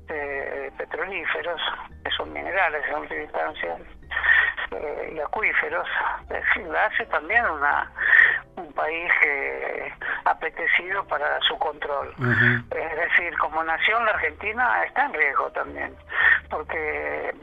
de, 0.07 0.71
petrolíferos, 0.77 1.61
que 2.03 2.11
son 2.11 2.31
minerales 2.33 2.83
en 2.87 2.95
última 2.95 3.21
instancia, 3.21 3.77
eh, 4.71 5.13
y 5.15 5.19
acuíferos, 5.19 5.87
la 6.69 6.85
hace 6.85 7.05
también 7.05 7.45
una 7.45 7.89
un 8.55 8.71
país 8.73 9.11
eh, 9.25 9.91
apetecido 10.25 11.03
para 11.07 11.39
su 11.41 11.57
control. 11.57 12.13
Es 12.69 12.95
decir, 12.95 13.37
como 13.39 13.63
nación 13.63 14.05
la 14.05 14.11
Argentina 14.11 14.83
está 14.85 15.05
en 15.05 15.13
riesgo 15.13 15.51
también, 15.51 15.95
porque 16.49 17.33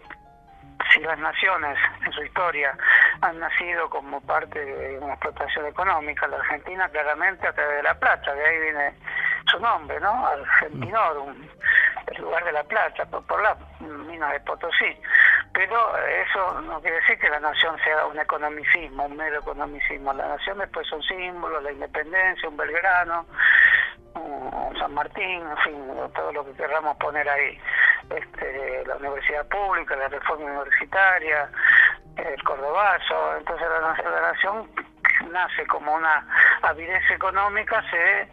si 0.92 1.00
las 1.00 1.18
naciones 1.18 1.78
en 2.04 2.12
su 2.12 2.22
historia 2.22 2.76
han 3.22 3.38
nacido 3.38 3.90
como 3.90 4.20
parte 4.22 4.64
de 4.64 4.98
una 4.98 5.14
explotación 5.14 5.66
económica, 5.66 6.26
la 6.26 6.38
Argentina 6.38 6.88
claramente 6.88 7.46
a 7.46 7.52
través 7.52 7.76
de 7.76 7.83
La 7.83 7.94
Plata, 7.98 8.35
de 8.35 8.46
ahí 8.46 8.61
viene 8.61 8.94
su 9.50 9.59
nombre, 9.59 10.00
¿no? 10.00 10.26
Argentinorum, 10.26 11.35
el 12.06 12.22
lugar 12.22 12.44
de 12.44 12.52
La 12.52 12.64
Plata, 12.64 13.04
por, 13.06 13.42
la 13.42 13.56
mina 13.80 14.33
de 14.33 14.40
Potosí. 14.40 14.96
Pero 15.52 15.96
eso 15.96 16.61
no 16.62 16.80
quiere 16.80 16.96
decir 16.96 17.18
que 17.18 17.28
la 17.28 17.40
nación 17.40 17.76
sea 17.85 18.06
un 18.06 18.18
economicismo, 18.18 19.04
un 19.04 19.16
mero 19.16 19.40
economicismo. 19.40 20.12
La 20.12 20.28
nación 20.28 20.59
después 20.59 20.87
son 20.87 21.02
símbolos, 21.02 21.62
la 21.62 21.72
independencia, 21.72 22.48
un 22.48 22.56
Belgrano, 22.56 23.26
un 24.14 24.76
San 24.78 24.94
Martín, 24.94 25.42
en 25.42 25.56
fin, 25.59 25.87
todo 26.14 26.33
lo 26.33 26.44
que 26.44 26.52
querramos 26.52 26.96
poner 26.96 27.28
ahí 27.28 27.59
este, 28.11 28.85
la 28.87 28.96
universidad 28.96 29.46
pública, 29.48 29.96
la 29.96 30.09
reforma 30.09 30.46
universitaria, 30.46 31.50
el 32.26 32.42
cordobazo, 32.42 33.37
entonces 33.37 33.66
la, 33.68 34.20
nación 34.20 34.70
nace 35.30 35.66
como 35.66 35.94
una 35.94 36.26
avidez 36.62 37.02
económica, 37.11 37.83
se 37.90 38.28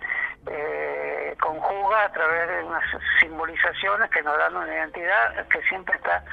eh, 0.49 1.35
conjuga 1.41 2.05
a 2.05 2.11
través 2.11 2.49
de 2.49 2.63
unas 2.63 2.83
simbolizaciones 3.19 4.09
que 4.11 4.21
nos 4.21 4.37
dan 4.37 4.55
una 4.55 4.73
identidad 4.73 5.47
que 5.47 5.61
siempre 5.63 5.95
está 5.95 6.23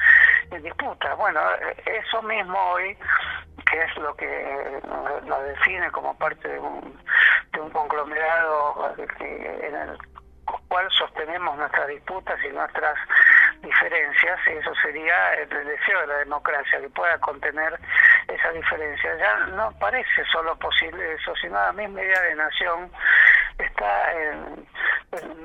en 0.50 0.62
disputa. 0.62 1.14
Bueno, 1.14 1.40
eso 1.84 2.22
mismo 2.22 2.58
hoy, 2.72 2.96
que 3.70 3.82
es 3.82 3.96
lo 3.96 4.14
que 4.14 4.80
nos 5.24 5.44
define 5.44 5.90
como 5.90 6.16
parte 6.16 6.48
de 6.48 6.58
un, 6.58 7.00
de 7.52 7.60
un 7.60 7.70
conglomerado 7.70 8.94
en 9.20 9.74
el 9.74 9.98
cual 10.74 10.90
sostenemos 10.90 11.56
nuestras 11.56 11.86
disputas 11.86 12.36
y 12.42 12.48
nuestras 12.48 12.98
diferencias, 13.62 14.40
y 14.48 14.50
eso 14.58 14.74
sería 14.82 15.34
el 15.34 15.48
deseo 15.48 16.00
de 16.00 16.06
la 16.08 16.16
democracia, 16.16 16.80
que 16.80 16.88
pueda 16.88 17.16
contener 17.20 17.78
esa 18.26 18.50
diferencia. 18.50 19.16
Ya 19.16 19.36
no 19.54 19.70
parece 19.78 20.24
solo 20.32 20.56
posible 20.56 21.14
eso, 21.14 21.32
sino 21.36 21.54
la 21.54 21.72
misma 21.72 22.02
idea 22.02 22.20
de 22.22 22.34
nación 22.34 22.90
está 23.56 24.12
en, 24.14 24.66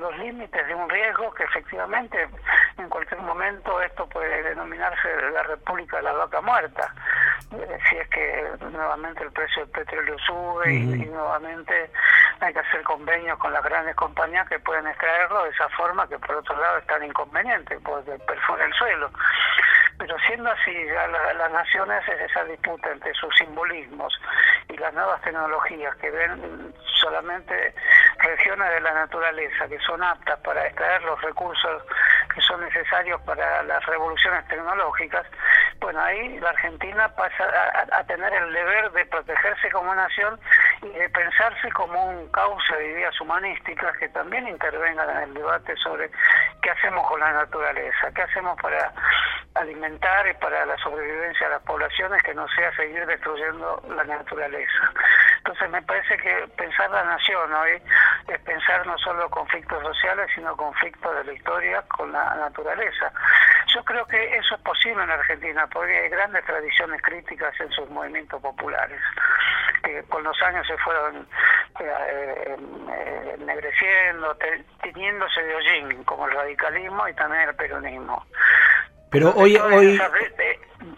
los 0.00 0.18
límites 0.18 0.66
de 0.66 0.74
un 0.74 0.90
riesgo 0.90 1.32
que 1.32 1.44
efectivamente 1.44 2.28
en 2.76 2.88
cualquier 2.88 3.20
momento 3.20 3.80
esto 3.82 4.08
puede 4.08 4.42
denominarse 4.42 5.08
la 5.32 5.44
República 5.44 5.98
de 5.98 6.02
la 6.02 6.12
Vaca 6.12 6.40
Muerta, 6.40 6.92
eh, 7.52 7.78
si 7.88 7.96
es 7.96 8.08
que 8.08 8.50
nuevamente 8.72 9.22
el 9.22 9.30
precio 9.30 9.62
del 9.62 9.70
petróleo 9.70 10.16
sube 10.26 10.74
y, 10.74 11.06
nuevamente 11.06 11.90
hay 12.40 12.52
que 12.52 12.58
hacer 12.58 12.82
convenios 12.82 13.38
con 13.38 13.52
las 13.52 13.62
grandes 13.62 13.94
compañías 13.94 14.48
que 14.48 14.58
pueden 14.58 14.86
de 15.28 15.50
esa 15.50 15.68
forma 15.70 16.08
que 16.08 16.18
por 16.18 16.36
otro 16.36 16.56
lado 16.58 16.78
es 16.78 16.86
tan 16.86 17.04
inconveniente, 17.04 17.78
porque 17.80 18.12
perfora 18.26 18.64
el 18.64 18.72
suelo. 18.72 19.10
Pero 19.98 20.16
siendo 20.26 20.50
así, 20.50 20.72
ya 20.86 21.06
las 21.08 21.52
naciones 21.52 22.02
es 22.08 22.30
esa 22.30 22.42
disputa 22.44 22.90
entre 22.90 23.12
sus 23.12 23.34
simbolismos 23.36 24.18
y 24.68 24.76
las 24.78 24.94
nuevas 24.94 25.20
tecnologías 25.20 25.94
que 25.96 26.10
ven 26.10 26.74
solamente 27.00 27.74
regiones 28.18 28.70
de 28.70 28.80
la 28.80 28.94
naturaleza 28.94 29.68
que 29.68 29.78
son 29.80 30.02
aptas 30.02 30.38
para 30.40 30.66
extraer 30.66 31.02
los 31.02 31.20
recursos 31.20 31.82
que 32.34 32.40
son 32.40 32.60
necesarios 32.62 33.20
para 33.22 33.62
las 33.64 33.84
revoluciones 33.86 34.46
tecnológicas, 34.48 35.26
bueno, 35.80 36.00
ahí 36.00 36.38
la 36.40 36.50
Argentina 36.50 37.08
pasa 37.14 37.44
a, 37.92 38.04
tener 38.04 38.32
el 38.32 38.52
deber 38.52 38.92
de 38.92 39.06
protegerse 39.06 39.70
como 39.70 39.94
nación 39.94 40.38
de 40.80 41.08
pensarse 41.10 41.70
como 41.72 42.02
un 42.06 42.28
cauce 42.28 42.76
de 42.76 42.86
ideas 42.92 43.20
humanísticas 43.20 43.96
que 43.98 44.08
también 44.08 44.48
intervengan 44.48 45.10
en 45.10 45.16
el 45.24 45.34
debate 45.34 45.76
sobre 45.76 46.10
qué 46.62 46.70
hacemos 46.70 47.06
con 47.06 47.20
la 47.20 47.32
naturaleza, 47.32 48.10
qué 48.14 48.22
hacemos 48.22 48.58
para 48.60 48.92
alimentar 49.54 50.26
y 50.28 50.34
para 50.34 50.64
la 50.64 50.76
sobrevivencia 50.78 51.48
de 51.48 51.54
las 51.54 51.62
poblaciones 51.62 52.22
que 52.22 52.34
no 52.34 52.46
sea 52.48 52.74
seguir 52.76 53.04
destruyendo 53.06 53.82
la 53.94 54.04
naturaleza. 54.04 54.92
Entonces 55.40 55.70
me 55.70 55.80
parece 55.82 56.18
que 56.18 56.48
pensar 56.56 56.90
la 56.90 57.02
nación 57.02 57.52
hoy 57.52 57.82
es 58.28 58.38
pensar 58.40 58.86
no 58.86 58.96
solo 58.98 59.28
conflictos 59.30 59.82
sociales, 59.82 60.28
sino 60.34 60.54
conflictos 60.54 61.16
de 61.16 61.24
la 61.24 61.32
historia 61.32 61.82
con 61.96 62.12
la 62.12 62.34
naturaleza. 62.36 63.10
Yo 63.74 63.82
creo 63.84 64.04
que 64.06 64.36
eso 64.36 64.54
es 64.54 64.60
posible 64.60 65.02
en 65.02 65.10
Argentina, 65.10 65.66
porque 65.72 65.98
hay 65.98 66.08
grandes 66.10 66.44
tradiciones 66.44 67.00
críticas 67.00 67.58
en 67.58 67.70
sus 67.70 67.88
movimientos 67.88 68.40
populares, 68.42 69.00
que 69.82 70.02
con 70.04 70.22
los 70.24 70.40
años 70.42 70.66
se 70.66 70.76
fueron 70.76 71.26
eh, 71.80 71.84
eh, 72.46 73.36
ennegreciendo, 73.40 74.36
teniéndose 74.82 75.42
de 75.42 75.54
hollín, 75.54 76.04
como 76.04 76.26
el 76.28 76.34
radicalismo 76.34 77.08
y 77.08 77.14
también 77.14 77.48
el 77.48 77.54
peronismo. 77.54 78.26
Pero 79.10 79.32
hoy... 79.34 79.56
hoy... 79.56 79.98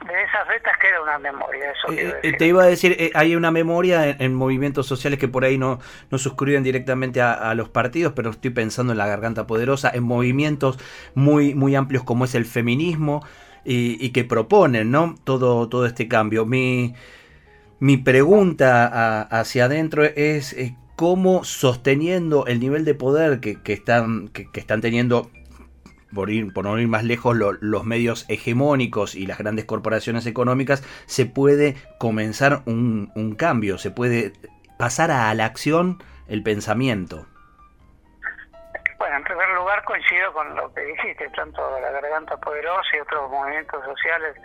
De, 0.07 0.23
esas 0.23 0.49
vetas 0.49 0.77
queda 0.79 1.03
una 1.03 1.19
memoria. 1.19 1.73
Eso 1.73 1.93
eh, 1.93 2.19
eh, 2.23 2.33
te 2.37 2.47
iba 2.47 2.63
a 2.63 2.67
decir, 2.67 2.97
eh, 2.99 3.11
hay 3.15 3.37
una 3.37 3.51
memoria 3.51 4.09
en, 4.11 4.35
movimientos 4.35 4.87
sociales 4.87 5.19
que 5.19 5.29
por 5.29 5.45
ahí 5.45 5.59
no, 5.59 5.79
no 6.11 6.19
suscriben 6.19 6.63
directamente 6.63 7.21
a, 7.21 7.55
los 7.55 7.69
partidos, 7.69 8.13
pero 8.15 8.31
estoy 8.31 8.51
pensando 8.51 8.93
en 8.93 8.99
la 8.99 9.07
garganta 9.07 9.47
poderosa, 9.47 9.91
en 9.93 10.05
movimientos 10.05 10.79
muy, 11.15 11.55
muy 11.55 11.75
amplios 11.75 12.05
como 12.05 12.25
es 12.25 12.35
el 12.35 12.47
feminismo 12.47 13.25
y, 13.65 14.11
que 14.11 14.25
proponen 14.25 14.91
¿no? 14.91 15.15
todo, 15.25 15.69
todo 15.69 15.87
este 15.87 16.09
cambio. 16.09 16.47
Mi, 16.47 16.95
mi 17.79 17.97
pregunta 17.97 19.23
hacia 19.23 19.67
adentro 19.67 20.05
es 20.05 20.57
cómo 20.97 21.45
sosteniendo 21.45 22.47
el 22.47 22.61
nivel 22.61 22.85
de 22.85 22.95
poder 22.95 23.41
que, 23.41 23.61
están, 23.73 24.29
que 24.29 24.49
están 24.55 24.81
teniendo 24.81 25.31
por, 26.15 26.31
ir, 26.31 26.53
por 26.53 26.65
no 26.65 26.79
ir 26.79 26.89
más 26.89 27.05
lejos, 27.05 27.37
los 27.37 27.85
medios 27.85 28.27
hegemónicos 28.29 29.15
y 29.15 29.27
las 29.27 29.39
grandes 29.39 29.65
corporaciones 29.65 30.27
económicas, 30.27 30.83
se 31.07 31.27
puede 31.27 31.77
comenzar 31.99 32.63
un, 32.67 33.11
un 33.15 33.35
cambio, 33.35 33.79
se 33.79 33.91
puede 33.91 34.33
pasar 34.79 35.11
a 35.11 35.33
la 35.35 35.45
acción 35.45 36.03
el 36.29 36.43
pensamiento. 36.43 37.27
Bueno, 38.99 39.17
en 39.17 39.25
primer 39.25 39.49
lugar 39.51 39.85
coincido 39.85 40.33
con 40.33 40.55
lo 40.55 40.73
que 40.75 40.81
dijiste, 40.83 41.29
tanto 41.31 41.61
la 41.81 41.91
Garganta 41.91 42.37
Poderosa 42.37 42.97
y 42.97 43.01
otros 43.01 43.31
movimientos 43.31 43.85
sociales 43.85 44.37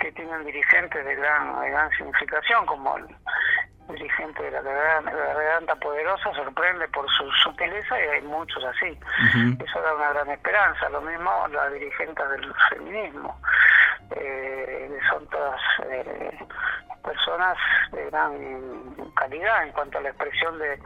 que 0.00 0.10
tienen 0.12 0.44
dirigentes 0.44 1.04
de 1.04 1.14
gran, 1.16 1.60
de 1.60 1.70
gran 1.70 1.90
significación, 1.90 2.64
como 2.66 2.96
el, 2.96 3.06
dirigente 3.92 4.42
de 4.42 4.50
la 4.50 4.62
garganta 4.62 5.74
poderosa 5.76 6.32
sorprende 6.34 6.88
por 6.88 7.06
su 7.10 7.30
sutileza 7.42 7.98
y 7.98 8.08
hay 8.08 8.22
muchos 8.22 8.62
así. 8.64 8.98
Eso 9.64 9.80
da 9.80 9.94
una 9.94 10.10
gran 10.10 10.30
esperanza. 10.30 10.88
Lo 10.90 11.00
mismo 11.00 11.30
las 11.52 11.72
dirigentes 11.72 12.30
del 12.30 12.54
feminismo. 12.70 13.38
Eh, 14.16 14.98
son 15.10 15.26
todas 15.28 15.60
eh, 15.88 16.38
personas 17.02 17.56
de 17.92 18.04
gran 18.06 19.12
calidad 19.14 19.64
en 19.64 19.72
cuanto 19.72 19.98
a 19.98 20.00
la 20.02 20.10
expresión 20.10 20.58
de, 20.58 20.78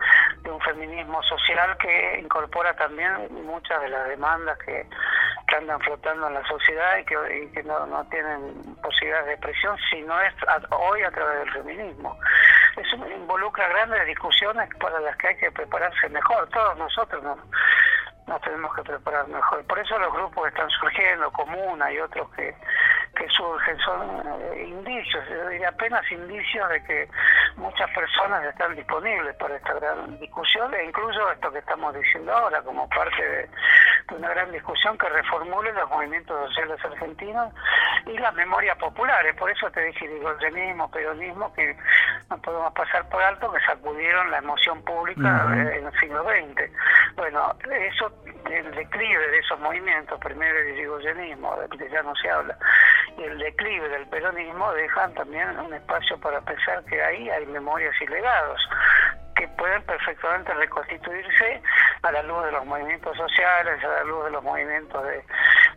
un 0.51 0.61
feminismo 0.61 1.23
social 1.23 1.77
que 1.79 2.21
incorpora 2.21 2.75
también 2.77 3.13
muchas 3.47 3.81
de 3.81 3.89
las 3.89 4.09
demandas 4.09 4.59
que, 4.59 4.87
andan 5.57 5.79
flotando 5.83 6.27
en 6.27 6.35
la 6.35 6.45
sociedad 6.49 6.99
y 6.99 7.05
que, 7.05 7.63
no, 7.63 7.87
no 7.87 8.05
tienen 8.07 8.75
posibilidades 8.83 9.27
de 9.27 9.33
expresión, 9.35 9.77
sino 9.89 10.21
es 10.21 10.35
hoy 10.71 11.03
a 11.03 11.13
través 11.13 11.45
del 11.45 11.53
feminismo 11.53 12.19
eso 12.77 12.97
involucra 13.09 13.69
grandes 13.69 14.07
discusiones 14.07 14.69
para 14.81 15.01
las 15.01 15.17
que 15.17 15.29
hay 15.29 15.37
que 15.37 15.51
prepararse 15.53 16.09
mejor. 16.09 16.49
Todos 16.49 16.77
nosotros 16.79 17.23
nos, 17.23 17.39
nos 18.27 18.41
tenemos 18.41 18.75
que 18.75 18.83
preparar 18.83 19.29
mejor. 19.29 19.65
Por 19.67 19.79
eso 19.79 19.99
los 19.99 20.13
grupos 20.13 20.49
están 20.49 20.71
surgiendo, 20.71 21.31
Comuna 21.33 21.93
y 21.93 21.99
otros 21.99 22.29
que, 22.35 22.55
que 23.15 23.29
surgen, 23.29 23.79
son 23.79 24.23
eh, 24.43 24.65
indicios, 24.67 25.25
yo 25.29 25.49
diría 25.49 25.69
apenas 25.69 26.11
indicios 26.11 26.69
de 26.69 26.83
que 26.85 27.09
muchas 27.57 27.91
personas 27.91 28.45
están 28.45 28.75
disponibles 28.75 29.35
para 29.37 29.57
esta 29.57 29.75
gran 29.75 30.19
discusión 30.19 30.73
e 30.75 30.85
incluso 30.85 31.31
esto 31.31 31.51
que 31.53 31.59
estamos 31.59 31.95
diciendo 31.95 32.33
ahora 32.33 32.63
como 32.63 32.89
parte 32.89 33.23
de, 33.23 33.49
una 34.15 34.29
gran 34.31 34.53
discusión 34.53 34.99
que 34.99 35.09
reformule 35.09 35.73
los 35.73 35.89
movimientos 35.91 36.49
sociales 36.49 36.79
argentinos 36.85 37.53
y 38.07 38.19
las 38.19 38.35
memorias 38.35 38.77
populares. 38.79 39.35
Por 39.37 39.51
eso 39.51 39.71
te 39.71 39.85
dije 39.87 40.07
digoyenismo, 40.09 40.91
peronismo, 40.91 41.53
que 41.55 41.77
no 42.31 42.39
podemos 42.39 42.73
pasar 42.75 43.09
por 43.09 43.23
alto, 43.23 43.51
que 43.53 43.61
sacudieron 43.61 44.31
la 44.31 44.39
emoción 44.39 44.83
pública 44.83 45.49
en 45.53 45.87
el 45.87 46.01
siglo 46.01 46.23
XX. 46.23 46.71
Bueno, 47.17 47.55
eso, 47.71 48.13
el 48.51 48.71
declive 48.73 49.29
de 49.29 49.39
esos 49.39 49.59
movimientos, 49.61 50.19
primero 50.21 50.59
el 50.59 50.77
digoyenismo, 50.77 51.57
de 51.57 51.69
que 51.77 51.89
ya 51.89 52.03
no 52.03 52.15
se 52.17 52.31
habla, 52.31 52.57
y 53.17 53.23
el 53.23 53.39
declive 53.39 53.89
del 53.89 54.07
peronismo 54.09 54.73
dejan 54.73 55.15
también 55.15 55.59
un 55.59 55.73
espacio 55.73 56.19
para 56.21 56.41
pensar 56.43 56.85
que 56.85 57.03
ahí 57.03 57.29
hay 57.31 57.47
memorias 57.47 57.95
y 58.01 58.07
legados 58.07 58.61
que 59.35 59.49
pueden 59.49 59.83
perfectamente 59.83 60.55
reconstituirse 60.55 61.63
a 62.03 62.13
la 62.13 62.23
luz 62.23 62.45
de 62.45 62.53
los 62.53 62.65
movimientos 62.67 63.17
sociales, 63.17 63.83
a 63.83 63.89
la 63.89 64.05
luz 64.05 64.25
de 64.25 64.31
los 64.31 64.43
movimientos 64.43 65.03
de, 65.05 65.25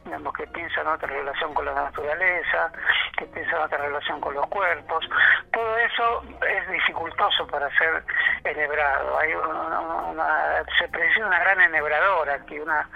digamos, 0.06 0.34
que 0.34 0.45
piensan 0.47 0.88
otra 0.88 1.08
relación 1.08 1.54
con 1.54 1.65
la 1.65 1.73
naturaleza, 1.73 2.71
que 3.17 3.26
piensan 3.26 3.62
otra 3.62 3.80
relación 3.80 4.21
con 4.21 4.34
los 4.36 4.45
cuerpos. 4.47 5.10
Todo 5.52 5.78
eso 5.78 6.23
es 6.47 6.69
dificultoso 6.69 7.47
para 7.47 7.69
ser 7.78 8.04
enhebrado. 8.51 9.17
Hay 9.17 9.33
una, 9.33 10.63
se 10.79 10.88
precisa 10.89 11.25
una 11.25 11.39
gran 11.39 11.62
enhebradora 11.62 12.36
aquí, 12.36 12.60
una, 12.60 12.88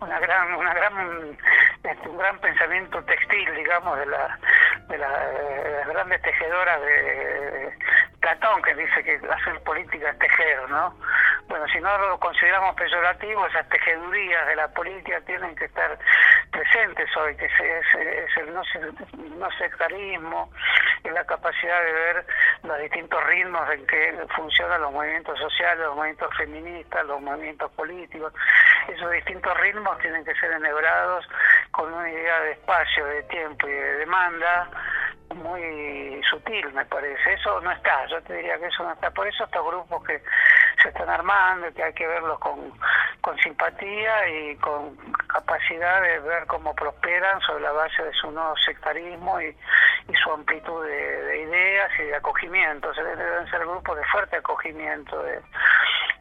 una 0.00 0.18
gran, 0.20 0.54
una 0.54 0.74
gran, 0.74 1.38
este, 1.82 2.08
un 2.08 2.18
gran 2.18 2.38
pensamiento 2.38 3.02
textil, 3.04 3.54
digamos, 3.54 3.98
de, 3.98 4.06
la, 4.06 4.38
de, 4.88 4.98
las 4.98 5.88
grandes 5.88 6.22
tejedoras 6.22 6.80
de, 6.80 7.72
Platón, 8.20 8.60
que 8.62 8.74
dice 8.74 9.04
que 9.04 9.20
hacer 9.30 9.62
política 9.62 10.10
es 10.10 10.18
tejer, 10.18 10.68
¿no? 10.68 10.94
Bueno, 11.48 11.64
si 11.68 11.80
no 11.80 11.96
lo 11.98 12.18
consideramos 12.18 12.74
peyorativo, 12.74 13.46
esas 13.46 13.68
tejedurías 13.68 14.46
de 14.48 14.56
la 14.56 14.68
política 14.68 15.20
tienen 15.20 15.54
que 15.54 15.66
estar 15.66 15.96
presentes 16.50 17.08
hoy, 17.16 17.36
que 17.36 17.46
es, 17.46 17.52
es 17.60 18.36
el 18.38 18.52
no, 18.52 18.62
no 19.36 19.50
sectarismo, 19.52 20.50
es 21.04 21.12
la 21.12 21.24
capacidad 21.24 21.82
de 21.84 21.92
ver 21.92 22.26
los 22.64 22.78
distintos 22.80 23.22
ritmos 23.26 23.70
en 23.70 23.86
que 23.86 24.26
funcionan 24.34 24.80
los 24.82 24.92
movimientos 24.92 25.38
sociales, 25.38 25.86
los 25.86 25.94
movimientos 25.94 26.36
feministas, 26.36 27.06
los 27.06 27.20
movimientos 27.20 27.70
políticos. 27.72 28.32
Esos 28.88 29.10
distintos 29.12 29.56
ritmos 29.60 29.98
tienen 29.98 30.24
que 30.24 30.34
ser 30.34 30.50
enhebrados 30.50 31.28
con 31.70 31.92
una 31.92 32.10
idea 32.10 32.40
de 32.40 32.52
espacio, 32.52 33.06
de 33.06 33.22
tiempo 33.24 33.68
y 33.68 33.72
de 33.72 33.98
demanda 33.98 34.68
muy 35.34 36.20
sutil, 36.30 36.72
me 36.72 36.84
parece. 36.86 37.34
Eso 37.34 37.60
no 37.60 37.70
está, 37.70 38.06
yo 38.06 38.20
te 38.22 38.34
diría 38.34 38.58
que 38.58 38.66
eso 38.66 38.82
no 38.82 38.92
está. 38.92 39.10
Por 39.10 39.26
eso 39.26 39.44
estos 39.44 39.66
grupos 39.66 40.04
que 40.04 40.22
están 40.88 41.08
armando, 41.08 41.72
que 41.74 41.82
hay 41.82 41.92
que 41.92 42.06
verlos 42.06 42.38
con, 42.38 42.72
con 43.20 43.36
simpatía 43.38 44.28
y 44.28 44.56
con 44.56 44.96
capacidad 45.26 46.00
de 46.02 46.20
ver 46.20 46.46
cómo 46.46 46.74
prosperan 46.74 47.40
sobre 47.40 47.62
la 47.64 47.72
base 47.72 48.02
de 48.02 48.12
su 48.12 48.30
nuevo 48.30 48.54
sectarismo 48.64 49.40
y, 49.40 49.56
su 50.22 50.32
amplitud 50.32 50.84
de, 50.86 51.42
ideas 51.42 51.90
y 51.98 52.04
de 52.04 52.16
acogimiento. 52.16 52.92
deben 52.92 53.50
ser 53.50 53.60
grupos 53.60 53.96
de 53.96 54.04
fuerte 54.04 54.36
acogimiento, 54.36 55.22
de, 55.22 55.42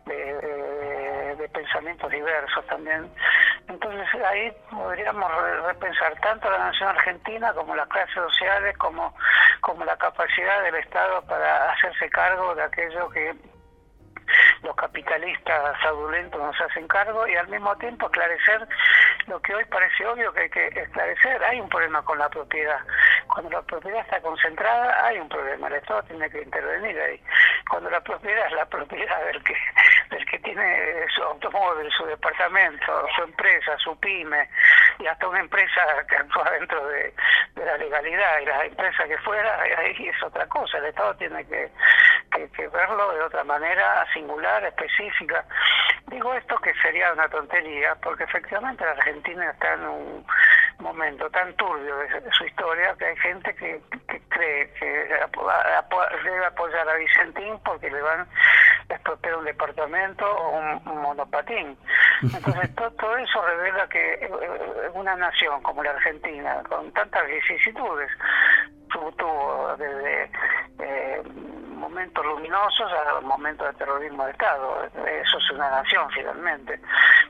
de, 0.05 1.49
pensamientos 1.53 2.11
diversos 2.11 2.65
también. 2.67 3.09
Entonces 3.67 4.07
ahí 4.25 4.51
podríamos 4.69 5.31
repensar 5.65 6.19
tanto 6.19 6.49
la 6.49 6.57
nación 6.57 6.89
argentina 6.89 7.53
como 7.53 7.75
las 7.75 7.87
clases 7.87 8.15
sociales, 8.15 8.77
como, 8.77 9.15
como 9.61 9.85
la 9.85 9.95
capacidad 9.97 10.63
del 10.63 10.75
Estado 10.75 11.21
para 11.23 11.71
hacerse 11.71 12.09
cargo 12.09 12.55
de 12.55 12.63
aquello 12.63 13.09
que 13.09 13.33
los 14.63 14.75
capitalistas 14.75 15.79
fraudulentos 15.79 16.41
nos 16.41 16.59
hacen 16.61 16.87
cargo 16.87 17.27
y 17.27 17.35
al 17.35 17.47
mismo 17.47 17.75
tiempo 17.77 18.07
esclarecer 18.07 18.67
lo 19.27 19.41
que 19.41 19.55
hoy 19.55 19.65
parece 19.65 20.05
obvio 20.05 20.31
que 20.33 20.41
hay 20.41 20.49
que 20.49 20.67
esclarecer. 20.67 21.43
Hay 21.43 21.59
un 21.59 21.69
problema 21.69 22.03
con 22.03 22.17
la 22.17 22.29
propiedad. 22.29 22.79
Cuando 23.27 23.49
la 23.49 23.61
propiedad 23.63 24.01
está 24.01 24.21
concentrada, 24.21 25.05
hay 25.05 25.19
un 25.19 25.29
problema. 25.29 25.67
El 25.67 25.75
Estado 25.75 26.03
tiene 26.03 26.29
que 26.29 26.41
intervenir 26.41 26.99
ahí. 26.99 27.21
Cuando 27.69 27.89
la 27.89 28.01
propiedad 28.01 28.45
es 28.47 28.53
la 28.53 28.65
propiedad 28.65 29.25
del 29.25 29.43
que, 29.43 29.55
del 30.11 30.25
que 30.25 30.39
tiene 30.39 31.05
su 31.15 31.23
automóvil, 31.23 31.91
su 31.91 32.05
departamento, 32.05 33.07
su 33.15 33.23
empresa, 33.23 33.77
su 33.77 33.99
pyme, 33.99 34.49
y 34.99 35.07
hasta 35.07 35.27
una 35.27 35.39
empresa 35.39 35.81
que 36.07 36.15
actúa 36.15 36.49
dentro 36.51 36.87
de, 36.87 37.13
la 37.55 37.77
legalidad 37.77 38.39
y 38.41 38.45
la 38.45 38.65
empresa 38.65 39.05
que 39.05 39.17
fuera, 39.19 39.61
ahí 39.61 40.07
es 40.07 40.23
otra 40.23 40.45
cosa. 40.47 40.77
El 40.77 40.85
Estado 40.85 41.15
tiene 41.15 41.43
que, 41.45 41.71
que 42.55 42.67
verlo 42.67 43.13
de 43.13 43.21
otra 43.21 43.43
manera, 43.43 44.05
singular, 44.13 44.63
específica. 44.63 45.45
Digo 46.07 46.33
esto 46.33 46.57
que 46.57 46.73
sería 46.75 47.13
una 47.13 47.27
tontería, 47.29 47.95
porque 47.95 48.23
efectivamente 48.23 48.85
la 48.85 48.91
Argentina 48.91 49.49
está 49.51 49.73
en 49.73 49.87
un 49.87 50.25
momento 50.79 51.29
tan 51.29 51.53
turbio 51.55 51.97
de, 51.97 52.31
su 52.31 52.45
historia 52.45 52.95
que 52.97 53.05
hay 53.05 53.17
gente 53.17 53.55
que, 53.55 53.81
cree 54.29 54.71
que 54.73 54.85
debe 54.85 56.45
apoyar 56.45 56.89
a 56.89 56.95
Vicentín 56.95 57.57
porque 57.63 57.89
le 57.89 58.01
van 58.01 58.27
a 58.89 59.37
un 59.37 59.45
departamento 59.45 60.25
o 60.25 60.59
un, 60.59 61.01
monopatín. 61.01 61.77
Entonces 62.21 62.75
todo, 62.75 63.17
eso 63.17 63.41
revela 63.41 63.87
que 63.87 64.13
eh, 64.13 64.29
una 64.93 65.15
nación 65.15 65.61
como 65.63 65.83
la 65.83 65.91
Argentina, 65.91 66.61
con 66.67 66.91
tantas 66.91 67.25
vicisitudes, 67.27 68.11
tuvo 68.91 69.75
desde 69.77 70.31
eh, 70.79 71.21
momentos 71.85 72.25
luminosos 72.25 72.91
a 72.91 73.21
momentos 73.21 73.67
de 73.67 73.73
terrorismo 73.77 74.25
de 74.25 74.31
Estado. 74.31 74.85
Eso 74.85 75.37
es 75.37 75.51
una 75.51 75.69
nación 75.69 76.09
finalmente. 76.11 76.79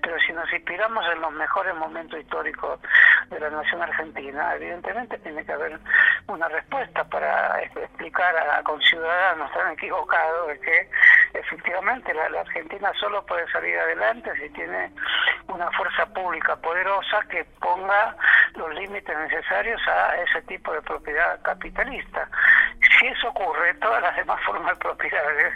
Pero 0.01 0.17
si 0.25 0.31
nos 0.31 0.51
inspiramos 0.53 1.05
en 1.11 1.19
los 1.19 1.31
mejores 1.33 1.75
momentos 1.75 2.19
históricos 2.19 2.79
de 3.29 3.39
la 3.39 3.49
nación 3.49 3.81
argentina, 3.81 4.55
evidentemente 4.55 5.17
tiene 5.19 5.45
que 5.45 5.51
haber 5.51 5.77
una 6.27 6.47
respuesta 6.47 7.03
para 7.03 7.61
explicar 7.63 8.33
a 8.37 8.63
conciudadanos 8.63 9.51
tan 9.51 9.73
equivocados 9.73 10.47
de 10.47 10.59
que 10.61 10.89
efectivamente 11.33 12.13
la, 12.13 12.29
la 12.29 12.41
Argentina 12.41 12.91
solo 12.97 13.25
puede 13.25 13.45
salir 13.51 13.77
adelante 13.77 14.31
si 14.39 14.49
tiene 14.51 14.91
una 15.47 15.69
fuerza 15.71 16.05
pública 16.13 16.55
poderosa 16.55 17.19
que 17.29 17.43
ponga 17.59 18.15
los 18.55 18.73
límites 18.73 19.17
necesarios 19.17 19.81
a 19.87 20.15
ese 20.21 20.41
tipo 20.43 20.71
de 20.71 20.81
propiedad 20.81 21.41
capitalista. 21.41 22.29
Si 22.99 23.07
eso 23.07 23.29
ocurre, 23.29 23.73
todas 23.75 24.01
las 24.01 24.15
demás 24.15 24.41
formas 24.45 24.73
de 24.73 24.83
propiedades, 24.83 25.53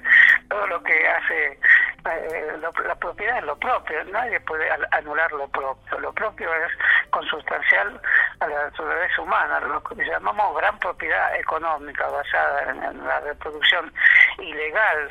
todo 0.50 0.68
lo 0.68 0.84
que 0.84 1.08
hace 1.08 1.60
eh, 2.06 2.58
la 2.62 2.96
propiedad 2.96 3.38
es 3.38 3.44
lo 3.44 3.58
propio, 3.58 4.04
nadie 4.06 4.40
puede 4.42 4.70
anular 4.92 5.32
lo 5.34 5.48
propio. 5.48 6.00
Lo 6.00 6.14
propio 6.14 6.54
es 6.54 6.72
consustancial 7.10 8.00
a 8.40 8.48
la 8.48 8.64
naturaleza 8.66 9.22
humana, 9.22 9.60
lo 9.60 9.84
que 9.84 10.04
llamamos 10.04 10.56
gran 10.56 10.78
propiedad 10.80 11.36
económica 11.36 12.08
basada 12.08 12.72
en 12.72 13.06
la 13.06 13.20
reproducción 13.22 13.92
ilegal 14.38 15.10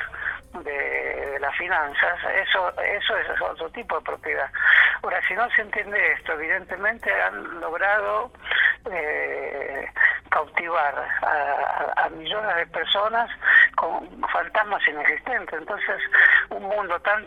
de, 0.63 1.37
las 1.39 1.55
finanzas, 1.55 2.19
eso, 2.35 2.69
eso 2.81 3.17
es 3.17 3.41
otro 3.41 3.69
tipo 3.69 3.95
de 3.97 4.01
propiedad. 4.01 4.49
Ahora, 5.03 5.21
si 5.27 5.33
no 5.33 5.49
se 5.51 5.61
entiende 5.61 6.13
esto, 6.13 6.33
evidentemente 6.33 7.09
han 7.21 7.59
logrado 7.59 8.31
eh, 8.91 9.87
cautivar 10.29 10.93
a, 11.21 12.09
millones 12.09 12.55
de 12.55 12.67
personas 12.67 13.29
con 13.79 14.21
fantasmas 14.27 14.85
inexistentes. 14.89 15.57
Entonces, 15.57 16.01
un 16.49 16.63
mundo 16.63 16.99
tan 16.99 17.25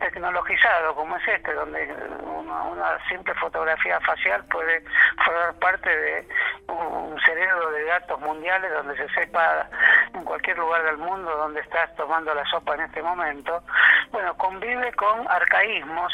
tecnologizado 0.00 0.92
como 0.96 1.16
es 1.16 1.28
este, 1.28 1.54
donde 1.54 1.88
una, 2.26 2.98
simple 3.08 3.32
fotografía 3.34 4.00
facial 4.00 4.44
puede 4.46 4.82
formar 5.24 5.54
parte 5.60 5.88
de 5.88 6.28
un 6.66 7.16
cerebro 7.24 7.70
de 7.70 7.84
datos 7.84 8.20
mundiales 8.20 8.72
donde 8.72 8.96
se 8.96 9.08
sepa 9.14 9.68
en 10.12 10.24
cualquier 10.24 10.58
lugar 10.58 10.82
del 10.82 10.96
mundo 10.98 11.30
donde 11.36 11.60
estás 11.60 11.94
tomando 11.94 12.34
la 12.34 12.44
sopa 12.46 12.74
en 12.74 12.80
este 12.82 13.00
momento, 13.02 13.62
bueno, 14.10 14.36
convive 14.36 14.92
con 14.94 15.28
arcaísmos 15.28 16.12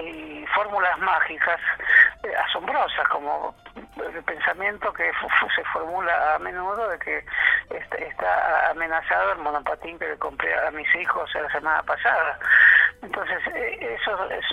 y 0.00 0.46
fórmulas 0.54 0.98
mágicas 0.98 1.60
eh, 2.22 2.34
asombrosas, 2.46 3.06
como 3.08 3.54
el 3.96 4.22
pensamiento 4.24 4.92
que 4.92 5.10
se 5.54 5.64
formula 5.64 6.34
a 6.34 6.38
menudo 6.38 6.88
de 6.88 6.98
que 6.98 7.24
está, 7.70 8.70
amenazado 8.70 9.32
el 9.32 9.38
monopatín 9.38 9.98
que 9.98 10.08
le 10.08 10.18
compré 10.18 10.54
a 10.66 10.70
mis 10.70 10.88
hijos 10.94 11.30
la 11.34 11.50
semana 11.50 11.82
pasada. 11.82 12.38
Entonces, 13.02 13.38
eh, 13.54 13.98
eso 14.00 14.30
es, 14.30 14.44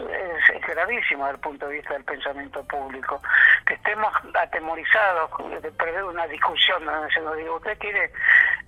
gravísimo 0.67 1.25
desde 1.25 1.35
el 1.35 1.41
punto 1.41 1.67
de 1.67 1.75
vista 1.75 1.93
del 1.93 2.03
pensamiento 2.03 2.63
público. 2.65 3.21
Que 3.65 3.75
estemos 3.75 4.11
atemorizados 4.33 5.31
de 5.61 5.71
perder 5.71 6.03
una 6.03 6.27
discusión 6.27 6.83
donde 6.85 7.11
se 7.11 7.21
nos 7.21 7.37
diga, 7.37 7.51
usted 7.51 7.77
quiere 7.77 8.11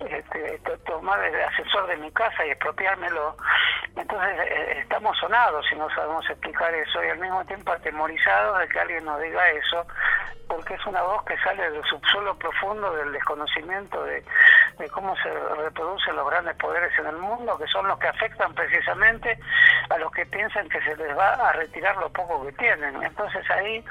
este, 0.00 0.60
tomar 0.86 1.22
el 1.24 1.42
asesor 1.42 1.86
de 1.88 1.96
mi 1.96 2.10
casa 2.12 2.46
y 2.46 2.50
expropiármelo. 2.50 3.36
Entonces, 3.96 4.38
eh, 4.46 4.78
estamos 4.80 5.18
sonados 5.18 5.66
si 5.68 5.76
no 5.76 5.90
sabemos 5.90 6.28
explicar 6.30 6.72
eso 6.74 7.04
y 7.04 7.08
al 7.08 7.18
mismo 7.18 7.44
tiempo 7.44 7.72
atemorizados 7.72 8.60
de 8.60 8.68
que 8.68 8.80
alguien 8.80 9.04
nos 9.04 9.20
diga 9.20 9.48
eso 9.50 9.86
porque 10.54 10.74
es 10.74 10.86
una 10.86 11.00
voz 11.02 11.24
que 11.24 11.36
sale 11.38 11.70
del 11.70 11.82
subsuelo 11.84 12.36
profundo 12.36 12.94
del 12.94 13.10
desconocimiento 13.12 14.04
de, 14.04 14.22
cómo 14.90 15.16
se 15.16 15.30
reproducen 15.56 16.14
los 16.14 16.28
grandes 16.28 16.54
poderes 16.56 16.92
en 16.98 17.06
el 17.06 17.16
mundo, 17.16 17.56
que 17.56 17.66
son 17.68 17.88
los 17.88 17.98
que 17.98 18.08
afectan 18.08 18.52
precisamente 18.54 19.38
a 19.88 19.96
los 19.96 20.12
que 20.12 20.26
piensan 20.26 20.68
que 20.68 20.82
se 20.82 20.94
les 20.96 21.16
va 21.16 21.32
a 21.32 21.52
retirar 21.52 21.96
lo 21.96 22.12
poco 22.12 22.44
que 22.44 22.52
tienen. 22.52 23.02
Entonces 23.02 23.50
ahí 23.50 23.82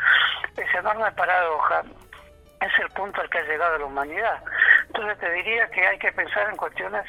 esa 0.55 0.80
enorme 0.80 1.12
paradoja 1.14 1.84
es 2.62 2.80
el 2.80 2.89
punto 2.89 3.22
al 3.22 3.30
que 3.30 3.39
ha 3.39 3.43
llegado 3.43 3.78
la 3.80 3.86
humanidad. 3.86 4.43
Entonces 4.88 5.18
te 5.18 5.32
diría 5.32 5.68
que 5.70 5.86
hay 5.86 5.97
que 5.97 6.12
pensar 6.12 6.47
en 6.49 6.57
cuestiones 6.57 7.05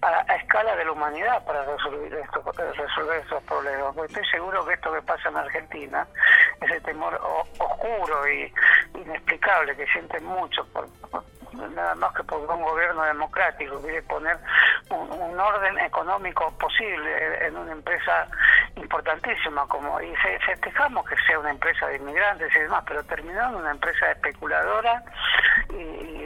a, 0.00 0.34
escala 0.36 0.74
de 0.74 0.84
la 0.84 0.92
humanidad 0.92 1.44
para 1.44 1.64
resolver, 1.64 2.14
esto, 2.14 2.42
resolver 2.56 3.20
estos 3.20 3.42
problemas. 3.44 3.94
Porque 3.94 4.12
estoy 4.12 4.30
seguro 4.30 4.64
que 4.64 4.74
esto 4.74 4.92
que 4.92 5.02
pasa 5.02 5.28
en 5.28 5.36
Argentina, 5.36 6.06
ese 6.62 6.80
temor 6.80 7.14
oscuro 7.58 8.28
y 8.28 8.52
inexplicable 8.96 9.76
que 9.76 9.86
sienten 9.86 10.24
muchos 10.24 10.66
por, 10.68 10.88
nada 11.74 11.94
más 11.94 12.14
que 12.14 12.22
por 12.24 12.38
un 12.38 12.62
gobierno 12.62 13.02
democrático 13.02 13.80
quiere 13.80 14.02
poner 14.02 14.36
un, 14.90 15.38
orden 15.38 15.78
económico 15.78 16.50
posible 16.58 17.46
en 17.46 17.56
una 17.56 17.72
empresa 17.72 18.26
importantísima 18.76 19.66
como 19.68 20.00
y 20.00 20.14
festejamos 20.46 21.06
que 21.08 21.16
sea 21.26 21.38
una 21.38 21.50
empresa 21.50 21.86
de 21.88 21.96
inmigrantes 21.96 22.54
y 22.54 22.58
demás 22.60 22.84
pero 22.86 23.02
terminó 23.04 23.48
en 23.48 23.54
una 23.56 23.70
empresa 23.70 24.10
especuladora 24.12 25.02
y, 25.70 26.16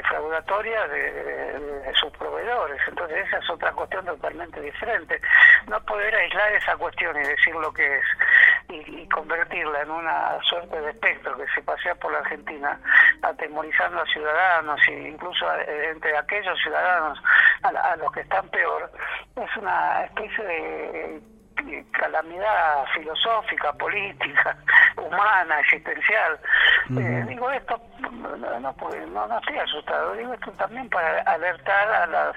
defraudatoria 0.00 0.86
de, 0.88 1.92
sus 2.00 2.10
proveedores. 2.12 2.80
Entonces 2.88 3.26
esa 3.26 3.38
es 3.38 3.50
otra 3.50 3.72
cuestión 3.72 4.04
totalmente 4.06 4.60
diferente. 4.60 5.20
No 5.66 5.78
poder 5.84 6.14
aislar 6.14 6.52
esa 6.54 6.76
cuestión 6.76 7.14
y 7.16 7.26
decir 7.26 7.54
lo 7.54 7.72
que 7.72 7.98
es 7.98 8.04
y, 8.70 9.08
convertirla 9.08 9.82
en 9.82 9.90
una 9.90 10.40
suerte 10.42 10.80
de 10.80 10.90
espectro 10.90 11.36
que 11.36 11.46
se 11.54 11.62
pasea 11.62 11.94
por 11.96 12.12
la 12.12 12.18
Argentina 12.18 12.78
atemorizando 13.22 14.00
a 14.00 14.06
ciudadanos 14.06 14.80
e 14.88 15.08
incluso 15.08 15.46
entre 15.66 16.16
aquellos 16.16 16.58
ciudadanos 16.62 17.20
a, 17.62 17.96
los 17.96 18.12
que 18.12 18.20
están 18.20 18.48
peor 18.48 18.90
es 19.36 19.56
una 19.56 20.04
especie 20.04 20.44
de 20.44 21.20
calamidad 21.92 22.84
filosófica, 22.94 23.72
política, 23.74 24.56
humana, 24.96 25.60
existencial. 25.60 26.38
Eh, 26.98 27.24
digo 27.28 27.50
esto, 27.50 27.80
no, 28.00 28.36
no, 28.36 29.26
no, 29.26 29.38
estoy 29.38 29.58
asustado, 29.58 30.14
digo 30.14 30.34
esto 30.34 30.50
también 30.52 30.88
para 30.88 31.20
alertar 31.22 31.88
a 31.88 32.06
las 32.06 32.36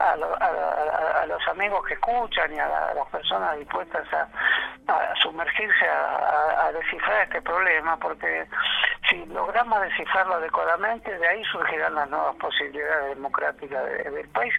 a, 0.00 0.12
a, 0.12 1.26
los 1.26 1.46
amigos 1.48 1.84
que 1.86 1.94
escuchan 1.94 2.52
y 2.54 2.58
a, 2.58 2.94
las 2.94 3.06
personas 3.08 3.58
dispuestas 3.58 4.06
a, 4.12 4.28
sumergirse 5.22 5.86
a, 5.88 6.72
descifrar 6.72 7.24
este 7.24 7.42
problema, 7.42 7.96
porque 7.98 8.46
si 9.08 9.26
logramos 9.26 9.80
descifrarlo 9.82 10.34
adecuadamente, 10.34 11.16
de 11.18 11.28
ahí 11.28 11.44
surgirán 11.44 11.94
las 11.94 12.08
nuevas 12.08 12.36
posibilidades 12.36 13.14
democráticas 13.16 13.84
del 13.84 14.28
país 14.30 14.54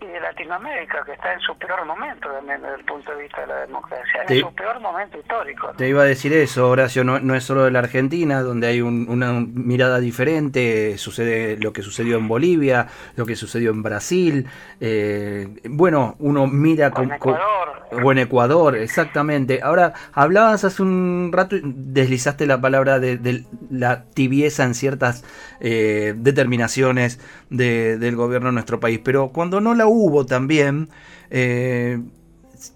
y 0.00 0.06
de 0.06 0.20
Latinoamérica, 0.20 1.04
que 1.04 1.12
está 1.12 1.32
en 1.32 1.40
su 1.40 1.56
peor 1.58 1.84
momento 1.84 2.30
también 2.30 2.62
desde 2.62 2.76
el 2.76 2.84
punto 2.84 3.10
de 3.12 3.22
vista 3.22 3.43
de 3.46 3.54
la 3.54 3.60
democracia, 3.60 4.24
en 4.28 4.40
su 4.40 4.54
peor 4.54 4.80
momento 4.80 5.18
histórico. 5.18 5.72
Te 5.76 5.88
iba 5.88 6.02
a 6.02 6.06
decir 6.06 6.32
eso, 6.32 6.68
Horacio, 6.68 7.04
no, 7.04 7.20
no 7.20 7.34
es 7.34 7.44
solo 7.44 7.64
de 7.64 7.70
la 7.70 7.80
Argentina, 7.80 8.42
donde 8.42 8.66
hay 8.66 8.80
una 8.80 9.32
mirada 9.32 10.00
diferente, 10.00 10.96
sucede 10.98 11.56
lo 11.58 11.72
que 11.72 11.82
sucedió 11.82 12.16
en 12.16 12.28
Bolivia, 12.28 12.88
lo 13.16 13.26
que 13.26 13.36
sucedió 13.36 13.70
en 13.70 13.82
Brasil, 13.82 14.46
eh, 14.80 15.48
bueno, 15.68 16.16
uno 16.18 16.46
mira 16.46 16.90
con, 16.90 17.12
Ecuador. 17.12 17.84
o 17.90 18.12
en 18.12 18.18
Ecuador, 18.18 18.76
exactamente. 18.76 19.60
Ahora, 19.62 19.92
hablabas 20.12 20.64
hace 20.64 20.82
un 20.82 21.30
rato, 21.32 21.56
deslizaste 21.62 22.46
la 22.46 22.60
palabra 22.60 22.98
de, 22.98 23.44
la 23.70 24.04
tibieza 24.04 24.64
en 24.64 24.74
ciertas 24.74 25.24
eh, 25.60 26.14
determinaciones 26.16 27.20
del 27.50 28.16
gobierno 28.16 28.48
de 28.48 28.54
nuestro 28.54 28.80
país, 28.80 29.00
pero 29.04 29.28
cuando 29.28 29.60
no 29.60 29.74
la 29.74 29.86
hubo 29.86 30.26
también, 30.26 30.88
eh, 31.30 32.00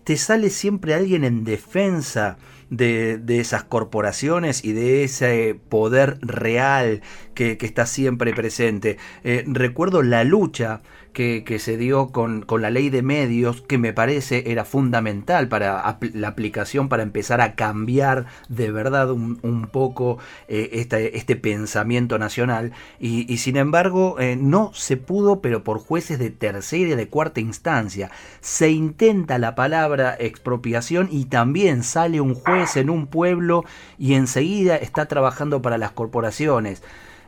te 0.05 0.16
sale 0.16 0.51
siempre 0.51 0.95
alguien 0.95 1.24
en 1.24 1.45
defensa 1.45 2.39
de, 2.70 3.22
esas 3.41 3.64
corporaciones 3.64 4.64
y 4.64 4.72
de 4.72 5.05
ese 5.05 5.59
poder 5.68 6.18
real 6.20 7.03
que, 7.34 7.57
está 7.61 7.86
siempre 7.86 8.34
presente. 8.34 8.99
Eh, 9.24 9.45
recuerdo 9.47 10.03
la 10.03 10.24
lucha 10.24 10.82
que, 11.18 11.58
se 11.58 11.76
dio 11.76 12.10
con, 12.10 12.46
la 12.60 12.70
ley 12.70 12.90
de 12.90 13.02
medios, 13.02 13.60
que 13.62 13.76
me 13.76 13.92
parece 13.92 14.52
era 14.52 14.64
fundamental 14.64 15.48
para 15.48 15.98
la 16.12 16.28
aplicación, 16.28 16.88
para 16.88 17.02
empezar 17.02 17.40
a 17.40 17.56
cambiar 17.56 18.26
de 18.48 18.70
verdad 18.70 19.10
un, 19.10 19.68
poco 19.72 20.18
eh, 20.46 20.70
este, 20.72 21.34
pensamiento 21.34 22.20
nacional. 22.20 22.70
Y, 23.00 23.36
sin 23.38 23.56
embargo, 23.56 24.20
eh, 24.20 24.36
no 24.36 24.70
se 24.74 24.96
pudo, 24.96 25.40
pero 25.40 25.64
por 25.64 25.80
jueces 25.80 26.20
de 26.20 26.30
tercera 26.30 26.90
y 26.90 26.94
de 26.94 27.08
cuarta 27.08 27.40
instancia. 27.40 28.12
Se 28.40 28.70
intenta 28.70 29.38
la 29.38 29.56
palabra 29.56 30.16
expropiación 30.20 31.08
y 31.10 31.24
también 31.24 31.82
sale 31.82 32.20
un 32.20 32.34
juez 32.36 32.76
en 32.76 32.90
un 32.90 33.08
pueblo 33.08 33.64
y 33.98 34.14
enseguida 34.14 34.76
está 34.76 35.06
trabajando 35.06 35.62
para 35.62 35.78
las 35.78 35.90
corporaciones. 35.90 36.80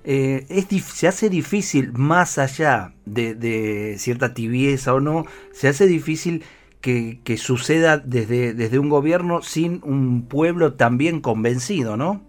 Eh, 0.05 0.47
es, 0.49 0.67
se 0.85 1.09
hace 1.09 1.29
difícil, 1.29 1.93
más 1.93 2.39
allá 2.39 2.95
de, 3.05 3.97
cierta 3.99 4.35
tibieza 4.35 4.95
o 4.95 5.01
no, 5.01 5.27
se 5.53 5.69
hace 5.69 5.87
difícil 5.87 6.43
que, 6.81 7.21
suceda 7.37 7.99
desde, 7.99 8.55
desde 8.55 8.79
un 8.79 8.89
gobierno 8.89 9.43
sin 9.43 9.81
un 9.85 10.27
pueblo 10.27 10.75
también 10.75 11.21
convencido, 11.21 11.97
¿no? 11.97 12.23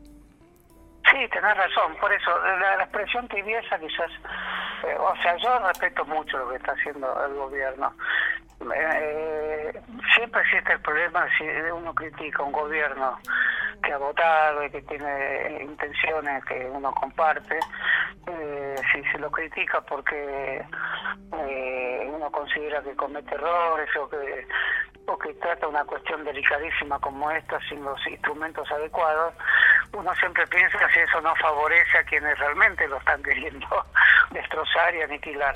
Sí, 1.12 1.28
tenés 1.28 1.57
razón, 1.57 1.95
por 1.99 2.12
eso 2.14 2.32
la, 2.39 2.84
expresión 2.84 3.28
tibieza 3.28 3.78
quizás, 3.78 4.12
eh, 4.84 4.95
o 4.97 5.14
sea, 5.22 5.36
yo 5.38 5.59
respeto 5.59 6.05
mucho 6.05 6.38
lo 6.38 6.49
que 6.49 6.55
está 6.55 6.72
haciendo 6.72 7.26
el 7.26 7.34
gobierno. 7.36 7.93
Eh, 8.76 9.82
siempre 10.16 10.41
existe 10.41 10.74
el 10.74 10.82
problema 10.82 11.28
si 11.38 11.43
uno 11.43 11.93
critica 11.93 12.43
un 12.43 12.51
gobierno 12.51 13.18
que 13.82 13.91
ha 13.91 13.97
votado 13.97 14.64
y 14.64 14.70
que 14.70 14.82
tiene 14.84 15.64
intenciones 15.64 16.45
que 16.45 16.70
uno 16.72 16.93
comparte, 16.93 17.59
eh, 18.28 18.76
si 18.91 19.03
se 19.12 19.18
lo 19.18 19.32
critica 19.32 19.82
porque 19.82 20.64
eh, 21.34 22.07
uno 22.07 22.32
considera 22.32 22.82
que 22.84 22.95
comete 22.95 23.34
errores 23.34 23.89
o 23.97 24.07
que, 24.09 24.47
o 25.07 25.18
que 25.18 25.34
trata 25.36 25.68
una 25.68 25.84
cuestión 25.86 26.24
delicadísima 26.24 26.99
como 26.99 27.32
esta 27.32 27.59
sin 27.68 27.84
los 27.84 27.99
instrumentos 28.07 28.70
adecuados, 28.72 29.34
uno 29.93 30.14
siempre 30.16 30.45
piensa 30.47 30.78
si 30.93 30.99
eso 31.04 31.22
no 31.22 31.36
favorece 31.36 31.97
a 31.97 32.04
quienes 32.04 32.38
realmente 32.39 32.88
lo 32.88 32.97
están 32.97 33.22
queriendo 33.24 33.68
destrozar 34.32 34.95
y 34.95 35.02
aniquilar. 35.02 35.54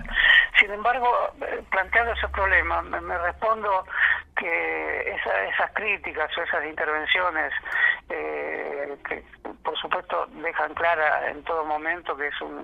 Sin 0.60 0.72
embargo, 0.72 1.10
eh, 1.42 1.64
planteando 1.70 2.14
ese 2.14 2.28
problema, 2.30 2.82
me, 2.82 3.18
respondo 3.18 3.86
que 4.36 5.18
esas 5.50 5.72
críticas 5.74 6.30
o 6.38 6.42
esas 6.42 6.66
intervenciones 6.66 7.54
eh, 8.10 8.98
que 9.08 9.24
por 9.64 9.78
supuesto 9.78 10.28
dejan 10.28 10.74
clara 10.74 11.30
en 11.30 11.44
todo 11.44 11.64
momento 11.66 12.16
que 12.18 12.28
es 12.28 12.42
un 12.42 12.64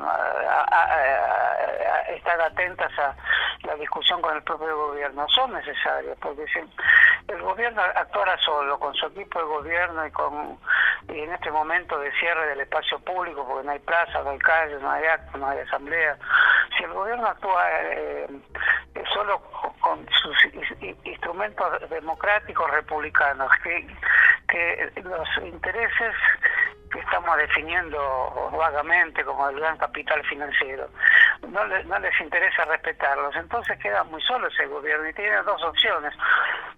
estar 2.10 2.42
atentas 2.42 2.92
a 3.00 3.16
la 3.64 3.76
discusión 3.76 4.22
con 4.22 4.36
el 4.36 4.44
propio 4.44 4.88
gobierno 4.88 5.28
son 5.30 5.54
necesarias 5.54 6.18
porque 6.22 6.46
si 6.48 6.60
el 7.32 7.42
gobierno 7.42 7.82
actuara 7.82 8.38
solo 8.40 8.78
con 8.78 8.94
su 8.96 9.08
equipo 9.08 9.40
de 9.40 9.46
gobierno 9.46 10.06
y 10.06 10.12
con 10.12 10.60
y 11.10 11.20
en 11.20 11.34
este 11.34 11.52
momento 11.52 11.98
de 12.00 12.12
cierre 12.20 12.48
del 12.48 12.62
espacio 12.62 13.00
público 13.00 13.46
porque 13.48 13.66
no 13.66 13.72
hay 13.72 13.80
plaza, 13.80 14.22
no 14.24 14.32
hay 14.32 14.40
calle, 14.40 14.78
no 14.80 14.92
hay 14.92 15.06
acto, 15.06 15.38
no 15.38 15.48
hay 15.48 15.60
asamblea 15.60 16.18
si 16.78 16.84
el 16.84 16.94
gobierno 16.94 17.28
actúa 17.28 17.64
eh, 17.72 18.28
solo 19.14 19.42
con 19.80 20.06
sus 20.22 20.36
instrumentos 21.04 21.90
democráticos 21.90 22.70
republicanos 22.72 23.52
que 23.64 23.88
que 24.52 24.92
los 25.04 25.28
intereses 25.44 26.16
que 26.92 27.00
estamos 27.00 27.38
definiendo 27.38 28.52
vagamente 28.52 29.24
como 29.24 29.48
el 29.48 29.58
gran 29.58 29.78
capital 29.78 30.22
financiero, 30.26 30.90
no, 31.48 31.66
no 31.66 32.00
les 32.00 32.20
interesa 32.20 32.66
respetarlos. 32.66 33.34
Entonces 33.38 33.80
queda 33.80 34.04
muy 34.04 34.22
solo 34.22 34.48
ese 34.48 34.66
gobierno 34.66 35.08
y 35.08 35.14
tiene 35.14 35.42
dos 35.44 35.64
opciones, 35.64 36.14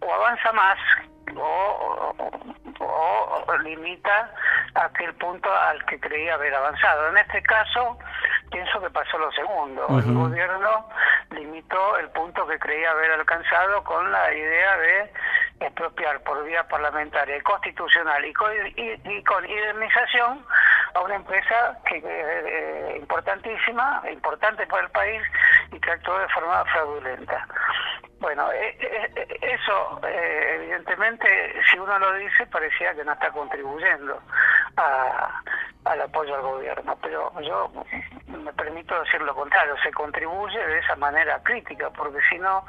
o 0.02 0.14
avanza 0.14 0.52
más 0.52 0.78
o, 1.36 2.16
o, 2.80 3.58
limita 3.64 4.32
aquel 4.76 5.14
punto 5.16 5.50
al 5.54 5.84
que 5.86 6.00
creía 6.00 6.34
haber 6.36 6.54
avanzado. 6.54 7.10
En 7.10 7.18
este 7.18 7.42
caso, 7.44 7.98
pienso 8.52 8.82
que 8.82 8.90
pasó 8.90 9.18
lo 9.18 9.32
segundo. 9.32 9.88
El 9.90 10.14
gobierno 10.14 10.90
limitó 11.32 11.98
el 11.98 12.10
punto 12.10 12.46
que 12.48 12.60
creía 12.60 12.92
haber 12.92 13.12
alcanzado 13.12 13.84
con 13.84 14.12
la 14.12 14.34
idea 14.34 14.78
de 14.78 15.14
expropiar 15.60 16.20
por 16.22 16.44
vía 16.44 16.68
parlamentaria 16.68 17.38
y 17.38 17.42
constitucional 17.42 18.26
y 18.26 18.34
con, 18.34 18.52
y, 18.76 19.24
con 19.24 19.46
indemnización 19.50 20.46
a 20.94 21.02
una 21.02 21.16
empresa 21.16 21.78
que 21.86 22.02
eh, 22.06 22.98
importantísima, 22.98 24.04
importante 24.12 24.66
para 24.68 24.84
el 24.84 24.92
país 24.92 25.22
y 25.72 25.80
que 25.80 25.92
actuó 25.92 26.18
de 26.18 26.28
forma 26.30 26.64
fraudulenta. 26.66 27.48
Bueno, 28.20 28.52
eh, 28.54 28.78
eh, 28.80 29.40
eso 29.42 30.00
evidentemente, 30.04 31.28
si 31.70 31.78
uno 31.78 32.00
lo 32.00 32.14
dice, 32.14 32.46
parecía 32.48 32.94
que 32.96 33.04
no 33.04 33.14
está 33.14 33.32
contribuyendo 33.32 34.22
al 35.86 36.02
apoyo 36.02 36.36
al 36.36 36.42
gobierno, 36.42 36.98
pero 37.02 37.32
yo 37.42 37.70
me 38.28 38.54
permito 38.54 39.00
decir 39.00 39.22
lo 39.22 39.36
contrario, 39.36 39.76
se 39.84 39.92
contribuye 39.92 40.58
de 40.58 40.80
esa 40.80 40.96
manera 40.96 41.42
crítica, 41.44 41.90
porque 41.92 42.20
si 42.30 42.38
no, 42.40 42.66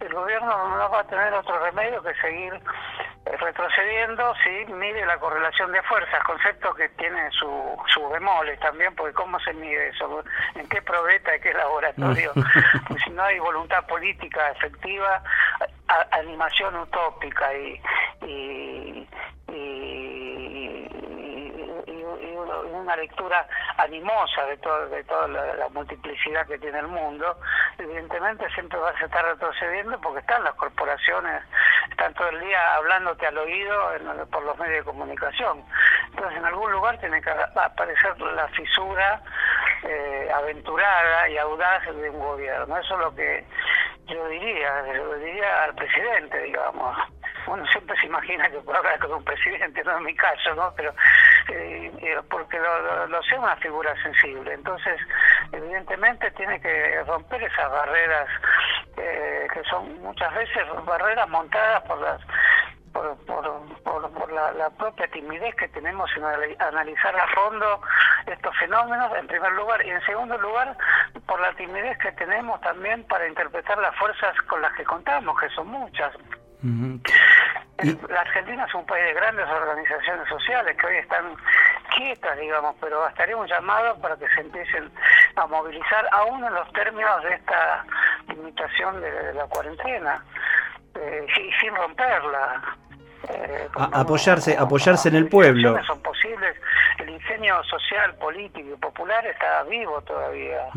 el 0.00 0.12
gobierno 0.12 0.76
no 0.76 0.90
va 0.90 1.00
a 1.00 1.04
tener 1.04 1.32
otro 1.34 1.58
remedio 1.62 2.02
que 2.02 2.14
seguir 2.16 2.54
eh, 2.54 3.36
retrocediendo 3.38 4.34
si 4.42 4.72
mide 4.72 5.06
la 5.06 5.18
correlación 5.18 5.72
de 5.72 5.82
fuerzas, 5.82 6.22
concepto 6.24 6.74
que 6.74 6.88
tiene 6.90 7.30
su, 7.30 7.46
su 7.92 8.08
bemoles 8.08 8.58
también, 8.60 8.94
porque 8.94 9.14
¿cómo 9.14 9.38
se 9.40 9.52
mide 9.54 9.88
eso? 9.88 10.24
¿En 10.54 10.68
qué 10.68 10.82
probeta, 10.82 11.34
en 11.34 11.42
qué 11.42 11.52
laboratorio? 11.54 12.32
pues 12.88 13.02
si 13.02 13.10
no 13.10 13.22
hay 13.22 13.38
voluntad 13.38 13.86
política 13.86 14.50
efectiva, 14.50 15.22
animación 16.12 16.76
utópica 16.76 17.52
y, 17.54 17.80
y 18.26 19.08
una 22.84 22.96
lectura 22.96 23.46
animosa 23.78 24.44
de, 24.46 24.56
todo, 24.58 24.88
de 24.88 25.02
toda 25.04 25.26
la, 25.28 25.68
multiplicidad 25.70 26.46
que 26.46 26.58
tiene 26.58 26.78
el 26.78 26.86
mundo, 26.86 27.38
evidentemente 27.78 28.48
siempre 28.50 28.78
vas 28.78 28.94
a 29.00 29.04
estar 29.04 29.24
retrocediendo 29.24 29.98
porque 30.00 30.20
están 30.20 30.44
las 30.44 30.54
corporaciones, 30.54 31.42
están 31.90 32.14
todo 32.14 32.28
el 32.28 32.40
día 32.40 32.74
hablándote 32.74 33.26
al 33.26 33.38
oído 33.38 33.74
por 34.30 34.42
los 34.44 34.56
medios 34.58 34.84
de 34.84 34.90
comunicación. 34.90 35.64
Entonces 36.14 36.38
en 36.38 36.44
algún 36.44 36.70
lugar 36.70 36.98
tiene 36.98 37.20
que 37.20 37.30
aparecer 37.30 38.20
la 38.20 38.46
fisura 38.48 39.20
eh, 39.82 40.30
aventurada 40.32 41.28
y 41.28 41.36
audaz 41.38 41.84
de 41.84 42.10
un 42.10 42.20
gobierno. 42.20 42.78
Eso 42.78 42.94
es 42.94 43.00
lo 43.00 43.14
que 43.14 43.44
yo 44.06 44.28
diría, 44.28 44.82
lo 44.82 45.14
diría 45.16 45.64
al 45.64 45.74
presidente, 45.74 46.38
digamos 46.38 46.96
uno 47.46 47.66
siempre 47.66 47.96
se 48.00 48.06
imagina 48.06 48.48
que 48.50 48.58
puede 48.58 48.78
hablar 48.78 48.98
con 48.98 49.12
un 49.12 49.24
presidente, 49.24 49.82
no 49.84 49.98
en 49.98 50.04
mi 50.04 50.14
caso, 50.14 50.54
¿no? 50.54 50.72
Pero 50.76 50.94
eh, 51.48 51.92
eh, 52.00 52.16
porque 52.30 52.58
lo, 52.58 53.06
lo, 53.06 53.22
sé 53.22 53.38
una 53.38 53.56
figura 53.56 53.94
sensible. 54.02 54.54
Entonces, 54.54 54.98
evidentemente 55.52 56.30
tiene 56.32 56.60
que 56.60 57.02
romper 57.04 57.42
esas 57.42 57.70
barreras 57.70 58.28
eh, 58.96 59.46
que 59.52 59.62
son 59.64 60.00
muchas 60.02 60.32
veces 60.34 60.62
barreras 60.84 61.28
montadas 61.28 61.82
por 61.82 62.00
las 62.00 62.20
por, 62.92 63.16
por, 63.26 63.82
por, 63.82 63.93
la, 64.32 64.52
la, 64.52 64.70
propia 64.70 65.06
timidez 65.08 65.54
que 65.56 65.68
tenemos 65.68 66.10
en 66.16 66.24
analizar 66.60 67.16
a 67.16 67.26
fondo 67.28 67.80
estos 68.26 68.56
fenómenos, 68.58 69.12
en 69.16 69.26
primer 69.26 69.52
lugar, 69.52 69.84
y 69.84 69.90
en 69.90 70.00
segundo 70.02 70.36
lugar, 70.38 70.76
por 71.26 71.40
la 71.40 71.52
timidez 71.54 71.98
que 71.98 72.12
tenemos 72.12 72.60
también 72.60 73.04
para 73.04 73.28
interpretar 73.28 73.78
las 73.78 73.94
fuerzas 73.96 74.34
con 74.48 74.62
las 74.62 74.72
que 74.74 74.84
contamos, 74.84 75.38
que 75.38 75.48
son 75.50 75.68
muchas. 75.68 76.12
La 78.08 78.20
Argentina 78.20 78.64
es 78.64 78.74
un 78.74 78.86
país 78.86 79.04
de 79.04 79.12
grandes 79.12 79.46
organizaciones 79.46 80.26
sociales 80.28 80.76
que 80.78 80.86
hoy 80.86 80.96
están 80.96 81.36
quietas, 81.94 82.38
digamos, 82.38 82.74
pero 82.80 83.06
estaríamos 83.08 83.48
llamados 83.50 83.98
para 83.98 84.16
que 84.16 84.28
se 84.28 84.40
empiecen 84.40 84.90
a 85.36 85.46
movilizar 85.46 86.08
aún 86.12 86.42
en 86.44 86.54
los 86.54 86.72
términos 86.72 87.22
de 87.22 87.34
esta 87.34 87.84
limitación 88.28 89.00
de, 89.00 89.34
la 89.34 89.46
cuarentena 89.46 90.24
eh, 90.94 91.26
y 91.36 91.52
sin 91.60 91.74
romperla. 91.74 92.62
Eh, 93.28 93.68
apoyarse, 93.74 94.56
apoyarse 94.56 95.08
en 95.08 95.16
el 95.16 95.28
pueblo. 95.28 95.76
Son 95.86 96.00
posibles. 96.00 96.56
El 96.98 97.10
ingenio 97.10 97.62
social, 97.64 98.14
político 98.16 98.68
y 98.72 98.76
popular 98.76 99.26
está 99.26 99.62
vivo 99.64 100.00
todavía. 100.02 100.68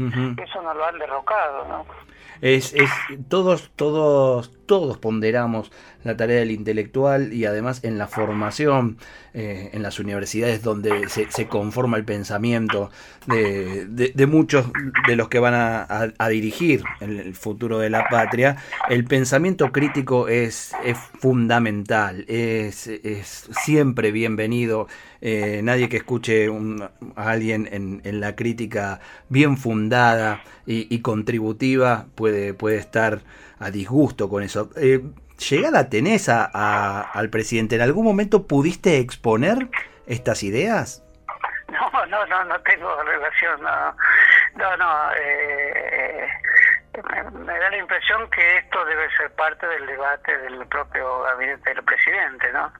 Eso 0.43 0.61
no 0.61 0.73
lo 0.73 0.85
han 0.85 0.97
derrocado, 0.97 1.65
¿no? 1.65 1.85
Es, 2.41 2.73
es, 2.73 2.89
todos, 3.29 3.71
todos, 3.75 4.51
todos 4.65 4.97
ponderamos 4.97 5.71
la 6.03 6.15
tarea 6.15 6.39
del 6.39 6.51
intelectual 6.51 7.33
y 7.33 7.45
además 7.45 7.83
en 7.83 7.97
la 7.97 8.07
formación 8.07 8.97
eh, 9.33 9.69
en 9.73 9.83
las 9.83 9.99
universidades 9.99 10.63
donde 10.63 11.09
se, 11.09 11.47
conforma 11.47 11.97
el 11.97 12.05
pensamiento 12.05 12.89
de, 13.27 14.27
muchos 14.27 14.65
de 15.07 15.15
los 15.15 15.27
que 15.27 15.39
van 15.39 15.53
a, 15.53 16.27
dirigir 16.29 16.83
el, 17.01 17.35
futuro 17.35 17.77
de 17.77 17.89
la 17.89 18.07
patria, 18.09 18.57
el 18.89 19.03
pensamiento 19.03 19.71
crítico 19.71 20.27
es, 20.27 20.71
es 20.83 20.97
fundamental, 21.19 22.25
es, 22.27 22.87
es, 22.87 23.49
siempre 23.63 24.11
bienvenido. 24.11 24.87
Eh, 25.21 25.61
nadie 25.63 25.89
que 25.89 25.97
escuche 25.97 26.47
a 27.15 27.29
alguien 27.29 27.67
en, 27.71 28.19
la 28.19 28.35
crítica 28.35 28.99
bien 29.29 29.57
fundada 29.57 30.41
y, 30.65 31.01
contributiva 31.01 32.05
puede, 32.15 32.53
puede 32.53 32.77
estar 32.77 33.21
a 33.59 33.71
disgusto 33.71 34.29
con 34.29 34.43
eso. 34.43 34.69
Eh, 34.75 35.01
llegada 35.49 35.89
tenés 35.89 36.29
a, 36.29 37.01
al 37.01 37.29
presidente, 37.29 37.75
¿en 37.75 37.81
algún 37.81 38.05
momento 38.05 38.47
pudiste 38.47 38.99
exponer 38.99 39.69
estas 40.05 40.43
ideas? 40.43 41.03
No, 41.69 42.05
no, 42.05 42.25
no, 42.27 42.43
no 42.45 42.59
tengo 42.61 43.03
relación, 43.03 43.61
no, 43.61 43.95
no, 44.55 44.77
no 44.77 45.11
eh, 45.19 46.27
me, 47.33 47.59
da 47.59 47.69
la 47.69 47.77
impresión 47.77 48.29
que 48.29 48.57
esto 48.57 48.85
debe 48.85 49.09
ser 49.17 49.31
parte 49.31 49.67
del 49.67 49.85
debate 49.85 50.37
del 50.39 50.65
propio 50.67 51.23
gabinete 51.23 51.73
del 51.73 51.83
presidente, 51.83 52.51
¿no? 52.53 52.71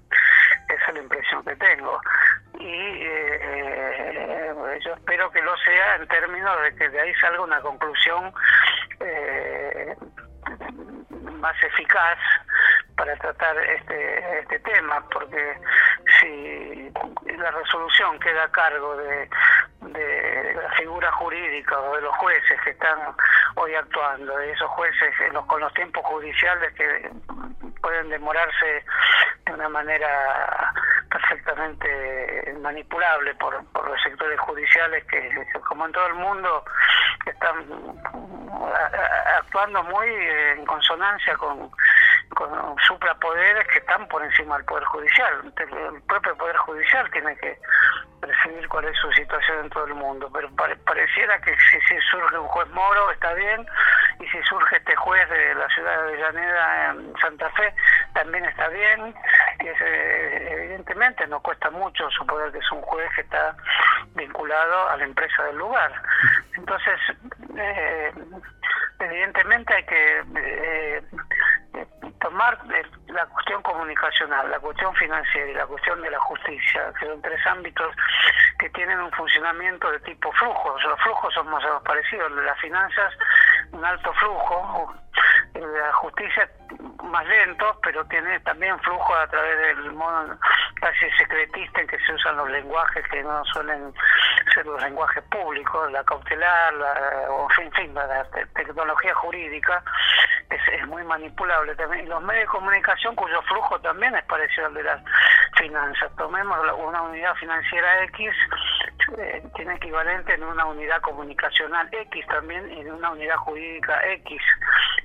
Esa 0.70 0.86
es 0.88 0.93
la 0.93 0.99
impresión 1.01 1.43
que 1.43 1.55
tengo. 1.55 1.99
Y 2.59 2.65
eh, 2.65 3.39
eh, 3.41 4.80
yo 4.84 4.93
espero 4.93 5.32
que 5.32 5.41
lo 5.41 5.55
sea 5.57 5.95
en 5.95 6.07
términos 6.07 6.61
de 6.63 6.76
que 6.76 6.89
de 6.89 7.01
ahí 7.01 7.13
salga 7.15 7.41
una 7.41 7.61
conclusión 7.61 8.34
eh, 8.99 9.95
más 11.39 11.63
eficaz 11.63 12.18
para 12.97 13.15
tratar 13.17 13.55
este, 13.57 14.39
este 14.39 14.59
tema, 14.59 15.01
porque 15.11 15.57
si 16.19 16.91
la 17.37 17.51
resolución 17.51 18.19
queda 18.19 18.43
a 18.43 18.51
cargo 18.51 18.97
de, 18.97 19.29
de 19.81 20.53
la 20.61 20.69
figura 20.71 21.11
jurídica 21.11 21.79
o 21.79 21.95
de 21.95 22.01
los 22.01 22.15
jueces 22.17 22.59
que 22.63 22.71
están 22.71 22.97
hoy 23.55 23.75
actuando, 23.75 24.35
de 24.37 24.51
esos 24.51 24.69
jueces 24.71 25.13
los, 25.31 25.45
con 25.45 25.61
los 25.61 25.73
tiempos 25.75 26.03
judiciales 26.05 26.73
que 26.73 27.11
pueden 27.81 28.09
demorarse 28.09 28.83
de 29.45 29.53
una 29.53 29.69
manera 29.69 30.73
perfectamente 31.09 32.55
manipulable 32.61 33.35
por, 33.35 33.63
por 33.67 33.89
los 33.89 34.01
sectores 34.01 34.39
judiciales 34.39 35.05
que, 35.05 35.47
como 35.67 35.85
en 35.85 35.91
todo 35.91 36.07
el 36.07 36.15
mundo, 36.15 36.65
están 37.25 37.63
actuando 39.37 39.83
muy 39.83 40.07
en 40.09 40.65
consonancia 40.65 41.35
con, 41.35 41.71
con 42.36 42.75
suprapoderes 42.80 43.67
que 43.67 43.80
están 43.80 44.07
por 44.07 44.23
encima 44.23 44.57
del 44.57 44.65
Poder 44.65 44.84
Judicial. 44.86 45.53
El 45.57 46.01
propio 46.03 46.36
Poder 46.38 46.57
Judicial 46.57 47.09
tiene 47.11 47.36
que 47.38 47.57
percibir 48.19 48.67
cuál 48.67 48.86
es 48.86 48.97
su 48.97 49.11
situación 49.13 49.65
en 49.65 49.69
todo 49.69 49.86
el 49.86 49.93
mundo, 49.93 50.30
pero 50.34 50.49
pareciera 50.86 51.39
que 51.41 51.55
si, 51.55 51.95
surge 52.11 52.38
un 52.38 52.47
juez 52.47 52.67
moro 52.69 53.11
está 53.11 53.34
bien, 53.34 53.65
y 54.19 54.28
si 54.28 54.41
surge 54.43 54.78
este 54.78 54.95
juez 54.95 55.30
de 55.30 55.55
la 55.55 55.67
ciudad 55.69 55.97
de 55.97 56.03
Avellaneda 56.03 56.86
en 56.91 57.13
Santa 57.21 57.49
Fe, 57.51 57.73
también 58.13 58.45
está 58.45 58.67
bien, 58.69 59.15
y 59.61 59.67
eh, 59.67 60.47
evidentemente 60.51 61.28
no 61.28 61.39
cuesta 61.41 61.69
mucho 61.69 62.09
suponer 62.11 62.51
que 62.51 62.59
es 62.59 62.71
un 62.71 62.82
juez 62.82 63.09
que 63.15 63.21
está 63.21 63.55
vinculado 64.15 64.89
a 64.89 64.97
la 64.97 65.03
empresa 65.03 65.43
del 65.43 65.57
lugar. 65.57 65.91
Entonces, 66.55 66.99
eh, 67.55 68.11
evidentemente 68.99 69.73
hay 69.73 69.86
que 69.86 70.23
eh, 70.36 71.03
tomar 72.20 72.57
la 73.07 73.26
cuestión 73.28 73.61
comunicacional, 73.61 74.49
la 74.49 74.59
cuestión 74.59 74.93
financiera 74.95 75.51
y 75.51 75.53
la 75.53 75.65
cuestión 75.65 76.01
de 76.01 76.11
la 76.11 76.20
justicia, 76.20 76.91
que 76.99 77.05
son 77.07 77.22
tres 77.22 77.45
ámbitos 77.47 77.95
que 78.59 78.70
tienen 78.72 78.99
un 78.99 79.11
funcionamiento 79.11 79.91
de 79.91 79.99
tipo 80.01 80.32
flujo. 80.34 80.78
Los 80.80 80.99
flujos 81.01 81.34
son 81.34 81.47
más 81.49 81.63
o 81.63 81.68
menos 81.68 81.84
parecidos. 81.84 82.32
Las 82.32 82.59
finanzas, 82.59 83.13
un 83.72 83.84
alto 83.84 84.13
flujo, 84.13 84.95
la 85.53 85.93
justicia 85.93 86.49
más 87.03 87.26
lento, 87.26 87.80
pero 87.84 88.05
tiene 88.05 88.39
también 88.41 88.80
flujo 88.80 89.15
a 89.15 89.28
través 89.28 89.57
del 89.57 89.91
modo 89.93 90.38
casi 90.80 91.09
secretista 91.17 91.82
en 91.82 91.88
que 91.88 91.97
se 91.99 92.13
usan 92.13 92.38
los 92.38 92.49
lenguajes 92.49 93.05
que 93.09 93.23
no 93.23 93.43
suelen 93.45 93.93
ser 94.53 94.65
los 94.65 94.82
lenguajes 94.82 95.23
públicos, 95.25 95.91
la 95.91 96.03
cautelar, 96.03 96.73
la, 96.73 96.93
o 97.30 97.47
en 97.59 97.71
fin, 97.71 97.93
la, 97.93 98.25
tecnología 98.55 99.13
jurídica 99.15 99.84
es, 100.49 100.61
es, 100.80 100.88
muy 100.88 101.03
manipulable 101.03 101.75
también. 101.75 102.05
Y 102.05 102.09
los 102.09 102.21
medios 102.23 102.43
de 102.43 102.47
comunicación 102.47 103.15
cuyo 103.15 103.41
flujo 103.43 103.80
también 103.82 104.15
es 104.15 104.23
parecido 104.25 104.67
al 104.67 104.73
de 104.73 104.84
las 104.84 105.01
finanzas. 105.57 106.11
Tomemos 106.17 106.57
una 106.78 107.01
unidad 107.01 107.36
financiera 107.36 108.03
X, 108.05 108.34
eh, 109.18 109.43
tiene 109.55 109.76
equivalente 109.76 110.34
en 110.34 110.43
una 110.43 110.66
unidad 110.66 111.01
comunicacional 111.01 111.88
X 111.91 112.26
también 112.28 112.70
y 112.72 112.82
en 112.82 112.91
una 112.91 113.12
unidad 113.12 113.38
jurídica 113.38 113.99
X. 114.05 114.41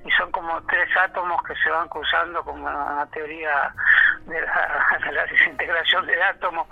Y 0.04 0.10
son 0.12 0.30
como 0.32 0.60
tres 0.66 0.88
átomos 0.96 1.42
que 1.44 1.54
se 1.62 1.70
van 1.70 1.88
cruzando 1.88 2.42
como 2.44 2.66
una 2.66 3.06
teoría 3.12 3.72
de 4.26 4.40
la, 5.12 5.26
desintegración 5.26 6.06
del 6.06 6.22
átomo, 6.22 6.68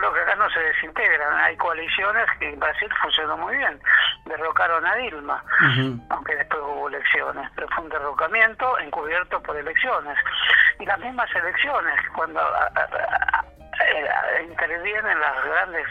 lo 0.00 0.12
que 0.12 0.20
acá 0.20 0.34
no 0.36 0.48
se 0.50 0.60
desintegran. 0.60 1.34
Hay 1.40 1.56
coaliciones 1.56 2.26
que 2.38 2.50
en 2.50 2.60
Brasil 2.60 2.88
funcionó 3.00 3.36
muy 3.38 3.56
bien. 3.56 3.80
Derrocaron 4.26 4.84
a 4.84 4.94
Dilma, 4.96 5.42
aunque 6.10 6.36
después 6.36 6.60
hubo 6.62 6.88
elecciones, 6.88 7.48
pero 7.54 7.68
fue 7.68 7.84
un 7.84 7.90
derrocamiento 7.90 8.78
encubierto 8.78 9.42
por 9.42 9.56
elecciones. 9.56 10.18
Y 10.80 10.84
las 10.84 10.98
mismas 10.98 11.34
elecciones, 11.34 11.94
cuando 12.14 12.40
intervienen 14.48 15.20
las 15.20 15.44
grandes 15.44 15.86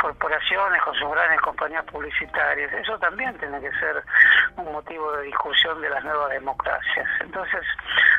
corporaciones 0.00 0.82
con 0.82 0.94
sus 0.94 1.10
grandes 1.10 1.40
compañías 1.40 1.84
publicitarias. 1.84 2.72
Eso 2.72 2.98
también 2.98 3.36
tiene 3.38 3.60
que 3.60 3.70
ser 3.78 4.02
un 4.56 4.72
motivo 4.72 5.12
de 5.16 5.24
discusión 5.24 5.80
de 5.80 5.88
las 5.88 6.04
nuevas 6.04 6.30
democracias. 6.30 7.06
Entonces, 7.20 7.60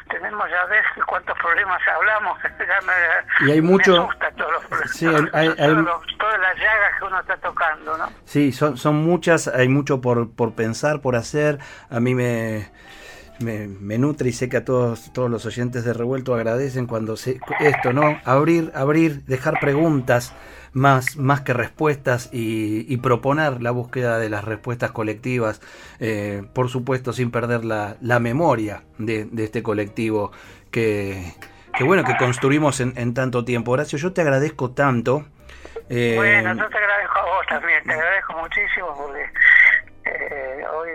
tenemos 0.10 0.50
ya 0.50 0.66
ves 0.66 0.86
cuántos 1.06 1.38
problemas 1.38 1.82
hablamos. 1.88 2.40
y 3.48 3.52
hay 3.52 3.62
mucho... 3.62 4.10
sí, 4.94 5.06
hay, 5.34 5.50
todas 5.50 6.40
las 6.40 6.58
llagas 6.58 6.98
que 6.98 7.06
uno 7.06 7.20
está 7.20 7.38
tocando, 7.38 7.98
¿no? 7.98 8.10
Sí, 8.24 8.52
son, 8.52 8.78
son 8.78 8.96
muchas, 8.96 9.48
hay 9.48 9.68
mucho 9.68 10.02
por, 10.02 10.34
por 10.34 10.56
pensar, 10.56 11.02
por 11.02 11.16
hacer. 11.16 11.60
A 11.90 12.00
mí 12.00 12.16
me 12.16 12.72
me, 13.40 13.98
nutre 13.98 14.30
y 14.30 14.34
sé 14.34 14.50
que 14.50 14.58
a 14.58 14.66
todos, 14.66 15.12
todos 15.14 15.30
los 15.30 15.46
oyentes 15.46 15.84
de 15.84 15.94
Revuelto 15.94 16.34
agradecen 16.36 16.88
cuando 16.88 17.18
se, 17.18 17.40
esto, 17.60 17.94
¿no? 17.94 18.20
Abrir, 18.24 18.72
abrir, 18.76 19.24
dejar 19.26 19.60
preguntas 19.60 20.34
más, 20.74 21.18
más 21.18 21.42
que 21.42 21.54
respuestas 21.54 22.30
y, 22.32 22.98
proponer 22.98 23.62
la 23.62 23.72
búsqueda 23.72 24.18
de 24.20 24.30
las 24.30 24.44
respuestas 24.44 24.92
colectivas, 24.92 25.62
eh, 26.00 26.44
por 26.54 26.70
supuesto 26.70 27.14
sin 27.14 27.30
perder 27.30 27.66
la, 27.66 27.98
la 28.02 28.20
memoria 28.20 28.84
de, 28.98 29.28
este 29.38 29.62
colectivo 29.62 30.32
que, 30.72 31.34
que, 31.78 31.84
bueno, 31.84 32.04
que 32.04 32.18
construimos 32.18 32.80
en, 32.80 33.14
tanto 33.14 33.46
tiempo. 33.46 33.72
Horacio, 33.72 33.98
yo 34.00 34.14
te 34.14 34.22
agradezco 34.22 34.72
tanto. 34.72 35.26
Eh, 35.90 36.14
bueno, 36.16 36.56
yo 36.56 36.70
te 36.70 36.78
agradezco 36.78 37.20
a 37.20 37.26
vos 37.26 37.46
también, 37.48 37.84
te 37.84 37.94
agradezco 37.94 38.34
muchísimo 38.34 38.96
eh, 40.06 40.64
hoy 40.72 40.89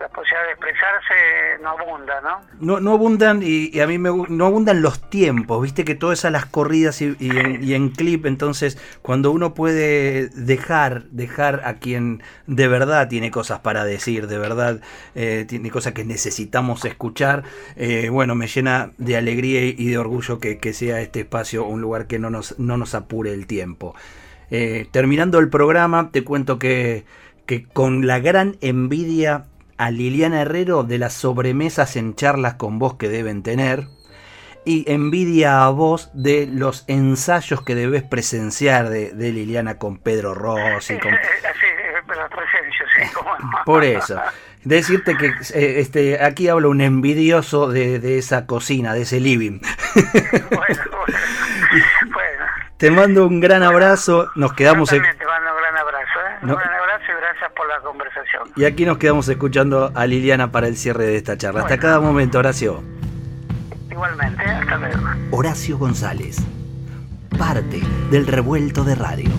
la 0.00 0.08
posibilidad 0.08 0.44
de 0.44 0.50
expresarse 0.50 1.62
no 1.62 1.70
abunda, 1.70 2.20
¿no? 2.58 2.80
No, 2.80 2.92
abundan 2.92 3.40
y, 3.40 3.78
a 3.78 3.86
mí 3.86 3.96
me 3.96 4.10
no 4.28 4.46
abundan 4.46 4.82
los 4.82 5.08
tiempos, 5.08 5.62
viste 5.62 5.84
que 5.84 5.94
todo 5.94 6.10
es 6.10 6.24
a 6.24 6.30
las 6.30 6.46
corridas 6.46 7.00
y, 7.00 7.14
en, 7.20 7.90
clip, 7.90 8.26
entonces 8.26 8.76
cuando 9.02 9.30
uno 9.30 9.54
puede 9.54 10.30
dejar, 10.30 11.04
dejar 11.04 11.62
a 11.64 11.74
quien 11.74 12.24
de 12.48 12.66
verdad 12.66 13.08
tiene 13.08 13.30
cosas 13.30 13.60
para 13.60 13.84
decir, 13.84 14.26
de 14.26 14.38
verdad 14.38 14.80
eh, 15.14 15.44
tiene 15.48 15.70
cosas 15.70 15.92
que 15.92 16.04
necesitamos 16.04 16.84
escuchar, 16.84 17.44
eh, 17.76 18.08
bueno, 18.08 18.34
me 18.34 18.48
llena 18.48 18.90
de 18.98 19.16
alegría 19.16 19.62
y 19.64 19.86
de 19.88 19.96
orgullo 19.96 20.40
que, 20.40 20.58
que, 20.58 20.72
sea 20.72 21.00
este 21.00 21.20
espacio 21.20 21.64
un 21.64 21.80
lugar 21.80 22.08
que 22.08 22.18
no 22.18 22.30
nos, 22.30 22.58
no 22.58 22.76
nos 22.76 22.96
apure 22.96 23.32
el 23.32 23.46
tiempo. 23.46 23.94
terminando 24.90 25.38
el 25.38 25.48
programa, 25.48 26.10
te 26.10 26.24
cuento 26.24 26.58
que 26.58 27.04
que 27.46 27.64
con 27.64 28.06
la 28.06 28.18
gran 28.18 28.56
envidia 28.60 29.44
a 29.78 29.90
Liliana 29.90 30.42
Herrero 30.42 30.82
de 30.82 30.98
las 30.98 31.12
sobremesas 31.12 31.96
en 31.96 32.14
charlas 32.14 32.54
con 32.54 32.78
vos 32.78 32.94
que 32.94 33.08
deben 33.08 33.42
tener 33.42 33.86
y 34.66 34.84
envidia 34.90 35.64
a 35.64 35.70
vos 35.70 36.10
de 36.12 36.48
los 36.50 36.84
ensayos 36.88 37.62
que 37.62 37.76
debes 37.76 38.02
presenciar 38.02 38.88
de, 38.88 39.12
Liliana 39.14 39.78
con 39.78 39.98
Pedro 39.98 40.34
Ross 40.34 40.90
y 40.90 40.98
con... 40.98 41.12
Por 43.64 43.84
eso. 43.84 44.20
Decirte 44.64 45.16
que 45.16 45.26
eh, 45.54 45.80
este, 45.80 46.20
aquí 46.22 46.48
habla 46.48 46.66
un 46.66 46.80
envidioso 46.80 47.68
de, 47.68 48.18
esa 48.18 48.46
cocina, 48.46 48.92
de 48.92 49.02
ese 49.02 49.20
living. 49.20 49.60
Bueno, 50.50 50.82
bueno, 52.12 52.44
Te 52.76 52.90
mando 52.90 53.26
un 53.26 53.40
gran 53.40 53.62
abrazo, 53.62 54.30
nos 54.34 54.52
quedamos... 54.52 54.90
Yo 54.90 55.00
te 55.00 55.24
mando 55.24 55.52
un 55.52 55.58
gran 55.60 55.76
abrazo, 55.76 56.20
¿eh? 56.20 56.36
Un 56.42 56.48
gran 56.48 56.74
abrazo 56.74 57.04
y 57.08 57.14
gracias 57.20 57.52
por 57.52 57.68
la 57.68 57.78
conversación. 57.80 58.35
Y 58.54 58.64
aquí 58.64 58.84
nos 58.84 58.98
quedamos 58.98 59.28
escuchando 59.28 59.90
a 59.94 60.06
Liliana 60.06 60.52
para 60.52 60.68
el 60.68 60.76
cierre 60.76 61.04
de 61.06 61.16
esta 61.16 61.36
charla. 61.36 61.62
Hasta 61.62 61.78
cada 61.78 62.00
momento, 62.00 62.38
Horacio. 62.38 62.82
Igualmente, 63.90 64.42
hasta 64.42 64.76
luego. 64.76 65.00
Horacio 65.30 65.78
González, 65.78 66.36
parte 67.38 67.80
del 68.10 68.26
revuelto 68.26 68.84
de 68.84 68.94
radio. 68.94 69.30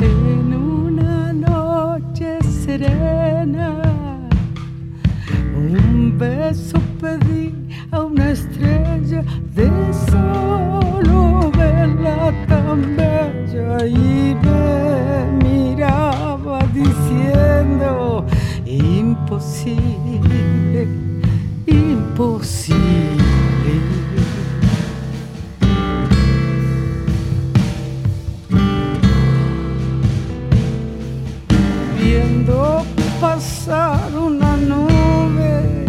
En 0.00 0.54
una 0.54 1.32
noche 1.32 2.38
serena, 2.42 4.28
un 5.56 6.16
beso 6.18 6.80
pedí 7.00 7.54
a 7.92 8.00
una 8.00 8.30
estrella 8.30 9.22
de 9.54 9.70
solo 10.10 11.50
verla 11.56 12.32
tan 12.48 12.96
bella 12.96 13.86
y 13.86 14.36
me 14.42 15.44
miraba 15.44 16.29
diciendo 16.72 18.24
imposible, 18.64 19.80
imposible. 21.66 23.00
Viendo 31.98 32.84
pasar 33.20 34.14
una 34.14 34.56
nube, 34.56 35.86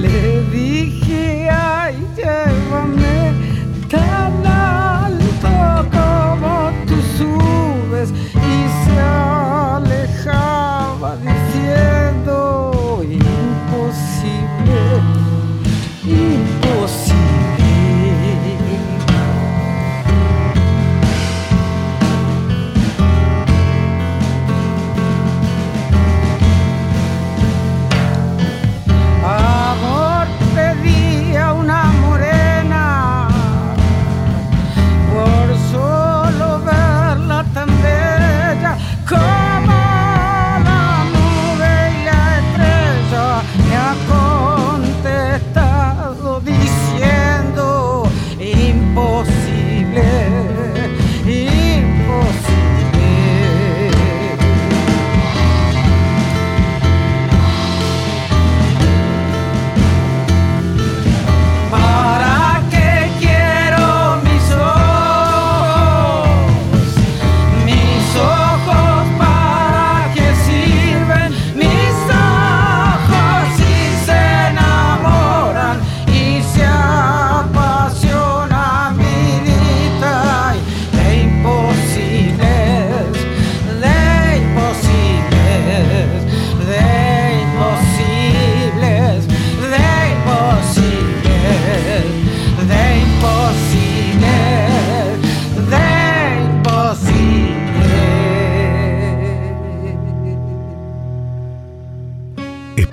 le 0.00 0.42
dije, 0.50 1.48
ay, 1.50 1.94
llévame 2.16 2.61